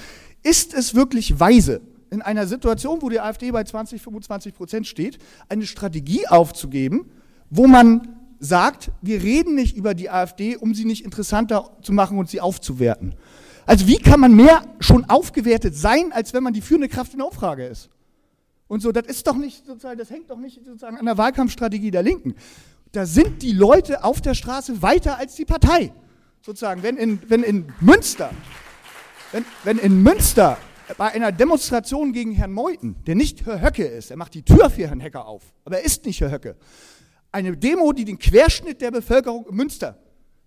ist 0.43 0.75
es 0.75 0.95
wirklich 0.95 1.39
weise, 1.39 1.81
in 2.11 2.23
einer 2.23 2.47
Situation, 2.47 3.01
wo 3.01 3.09
die 3.09 3.21
AfD 3.21 3.51
bei 3.51 3.65
20, 3.65 4.03
25 4.03 4.55
Prozent 4.55 4.87
steht, 4.87 5.19
eine 5.49 5.67
Strategie 5.67 6.29
aufzugeben, 6.29 7.11
wo 7.49 7.67
man 7.67 8.17
sagt, 8.39 8.91
wir 9.01 9.23
reden 9.23 9.55
nicht 9.55 9.77
über 9.77 9.95
die 9.95 10.11
AfD, 10.11 10.57
um 10.57 10.75
sie 10.75 10.85
nicht 10.85 11.05
interessanter 11.05 11.71
zu 11.83 11.93
machen 11.93 12.19
und 12.19 12.29
sie 12.29 12.41
aufzuwerten. 12.41 13.15
Also 13.65 13.87
wie 13.87 13.97
kann 13.97 14.21
man 14.21 14.35
mehr 14.35 14.67
schon 14.81 15.09
aufgewertet 15.09 15.77
sein, 15.77 16.13
als 16.13 16.35
wenn 16.35 16.43
man 16.43 16.53
die 16.53 16.61
führende 16.61 16.89
Kraft 16.89 17.13
in 17.13 17.19
der 17.19 17.29
Umfrage 17.29 17.65
ist? 17.65 17.89
Und 18.67 18.81
so, 18.81 18.91
das 18.91 19.07
ist 19.07 19.27
doch 19.27 19.37
nicht 19.37 19.65
sozusagen, 19.65 19.99
das 19.99 20.11
hängt 20.11 20.31
doch 20.31 20.39
nicht 20.39 20.65
sozusagen 20.65 20.97
an 20.97 21.07
der 21.07 21.19
Wahlkampfstrategie 21.19 21.91
der 21.91 22.03
Linken. 22.03 22.35
Da 22.91 23.07
sind 23.07 23.43
die 23.43 23.53
Leute 23.53 24.05
auf 24.05 24.21
der 24.21 24.35
Straße 24.35 24.83
weiter 24.83 25.19
als 25.19 25.35
die 25.35 25.45
Partei. 25.45 25.93
Sozusagen, 26.41 26.83
wenn 26.83 26.97
in, 26.97 27.21
wenn 27.29 27.43
in 27.43 27.73
Münster 27.81 28.31
wenn, 29.33 29.45
wenn 29.65 29.79
in 29.79 30.03
Münster 30.03 30.59
bei 30.99 31.11
einer 31.13 31.33
Demonstration 31.33 32.13
gegen 32.13 32.33
Herrn 32.33 32.53
Meuthen, 32.53 32.97
der 33.07 33.15
nicht 33.15 33.47
Herr 33.47 33.63
Höcke 33.63 33.85
ist, 33.85 34.11
er 34.11 34.17
macht 34.17 34.35
die 34.35 34.43
Tür 34.43 34.69
für 34.71 34.87
Herrn 34.87 35.01
Hecker 35.01 35.27
auf, 35.27 35.43
aber 35.65 35.79
er 35.79 35.85
ist 35.85 36.05
nicht 36.05 36.21
Herr 36.21 36.31
Höcke, 36.31 36.57
eine 37.31 37.57
Demo, 37.57 37.93
die 37.93 38.05
den 38.05 38.19
Querschnitt 38.19 38.81
der 38.83 38.91
Bevölkerung 38.91 39.47
in 39.49 39.57
Münster 39.57 39.99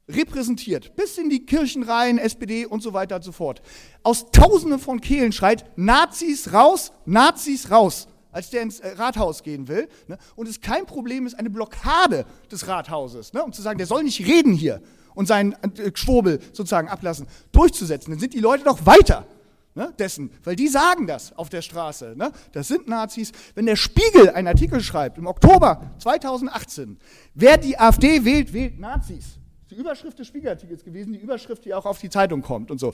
repräsentiert, 0.07 0.95
bis 0.95 1.17
in 1.17 1.29
die 1.31 1.45
Kirchenreihen, 1.45 2.19
SPD 2.19 2.67
und 2.67 2.83
so 2.83 2.93
weiter 2.93 3.15
und 3.15 3.23
so 3.23 3.31
fort, 3.31 3.61
aus 4.03 4.29
Tausenden 4.31 4.79
von 4.79 5.01
Kehlen 5.01 5.31
schreit, 5.31 5.65
Nazis 5.77 6.53
raus, 6.53 6.91
Nazis 7.05 7.71
raus, 7.71 8.07
als 8.35 8.49
der 8.49 8.61
ins 8.61 8.81
äh, 8.81 8.89
Rathaus 8.97 9.43
gehen 9.43 9.69
will, 9.69 9.87
ne, 10.07 10.17
und 10.35 10.47
es 10.47 10.59
kein 10.59 10.85
Problem 10.85 11.25
ist, 11.25 11.35
eine 11.35 11.49
Blockade 11.49 12.25
des 12.51 12.67
Rathauses, 12.67 13.31
ne, 13.31 13.41
um 13.41 13.53
zu 13.53 13.61
sagen, 13.61 13.77
der 13.77 13.87
soll 13.87 14.03
nicht 14.03 14.19
reden 14.27 14.53
hier, 14.53 14.81
und 15.15 15.27
seinen 15.27 15.53
äh, 15.53 15.91
Schwurbel 15.93 16.39
sozusagen 16.51 16.89
ablassen, 16.89 17.27
durchzusetzen, 17.53 18.11
dann 18.11 18.19
sind 18.19 18.33
die 18.33 18.41
Leute 18.41 18.65
doch 18.65 18.85
weiter. 18.85 19.25
ne, 19.73 19.93
dessen, 19.97 20.31
weil 20.43 20.57
die 20.57 20.67
sagen 20.67 21.07
das 21.07 21.31
auf 21.37 21.47
der 21.47 21.61
Straße. 21.61 22.13
Ne? 22.17 22.31
Das 22.51 22.67
sind 22.67 22.89
Nazis. 22.89 23.31
Wenn 23.55 23.65
der 23.65 23.77
Spiegel 23.77 24.29
einen 24.29 24.49
Artikel 24.49 24.81
schreibt 24.81 25.17
im 25.17 25.27
Oktober 25.27 25.91
2018, 25.99 26.97
wer 27.33 27.57
die 27.57 27.79
AfD 27.79 28.25
wählt, 28.25 28.51
wählt 28.51 28.79
Nazis. 28.79 29.39
Die 29.69 29.75
Überschrift 29.75 30.19
des 30.19 30.27
Spiegelartikels 30.27 30.83
gewesen, 30.83 31.13
die 31.13 31.19
Überschrift, 31.19 31.63
die 31.63 31.73
auch 31.73 31.85
auf 31.85 31.99
die 31.99 32.09
Zeitung 32.09 32.41
kommt 32.41 32.69
und 32.69 32.79
so. 32.79 32.93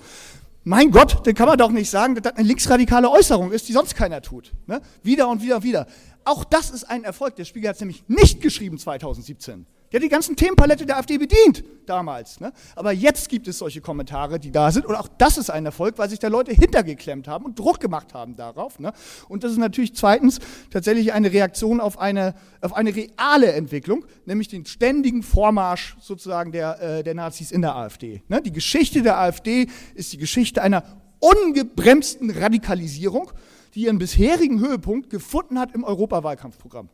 Mein 0.64 0.92
Gott, 0.92 1.26
dann 1.26 1.34
kann 1.34 1.48
man 1.48 1.58
doch 1.58 1.72
nicht 1.72 1.90
sagen, 1.90 2.14
dass 2.16 2.24
das 2.24 2.36
eine 2.36 2.48
linksradikale 2.48 3.10
Äußerung 3.10 3.52
ist, 3.52 3.68
die 3.68 3.74
sonst 3.74 3.96
keiner 3.96 4.22
tut. 4.22 4.52
Ne? 4.68 4.82
Wieder 5.02 5.28
und 5.28 5.42
wieder 5.42 5.56
und 5.58 5.64
wieder. 5.64 5.88
Auch 6.24 6.44
das 6.44 6.70
ist 6.70 6.84
ein 6.84 7.04
Erfolg. 7.04 7.36
Der 7.36 7.46
Spiegel 7.46 7.70
hat 7.70 7.76
es 7.76 7.82
nämlich 7.82 8.04
nicht 8.08 8.42
geschrieben 8.42 8.78
2017. 8.78 9.66
Der 9.91 9.99
hat 9.99 10.03
die 10.03 10.09
ganzen 10.09 10.38
Themenpalette 10.38 10.85
der 10.85 10.97
AfD 10.97 11.18
bedient 11.18 11.63
damals. 11.85 12.39
Ne? 12.39 12.53
Aber 12.76 12.93
jetzt 12.93 13.27
gibt 13.27 13.47
es 13.49 13.57
solche 13.57 13.81
Kommentare, 13.81 14.39
die 14.39 14.51
da 14.51 14.72
sind. 14.72 14.85
Und 14.85 14.95
auch 14.95 15.09
das 15.18 15.38
ist 15.38 15.49
ein 15.49 15.65
Erfolg, 15.65 15.97
weil 15.97 16.09
sich 16.09 16.19
da 16.19 16.30
Leute 16.30 16.53
hintergeklemmt 16.53 17.27
haben 17.27 17.43
und 17.43 17.59
Druck 17.59 17.81
gemacht 17.81 18.13
haben 18.13 18.38
darauf. 18.38 18.80
Ne? 18.80 18.93
Und 19.27 19.43
das 19.43 19.51
ist 19.51 19.57
natürlich 19.57 19.93
zweitens 19.93 20.39
tatsächlich 20.69 21.11
eine 21.11 21.34
Reaktion 21.34 21.81
auf 21.81 21.99
eine, 21.99 22.35
auf 22.61 22.73
eine 22.73 22.95
reale 22.95 23.51
Entwicklung, 23.51 24.05
nämlich 24.26 24.47
den 24.47 24.65
ständigen 24.65 25.23
Vormarsch 25.23 25.97
sozusagen 25.99 26.53
der, 26.53 26.81
äh, 26.81 27.03
der 27.03 27.13
Nazis 27.13 27.51
in 27.51 27.61
der 27.61 27.76
AfD. 27.76 28.23
Ne? 28.30 28.41
Die 28.41 28.53
Geschichte 28.53 29.01
der 29.01 29.19
AfD 29.19 29.68
ist 29.93 30.13
die 30.13 30.18
Geschichte 30.18 30.61
einer 30.61 30.84
ungebremsten 31.19 32.30
Radikalisierung, 32.30 33.31
die 33.76 33.84
ihren 33.84 33.99
bisherigen 33.99 34.61
Höhepunkt 34.61 35.09
gefunden 35.09 35.59
hat 35.59 35.73
im 35.73 35.84
Europawahlkampfprogramm 35.84 36.89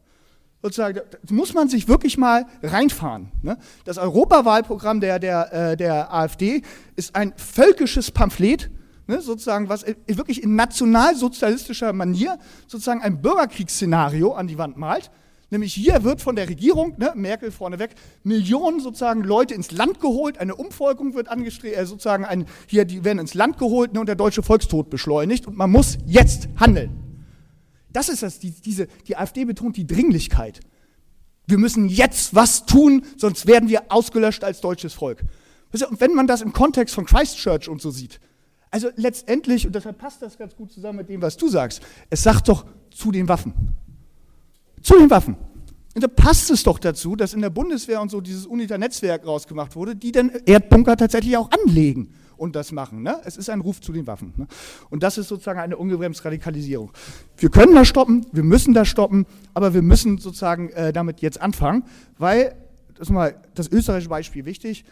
sozusagen, 0.61 0.95
da 0.95 1.33
muss 1.33 1.53
man 1.53 1.69
sich 1.69 1.87
wirklich 1.87 2.17
mal 2.17 2.45
reinfahren. 2.63 3.31
Ne? 3.41 3.57
Das 3.85 3.97
Europawahlprogramm 3.97 4.99
der, 4.99 5.19
der, 5.19 5.53
äh, 5.53 5.77
der 5.77 6.13
AfD 6.13 6.61
ist 6.95 7.15
ein 7.15 7.33
völkisches 7.37 8.11
Pamphlet, 8.11 8.69
ne, 9.07 9.21
sozusagen, 9.21 9.69
was 9.69 9.85
wirklich 10.07 10.43
in 10.43 10.55
nationalsozialistischer 10.55 11.93
Manier 11.93 12.37
sozusagen 12.67 13.01
ein 13.01 13.21
Bürgerkriegsszenario 13.21 14.33
an 14.33 14.47
die 14.47 14.57
Wand 14.57 14.77
malt. 14.77 15.11
Nämlich 15.49 15.73
hier 15.73 16.03
wird 16.03 16.21
von 16.21 16.35
der 16.35 16.49
Regierung, 16.49 16.95
ne, 16.97 17.13
Merkel 17.15 17.51
vorneweg, 17.51 17.91
Millionen 18.23 18.81
sozusagen 18.81 19.23
Leute 19.23 19.53
ins 19.53 19.71
Land 19.71 20.01
geholt, 20.01 20.39
eine 20.39 20.55
Umvolkung 20.55 21.13
wird 21.13 21.29
angestrebt, 21.29 21.77
äh, 21.77 21.85
sozusagen 21.85 22.25
ein, 22.25 22.45
hier, 22.67 22.83
die 22.83 23.05
werden 23.05 23.19
ins 23.19 23.33
Land 23.33 23.57
geholt 23.57 23.93
ne, 23.93 24.01
und 24.01 24.07
der 24.07 24.15
deutsche 24.15 24.43
Volkstod 24.43 24.89
beschleunigt 24.89 25.47
und 25.47 25.55
man 25.55 25.71
muss 25.71 25.97
jetzt 26.05 26.49
handeln. 26.57 27.06
Das 27.97 28.09
ist 28.09 28.21
das, 28.21 28.37
die, 28.37 28.51
diese, 28.51 28.85
die 29.07 29.17
AfD 29.17 29.43
betont 29.43 29.75
die 29.75 29.87
Dringlichkeit. 29.87 30.59
Wir 31.47 31.57
müssen 31.57 31.89
jetzt 31.89 32.35
was 32.35 32.67
tun, 32.67 33.03
sonst 33.17 33.47
werden 33.47 33.69
wir 33.69 33.91
ausgelöscht 33.91 34.43
als 34.43 34.61
deutsches 34.61 34.93
Volk. 34.93 35.23
Und 35.71 35.99
wenn 35.99 36.13
man 36.13 36.27
das 36.27 36.43
im 36.43 36.53
Kontext 36.53 36.93
von 36.93 37.05
Christchurch 37.05 37.67
und 37.67 37.81
so 37.81 37.89
sieht, 37.89 38.19
also 38.69 38.89
letztendlich, 38.97 39.65
und 39.65 39.73
deshalb 39.73 39.97
passt 39.97 40.21
das 40.21 40.37
ganz 40.37 40.55
gut 40.55 40.71
zusammen 40.71 40.99
mit 40.99 41.09
dem, 41.09 41.23
was 41.23 41.37
du 41.37 41.47
sagst, 41.47 41.81
es 42.11 42.21
sagt 42.21 42.49
doch 42.49 42.67
zu 42.91 43.11
den 43.11 43.27
Waffen. 43.27 43.55
Zu 44.83 44.99
den 44.99 45.09
Waffen. 45.09 45.35
Und 45.95 46.03
da 46.03 46.07
passt 46.07 46.51
es 46.51 46.61
doch 46.61 46.77
dazu, 46.77 47.15
dass 47.15 47.33
in 47.33 47.41
der 47.41 47.49
Bundeswehr 47.49 47.99
und 47.99 48.11
so 48.11 48.21
dieses 48.21 48.45
UNITA-Netzwerk 48.45 49.25
rausgemacht 49.25 49.75
wurde, 49.75 49.95
die 49.95 50.11
dann 50.11 50.29
Erdbunker 50.45 50.97
tatsächlich 50.97 51.35
auch 51.35 51.49
anlegen 51.49 52.13
und 52.37 52.55
das 52.55 52.71
machen. 52.71 53.03
Ne? 53.03 53.19
Es 53.25 53.37
ist 53.37 53.49
ein 53.49 53.61
Ruf 53.61 53.81
zu 53.81 53.91
den 53.91 54.07
Waffen. 54.07 54.33
Ne? 54.37 54.47
Und 54.89 55.03
das 55.03 55.17
ist 55.17 55.27
sozusagen 55.27 55.59
eine 55.59 55.77
ungebremste 55.77 56.25
Radikalisierung. 56.25 56.91
Wir 57.37 57.49
können 57.49 57.75
das 57.75 57.87
stoppen, 57.87 58.25
wir 58.31 58.43
müssen 58.43 58.73
das 58.73 58.87
stoppen, 58.87 59.25
aber 59.53 59.73
wir 59.73 59.81
müssen 59.81 60.17
sozusagen 60.17 60.69
äh, 60.69 60.93
damit 60.93 61.21
jetzt 61.21 61.41
anfangen, 61.41 61.83
weil, 62.17 62.55
das 62.93 63.07
ist 63.07 63.09
mal 63.09 63.41
das 63.55 63.67
österreichische 63.67 64.09
Beispiel 64.09 64.45
wichtig, 64.45 64.85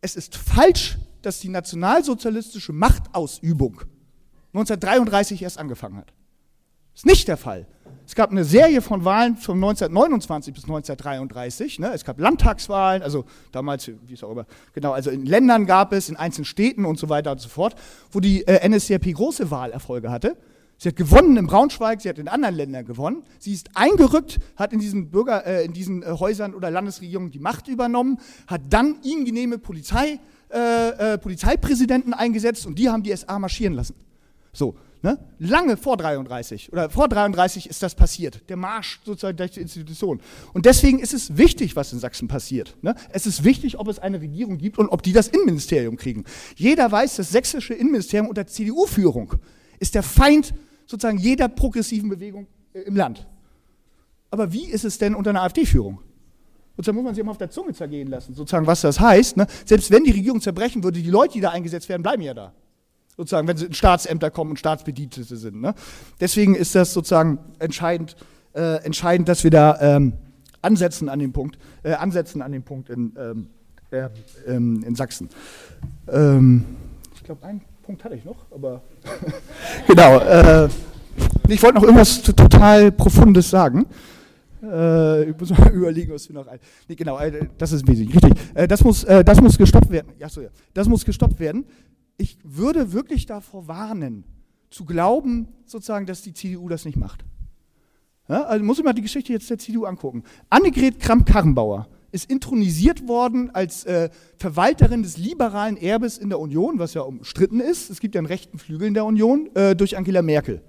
es 0.00 0.16
ist 0.16 0.36
falsch, 0.36 0.98
dass 1.22 1.40
die 1.40 1.48
nationalsozialistische 1.48 2.72
Machtausübung 2.72 3.80
1933 4.52 5.42
erst 5.42 5.58
angefangen 5.58 5.96
hat. 5.96 6.12
Ist 6.94 7.06
nicht 7.06 7.26
der 7.26 7.36
Fall. 7.36 7.66
Es 8.06 8.14
gab 8.14 8.30
eine 8.30 8.44
Serie 8.44 8.82
von 8.82 9.04
Wahlen 9.04 9.36
von 9.36 9.56
1929 9.56 10.52
bis 10.52 10.64
1933. 10.64 11.78
Ne? 11.78 11.92
Es 11.94 12.04
gab 12.04 12.20
Landtagswahlen, 12.20 13.02
also 13.02 13.24
damals, 13.50 13.90
wie 14.06 14.12
es 14.12 14.22
auch 14.22 14.32
immer, 14.32 14.46
genau, 14.74 14.92
also 14.92 15.10
in 15.10 15.24
Ländern 15.24 15.64
gab 15.64 15.92
es, 15.92 16.08
in 16.08 16.16
einzelnen 16.16 16.44
Städten 16.44 16.84
und 16.84 16.98
so 16.98 17.08
weiter 17.08 17.32
und 17.32 17.40
so 17.40 17.48
fort, 17.48 17.74
wo 18.12 18.20
die 18.20 18.46
äh, 18.46 18.68
NSDAP 18.68 19.14
große 19.14 19.50
Wahlerfolge 19.50 20.10
hatte. 20.10 20.36
Sie 20.76 20.88
hat 20.88 20.96
gewonnen 20.96 21.36
in 21.36 21.46
Braunschweig, 21.46 22.02
sie 22.02 22.08
hat 22.08 22.18
in 22.18 22.28
anderen 22.28 22.56
Ländern 22.56 22.84
gewonnen. 22.84 23.22
Sie 23.38 23.52
ist 23.52 23.70
eingerückt, 23.74 24.38
hat 24.56 24.72
in 24.72 24.80
diesen, 24.80 25.10
Bürger, 25.10 25.46
äh, 25.46 25.64
in 25.64 25.72
diesen 25.72 26.02
äh, 26.02 26.06
Häusern 26.06 26.52
oder 26.52 26.70
Landesregierungen 26.70 27.30
die 27.30 27.38
Macht 27.38 27.68
übernommen, 27.68 28.18
hat 28.46 28.60
dann 28.68 28.96
ihnen 29.02 29.24
genehme 29.24 29.58
Polizei, 29.58 30.18
äh, 30.52 31.14
äh, 31.14 31.18
Polizeipräsidenten 31.18 32.12
eingesetzt 32.12 32.66
und 32.66 32.78
die 32.78 32.90
haben 32.90 33.02
die 33.02 33.16
SA 33.16 33.38
marschieren 33.38 33.74
lassen. 33.74 33.94
So, 34.52 34.74
Ne? 35.04 35.18
Lange 35.38 35.76
vor 35.76 35.98
33 35.98 36.72
oder 36.72 36.88
vor 36.88 37.08
33 37.08 37.68
ist 37.68 37.82
das 37.82 37.94
passiert, 37.94 38.40
der 38.48 38.56
Marsch 38.56 39.02
sozusagen 39.04 39.36
durch 39.36 39.50
die 39.50 39.60
Institution. 39.60 40.18
Und 40.54 40.64
deswegen 40.64 40.98
ist 40.98 41.12
es 41.12 41.36
wichtig, 41.36 41.76
was 41.76 41.92
in 41.92 41.98
Sachsen 41.98 42.26
passiert. 42.26 42.74
Ne? 42.80 42.94
Es 43.10 43.26
ist 43.26 43.44
wichtig, 43.44 43.78
ob 43.78 43.88
es 43.88 43.98
eine 43.98 44.18
Regierung 44.18 44.56
gibt 44.56 44.78
und 44.78 44.88
ob 44.88 45.02
die 45.02 45.12
das 45.12 45.28
Innenministerium 45.28 45.96
kriegen. 45.96 46.24
Jeder 46.56 46.90
weiß, 46.90 47.16
das 47.16 47.28
sächsische 47.28 47.74
Innenministerium 47.74 48.30
unter 48.30 48.46
CDU-Führung 48.46 49.34
ist 49.78 49.94
der 49.94 50.02
Feind 50.02 50.54
sozusagen 50.86 51.18
jeder 51.18 51.48
progressiven 51.48 52.08
Bewegung 52.08 52.46
äh, 52.72 52.78
im 52.78 52.96
Land. 52.96 53.26
Aber 54.30 54.54
wie 54.54 54.64
ist 54.64 54.86
es 54.86 54.96
denn 54.96 55.14
unter 55.14 55.28
einer 55.28 55.42
AfD-Führung? 55.42 56.00
Sozusagen 56.78 56.96
muss 56.96 57.04
man 57.04 57.14
sich 57.14 57.20
immer 57.20 57.32
auf 57.32 57.36
der 57.36 57.50
Zunge 57.50 57.74
zergehen 57.74 58.08
lassen, 58.08 58.32
sozusagen, 58.32 58.66
was 58.66 58.80
das 58.80 58.98
heißt. 59.00 59.36
Ne? 59.36 59.46
Selbst 59.66 59.90
wenn 59.90 60.04
die 60.04 60.12
Regierung 60.12 60.40
zerbrechen 60.40 60.82
würde, 60.82 61.02
die 61.02 61.10
Leute, 61.10 61.34
die 61.34 61.40
da 61.42 61.50
eingesetzt 61.50 61.90
werden, 61.90 62.02
bleiben 62.02 62.22
ja 62.22 62.32
da 62.32 62.54
sozusagen, 63.16 63.46
wenn 63.48 63.56
sie 63.56 63.66
in 63.66 63.74
Staatsämter 63.74 64.30
kommen 64.30 64.50
und 64.50 64.58
Staatsbedienstete 64.58 65.36
sind. 65.36 65.60
Ne? 65.60 65.74
Deswegen 66.20 66.54
ist 66.54 66.74
das 66.74 66.92
sozusagen 66.92 67.38
entscheidend, 67.58 68.16
äh, 68.54 68.76
entscheidend 68.84 69.28
dass 69.28 69.44
wir 69.44 69.50
da 69.50 69.78
ähm, 69.80 70.14
ansetzen 70.62 71.08
an 71.08 71.18
dem 71.18 71.32
Punkt, 71.32 71.58
äh, 71.82 71.92
ansetzen 71.92 72.42
an 72.42 72.52
dem 72.52 72.62
Punkt 72.62 72.90
in, 72.90 73.12
ähm, 73.18 73.48
äh, 73.90 74.08
in 74.46 74.94
Sachsen. 74.94 75.28
Ähm, 76.08 76.64
ich 77.14 77.22
glaube, 77.22 77.44
einen 77.44 77.62
Punkt 77.82 78.04
hatte 78.04 78.14
ich 78.14 78.24
noch, 78.24 78.46
aber 78.50 78.82
genau. 79.86 80.18
Äh, 80.18 80.68
ich 81.48 81.62
wollte 81.62 81.76
noch 81.76 81.84
irgendwas 81.84 82.22
total 82.22 82.90
Profundes 82.90 83.50
sagen. 83.50 83.86
Äh, 84.62 85.30
ich 85.30 85.38
muss 85.38 85.50
mal 85.50 85.70
überlegen, 85.72 86.12
was 86.12 86.28
wir 86.28 86.34
noch 86.34 86.46
ein. 86.46 86.58
Nee, 86.88 86.96
genau, 86.96 87.18
äh, 87.18 87.48
das 87.58 87.72
ist 87.72 87.86
wesentlich. 87.86 88.14
Richtig. 88.16 88.68
Das, 88.68 88.82
muss, 88.82 89.04
das 89.04 89.40
muss 89.40 89.58
gestoppt 89.58 89.90
werden. 89.90 90.12
Ja, 90.18 90.28
so, 90.28 90.40
ja. 90.40 90.48
Das 90.72 90.88
muss 90.88 91.04
gestoppt 91.04 91.38
werden 91.38 91.64
ich 92.16 92.38
würde 92.42 92.92
wirklich 92.92 93.26
davor 93.26 93.68
warnen, 93.68 94.24
zu 94.70 94.84
glauben, 94.84 95.48
sozusagen, 95.66 96.06
dass 96.06 96.22
die 96.22 96.34
CDU 96.34 96.68
das 96.68 96.84
nicht 96.84 96.96
macht. 96.96 97.24
Ja, 98.28 98.44
also 98.44 98.64
muss 98.64 98.78
ich 98.78 98.84
mal 98.84 98.92
die 98.92 99.02
Geschichte 99.02 99.32
jetzt 99.32 99.50
der 99.50 99.58
CDU 99.58 99.84
angucken. 99.84 100.24
Annegret 100.48 100.98
Kramp-Karrenbauer 100.98 101.88
ist 102.10 102.30
intronisiert 102.30 103.06
worden 103.06 103.50
als 103.54 103.84
äh, 103.84 104.08
Verwalterin 104.38 105.02
des 105.02 105.18
liberalen 105.18 105.76
Erbes 105.76 106.16
in 106.16 106.28
der 106.28 106.38
Union, 106.38 106.78
was 106.78 106.94
ja 106.94 107.02
umstritten 107.02 107.60
ist. 107.60 107.90
Es 107.90 108.00
gibt 108.00 108.14
ja 108.14 108.20
einen 108.20 108.26
rechten 108.26 108.58
Flügel 108.58 108.88
in 108.88 108.94
der 108.94 109.04
Union, 109.04 109.50
äh, 109.54 109.76
durch 109.76 109.96
Angela 109.96 110.22
Merkel. 110.22 110.62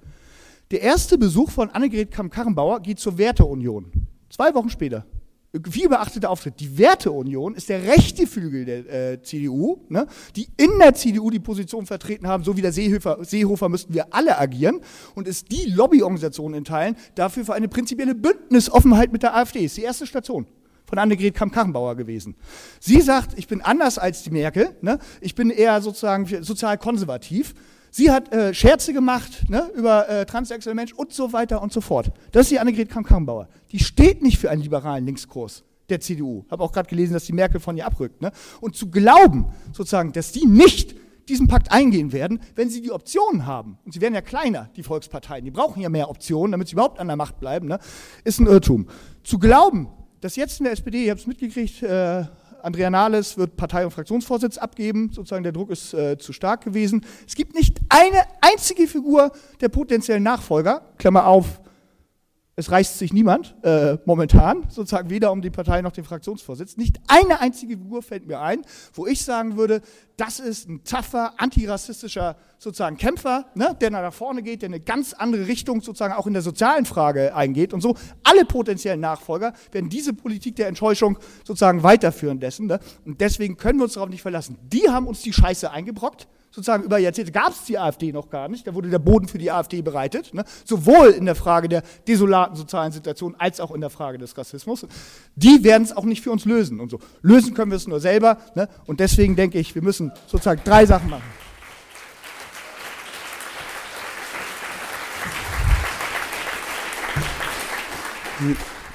Der 0.72 0.82
erste 0.82 1.16
Besuch 1.16 1.50
von 1.50 1.70
Annegret 1.70 2.10
Kramp-Karrenbauer 2.10 2.80
geht 2.80 2.98
zur 2.98 3.16
Werteunion. 3.16 3.92
Zwei 4.28 4.52
Wochen 4.54 4.68
später 4.70 5.06
viel 5.70 5.88
beachteter 5.88 6.30
Auftritt. 6.30 6.60
Die 6.60 6.78
Werteunion 6.78 7.54
ist 7.54 7.68
der 7.68 7.82
rechte 7.84 8.26
Flügel 8.26 8.64
der 8.64 9.12
äh, 9.12 9.22
CDU, 9.22 9.78
ne, 9.88 10.06
die 10.34 10.48
in 10.56 10.78
der 10.78 10.94
CDU 10.94 11.30
die 11.30 11.40
Position 11.40 11.86
vertreten 11.86 12.26
haben, 12.26 12.44
so 12.44 12.56
wie 12.56 12.62
der 12.62 12.72
Seehofer, 12.72 13.24
Seehofer 13.24 13.68
müssten 13.68 13.94
wir 13.94 14.14
alle 14.14 14.38
agieren 14.38 14.80
und 15.14 15.28
ist 15.28 15.50
die 15.50 15.70
Lobbyorganisation 15.70 16.54
in 16.54 16.64
Teilen 16.64 16.96
dafür 17.14 17.44
für 17.44 17.54
eine 17.54 17.68
prinzipielle 17.68 18.14
Bündnisoffenheit 18.14 19.12
mit 19.12 19.22
der 19.22 19.36
AfD. 19.36 19.60
Ist 19.60 19.76
die 19.76 19.82
erste 19.82 20.06
Station 20.06 20.46
von 20.86 20.98
Annegret 20.98 21.34
Kamm-Karrenbauer 21.34 21.96
gewesen. 21.96 22.36
Sie 22.80 23.00
sagt, 23.00 23.38
ich 23.38 23.48
bin 23.48 23.60
anders 23.60 23.98
als 23.98 24.22
die 24.22 24.30
Merkel, 24.30 24.76
ne? 24.82 24.98
ich 25.20 25.34
bin 25.34 25.50
eher 25.50 25.80
sozusagen 25.82 26.26
sozial 26.42 26.78
konservativ 26.78 27.54
Sie 27.96 28.10
hat 28.10 28.30
äh, 28.30 28.52
Scherze 28.52 28.92
gemacht 28.92 29.48
ne, 29.48 29.70
über 29.74 30.06
äh, 30.06 30.26
transsexuelle 30.26 30.74
Menschen 30.74 30.98
und 30.98 31.14
so 31.14 31.32
weiter 31.32 31.62
und 31.62 31.72
so 31.72 31.80
fort. 31.80 32.12
Das 32.30 32.42
ist 32.42 32.50
die 32.50 32.58
Annegret 32.58 32.90
Kramp-Karrenbauer. 32.90 33.48
Die 33.72 33.78
steht 33.78 34.22
nicht 34.22 34.36
für 34.36 34.50
einen 34.50 34.60
liberalen 34.60 35.06
Linkskurs 35.06 35.64
der 35.88 35.98
CDU. 36.00 36.44
Habe 36.50 36.62
auch 36.62 36.72
gerade 36.72 36.90
gelesen, 36.90 37.14
dass 37.14 37.24
die 37.24 37.32
Merkel 37.32 37.58
von 37.58 37.74
ihr 37.74 37.86
abrückt. 37.86 38.20
Ne? 38.20 38.32
Und 38.60 38.76
zu 38.76 38.90
glauben, 38.90 39.46
sozusagen, 39.72 40.12
dass 40.12 40.30
die 40.30 40.44
nicht 40.44 40.94
diesen 41.26 41.48
Pakt 41.48 41.72
eingehen 41.72 42.12
werden, 42.12 42.40
wenn 42.54 42.68
sie 42.68 42.82
die 42.82 42.92
Optionen 42.92 43.46
haben, 43.46 43.78
und 43.86 43.92
sie 43.92 44.02
werden 44.02 44.12
ja 44.12 44.20
kleiner, 44.20 44.68
die 44.76 44.82
Volksparteien, 44.82 45.46
die 45.46 45.50
brauchen 45.50 45.80
ja 45.80 45.88
mehr 45.88 46.10
Optionen, 46.10 46.52
damit 46.52 46.68
sie 46.68 46.74
überhaupt 46.74 47.00
an 47.00 47.06
der 47.06 47.16
Macht 47.16 47.40
bleiben, 47.40 47.66
ne, 47.66 47.78
ist 48.24 48.40
ein 48.40 48.46
Irrtum. 48.46 48.88
Zu 49.24 49.38
glauben, 49.38 49.88
dass 50.20 50.36
jetzt 50.36 50.60
in 50.60 50.64
der 50.64 50.74
SPD, 50.74 51.06
ihr 51.06 51.12
habt 51.12 51.22
es 51.22 51.26
mitgekriegt, 51.26 51.82
äh, 51.82 52.24
Andrea 52.66 52.90
Nahles 52.90 53.38
wird 53.38 53.56
Partei- 53.56 53.84
und 53.84 53.92
Fraktionsvorsitz 53.92 54.58
abgeben. 54.58 55.10
Sozusagen 55.12 55.44
der 55.44 55.52
Druck 55.52 55.70
ist 55.70 55.94
äh, 55.94 56.18
zu 56.18 56.32
stark 56.32 56.64
gewesen. 56.64 57.06
Es 57.24 57.36
gibt 57.36 57.54
nicht 57.54 57.78
eine 57.88 58.24
einzige 58.40 58.88
Figur 58.88 59.30
der 59.60 59.68
potenziellen 59.68 60.24
Nachfolger, 60.24 60.82
Klammer 60.98 61.28
auf, 61.28 61.60
Es 62.58 62.70
reißt 62.70 62.98
sich 62.98 63.12
niemand 63.12 63.54
äh, 63.64 63.98
momentan, 64.06 64.62
sozusagen 64.70 65.10
weder 65.10 65.30
um 65.30 65.42
die 65.42 65.50
Partei 65.50 65.82
noch 65.82 65.92
den 65.92 66.04
Fraktionsvorsitz. 66.04 66.78
Nicht 66.78 66.98
eine 67.06 67.38
einzige 67.40 67.76
Figur 67.76 68.02
fällt 68.02 68.26
mir 68.26 68.40
ein, 68.40 68.62
wo 68.94 69.06
ich 69.06 69.22
sagen 69.22 69.58
würde, 69.58 69.82
das 70.16 70.40
ist 70.40 70.66
ein 70.66 70.82
tougher, 70.82 71.34
antirassistischer 71.36 72.36
sozusagen 72.56 72.96
Kämpfer, 72.96 73.44
ne, 73.54 73.76
der 73.78 73.90
nach 73.90 74.10
vorne 74.10 74.42
geht, 74.42 74.62
der 74.62 74.70
eine 74.70 74.80
ganz 74.80 75.12
andere 75.12 75.46
Richtung 75.46 75.82
sozusagen 75.82 76.14
auch 76.14 76.26
in 76.26 76.32
der 76.32 76.40
sozialen 76.40 76.86
Frage 76.86 77.36
eingeht 77.36 77.74
und 77.74 77.82
so. 77.82 77.94
Alle 78.24 78.46
potenziellen 78.46 79.00
Nachfolger 79.00 79.52
werden 79.70 79.90
diese 79.90 80.14
Politik 80.14 80.56
der 80.56 80.68
Enttäuschung 80.68 81.18
sozusagen 81.44 81.82
weiterführen 81.82 82.40
dessen. 82.40 82.68
Ne? 82.68 82.80
Und 83.04 83.20
deswegen 83.20 83.58
können 83.58 83.80
wir 83.80 83.84
uns 83.84 83.92
darauf 83.92 84.08
nicht 84.08 84.22
verlassen. 84.22 84.56
Die 84.62 84.88
haben 84.88 85.06
uns 85.06 85.20
die 85.20 85.34
Scheiße 85.34 85.70
eingebrockt 85.70 86.26
sozusagen 86.50 86.84
über 86.84 86.98
Jahrzehnte 86.98 87.32
gab 87.32 87.50
es 87.50 87.64
die 87.64 87.78
AfD 87.78 88.12
noch 88.12 88.30
gar 88.30 88.48
nicht. 88.48 88.66
Da 88.66 88.74
wurde 88.74 88.88
der 88.88 88.98
Boden 88.98 89.28
für 89.28 89.38
die 89.38 89.50
AfD 89.50 89.82
bereitet. 89.82 90.32
Ne? 90.32 90.44
Sowohl 90.64 91.08
in 91.08 91.26
der 91.26 91.34
Frage 91.34 91.68
der 91.68 91.82
desolaten 92.08 92.56
sozialen 92.56 92.92
Situation 92.92 93.34
als 93.38 93.60
auch 93.60 93.72
in 93.72 93.80
der 93.80 93.90
Frage 93.90 94.18
des 94.18 94.36
Rassismus. 94.36 94.86
Die 95.34 95.62
werden 95.64 95.82
es 95.82 95.96
auch 95.96 96.04
nicht 96.04 96.22
für 96.22 96.30
uns 96.30 96.44
lösen 96.44 96.80
und 96.80 96.90
so. 96.90 96.98
Lösen 97.22 97.54
können 97.54 97.70
wir 97.70 97.76
es 97.76 97.86
nur 97.86 98.00
selber. 98.00 98.38
Ne? 98.54 98.68
Und 98.86 99.00
deswegen 99.00 99.36
denke 99.36 99.58
ich, 99.58 99.74
wir 99.74 99.82
müssen 99.82 100.12
sozusagen 100.26 100.62
drei 100.64 100.86
Sachen 100.86 101.10
machen. 101.10 101.24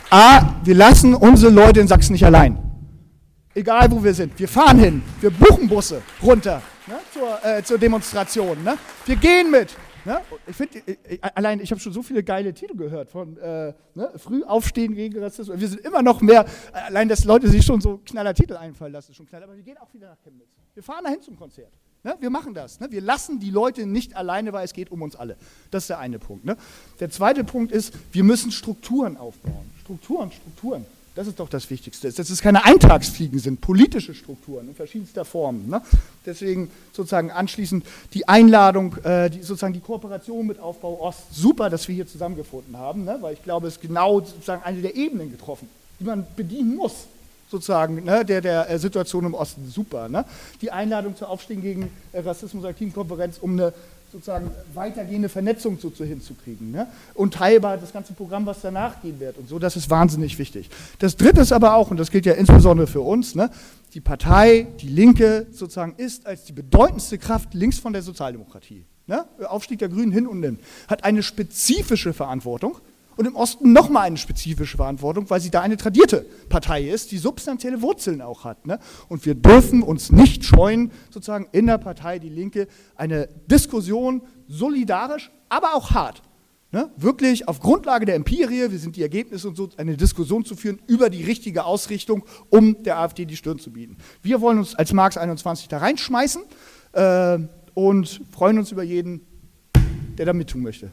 A, 0.09 0.55
wir 0.63 0.75
lassen 0.75 1.15
unsere 1.15 1.51
Leute 1.51 1.79
in 1.79 1.87
Sachsen 1.87 2.13
nicht 2.13 2.25
allein. 2.25 2.57
Egal 3.53 3.91
wo 3.91 4.03
wir 4.03 4.13
sind. 4.13 4.37
Wir 4.37 4.47
fahren 4.47 4.77
hin. 4.77 5.01
Wir 5.19 5.31
buchen 5.31 5.67
Busse 5.67 6.01
runter 6.21 6.61
ne, 6.91 6.99
zur, 7.13 7.45
äh, 7.45 7.63
zur, 7.63 7.77
Demonstration. 7.77 8.63
Ne? 8.63 8.77
Wir 9.05 9.15
gehen 9.15 9.49
mit. 9.49 9.75
Ne? 10.03 10.21
Ich 10.47 10.55
finde, 10.55 10.79
äh, 10.79 11.15
äh, 11.15 11.19
allein, 11.35 11.59
ich 11.59 11.71
habe 11.71 11.79
schon 11.79 11.93
so 11.93 12.03
viele 12.03 12.23
geile 12.23 12.53
Titel 12.53 12.75
gehört 12.75 13.09
von 13.09 13.37
äh, 13.37 13.73
ne, 13.95 14.11
Früh 14.17 14.43
aufstehen 14.43 14.93
gegen 14.95 15.21
Rassismus. 15.21 15.59
Wir 15.59 15.67
sind 15.67 15.81
immer 15.81 16.01
noch 16.01 16.21
mehr, 16.21 16.45
allein, 16.73 17.07
dass 17.07 17.23
Leute 17.23 17.47
sich 17.47 17.65
schon 17.65 17.81
so 17.81 17.99
knaller 18.05 18.33
Titel 18.33 18.55
einfallen 18.57 18.93
lassen, 18.93 19.13
schon 19.13 19.27
knaller. 19.27 19.45
Aber 19.45 19.55
wir 19.55 19.63
gehen 19.63 19.77
auch 19.77 19.93
wieder 19.93 20.09
nach 20.09 20.21
Chemnitz. 20.23 20.49
Wir 20.73 20.83
fahren 20.83 21.03
dahin 21.03 21.21
zum 21.21 21.37
Konzert. 21.37 21.71
Ne? 22.03 22.15
Wir 22.19 22.29
machen 22.29 22.53
das. 22.53 22.79
Ne? 22.79 22.87
Wir 22.89 23.01
lassen 23.01 23.39
die 23.39 23.51
Leute 23.51 23.85
nicht 23.85 24.15
alleine, 24.15 24.53
weil 24.53 24.65
es 24.65 24.73
geht 24.73 24.91
um 24.91 25.01
uns 25.01 25.15
alle. 25.15 25.37
Das 25.69 25.83
ist 25.83 25.89
der 25.89 25.99
eine 25.99 26.19
Punkt. 26.19 26.45
Ne? 26.45 26.57
Der 26.99 27.09
zweite 27.09 27.43
Punkt 27.43 27.71
ist, 27.71 27.93
wir 28.11 28.23
müssen 28.23 28.51
Strukturen 28.51 29.17
aufbauen. 29.17 29.69
Strukturen, 29.81 30.31
Strukturen. 30.31 30.85
Das 31.13 31.27
ist 31.27 31.39
doch 31.39 31.49
das 31.49 31.69
Wichtigste. 31.69 32.11
Dass 32.11 32.29
es 32.29 32.41
keine 32.41 32.63
Eintagsfliegen 32.63 33.37
sind, 33.37 33.59
politische 33.59 34.13
Strukturen 34.13 34.69
in 34.69 34.75
verschiedenster 34.75 35.25
Form. 35.25 35.67
Ne? 35.67 35.81
Deswegen 36.25 36.71
sozusagen 36.93 37.31
anschließend 37.31 37.85
die 38.13 38.27
Einladung, 38.29 38.95
äh, 39.03 39.29
die, 39.29 39.41
sozusagen 39.41 39.73
die 39.73 39.81
Kooperation 39.81 40.47
mit 40.47 40.59
Aufbau 40.59 41.01
Ost. 41.01 41.33
Super, 41.33 41.69
dass 41.69 41.87
wir 41.89 41.95
hier 41.95 42.07
zusammengefunden 42.07 42.77
haben, 42.77 43.03
ne? 43.03 43.17
weil 43.19 43.33
ich 43.33 43.43
glaube, 43.43 43.67
es 43.67 43.75
ist 43.75 43.81
genau 43.81 44.21
sozusagen 44.21 44.63
eine 44.63 44.81
der 44.81 44.95
Ebenen 44.95 45.31
getroffen, 45.31 45.67
die 45.99 46.05
man 46.05 46.25
bedienen 46.37 46.77
muss, 46.77 46.93
sozusagen, 47.49 48.05
ne? 48.05 48.23
der, 48.23 48.39
der 48.39 48.69
äh, 48.69 48.79
Situation 48.79 49.25
im 49.25 49.33
Osten. 49.33 49.69
Super. 49.69 50.07
Ne? 50.07 50.23
Die 50.61 50.71
Einladung 50.71 51.17
zur 51.17 51.29
Aufstehen 51.29 51.61
gegen 51.61 51.91
äh, 52.13 52.21
Rassismus 52.21 52.63
Aktivenkonferenz, 52.63 53.37
um 53.37 53.51
eine 53.51 53.73
sozusagen 54.11 54.51
weitergehende 54.73 55.29
Vernetzung 55.29 55.79
so, 55.79 55.91
hinzukriegen. 56.03 56.71
Ne? 56.71 56.87
Und 57.13 57.33
teilbar 57.33 57.77
das 57.77 57.93
ganze 57.93 58.13
Programm, 58.13 58.45
was 58.45 58.61
danach 58.61 59.01
gehen 59.01 59.19
wird 59.19 59.37
und 59.37 59.47
so, 59.47 59.59
das 59.59 59.75
ist 59.75 59.89
wahnsinnig 59.89 60.37
wichtig. 60.37 60.69
Das 60.99 61.15
dritte 61.15 61.41
ist 61.41 61.51
aber 61.51 61.75
auch, 61.75 61.91
und 61.91 61.97
das 61.97 62.11
gilt 62.11 62.25
ja 62.25 62.33
insbesondere 62.33 62.87
für 62.87 63.01
uns, 63.01 63.35
ne, 63.35 63.49
die 63.93 64.01
Partei, 64.01 64.67
die 64.79 64.87
Linke 64.87 65.47
sozusagen 65.51 65.95
ist 65.97 66.25
als 66.25 66.45
die 66.45 66.53
bedeutendste 66.53 67.17
Kraft 67.17 67.53
links 67.53 67.79
von 67.79 67.93
der 67.93 68.01
Sozialdemokratie. 68.01 68.85
Ne? 69.07 69.25
Aufstieg 69.47 69.79
der 69.79 69.89
Grünen 69.89 70.11
hin 70.11 70.27
und 70.27 70.41
hin, 70.43 70.59
hat 70.87 71.03
eine 71.03 71.23
spezifische 71.23 72.13
Verantwortung 72.13 72.77
und 73.21 73.27
im 73.27 73.35
Osten 73.35 73.71
nochmal 73.71 74.07
eine 74.07 74.17
spezifische 74.17 74.77
Verantwortung, 74.77 75.29
weil 75.29 75.39
sie 75.39 75.51
da 75.51 75.61
eine 75.61 75.77
tradierte 75.77 76.25
Partei 76.49 76.89
ist, 76.89 77.11
die 77.11 77.19
substanzielle 77.19 77.83
Wurzeln 77.83 78.19
auch 78.19 78.45
hat. 78.45 78.65
Ne? 78.65 78.79
Und 79.09 79.27
wir 79.27 79.35
dürfen 79.35 79.83
uns 79.83 80.11
nicht 80.11 80.43
scheuen, 80.43 80.91
sozusagen 81.11 81.47
in 81.51 81.67
der 81.67 81.77
Partei 81.77 82.17
Die 82.17 82.29
Linke 82.29 82.67
eine 82.95 83.29
Diskussion 83.45 84.23
solidarisch, 84.47 85.29
aber 85.49 85.75
auch 85.75 85.91
hart, 85.91 86.23
ne? 86.71 86.89
wirklich 86.97 87.47
auf 87.47 87.59
Grundlage 87.59 88.07
der 88.07 88.15
Empirie, 88.15 88.71
wir 88.71 88.79
sind 88.79 88.95
die 88.95 89.03
Ergebnisse 89.03 89.47
und 89.47 89.55
so, 89.55 89.69
eine 89.77 89.95
Diskussion 89.95 90.43
zu 90.43 90.55
führen 90.55 90.79
über 90.87 91.11
die 91.11 91.23
richtige 91.23 91.63
Ausrichtung, 91.63 92.23
um 92.49 92.81
der 92.81 92.97
AfD 92.97 93.25
die 93.25 93.37
Stirn 93.37 93.59
zu 93.59 93.71
bieten. 93.71 93.97
Wir 94.23 94.41
wollen 94.41 94.57
uns 94.57 94.73
als 94.73 94.93
Marx 94.93 95.15
21 95.15 95.67
da 95.67 95.77
reinschmeißen 95.77 96.41
äh, 96.93 97.37
und 97.75 98.21
freuen 98.31 98.57
uns 98.57 98.71
über 98.71 98.81
jeden, 98.81 99.21
der 100.17 100.25
da 100.25 100.33
mittun 100.33 100.63
möchte. 100.63 100.91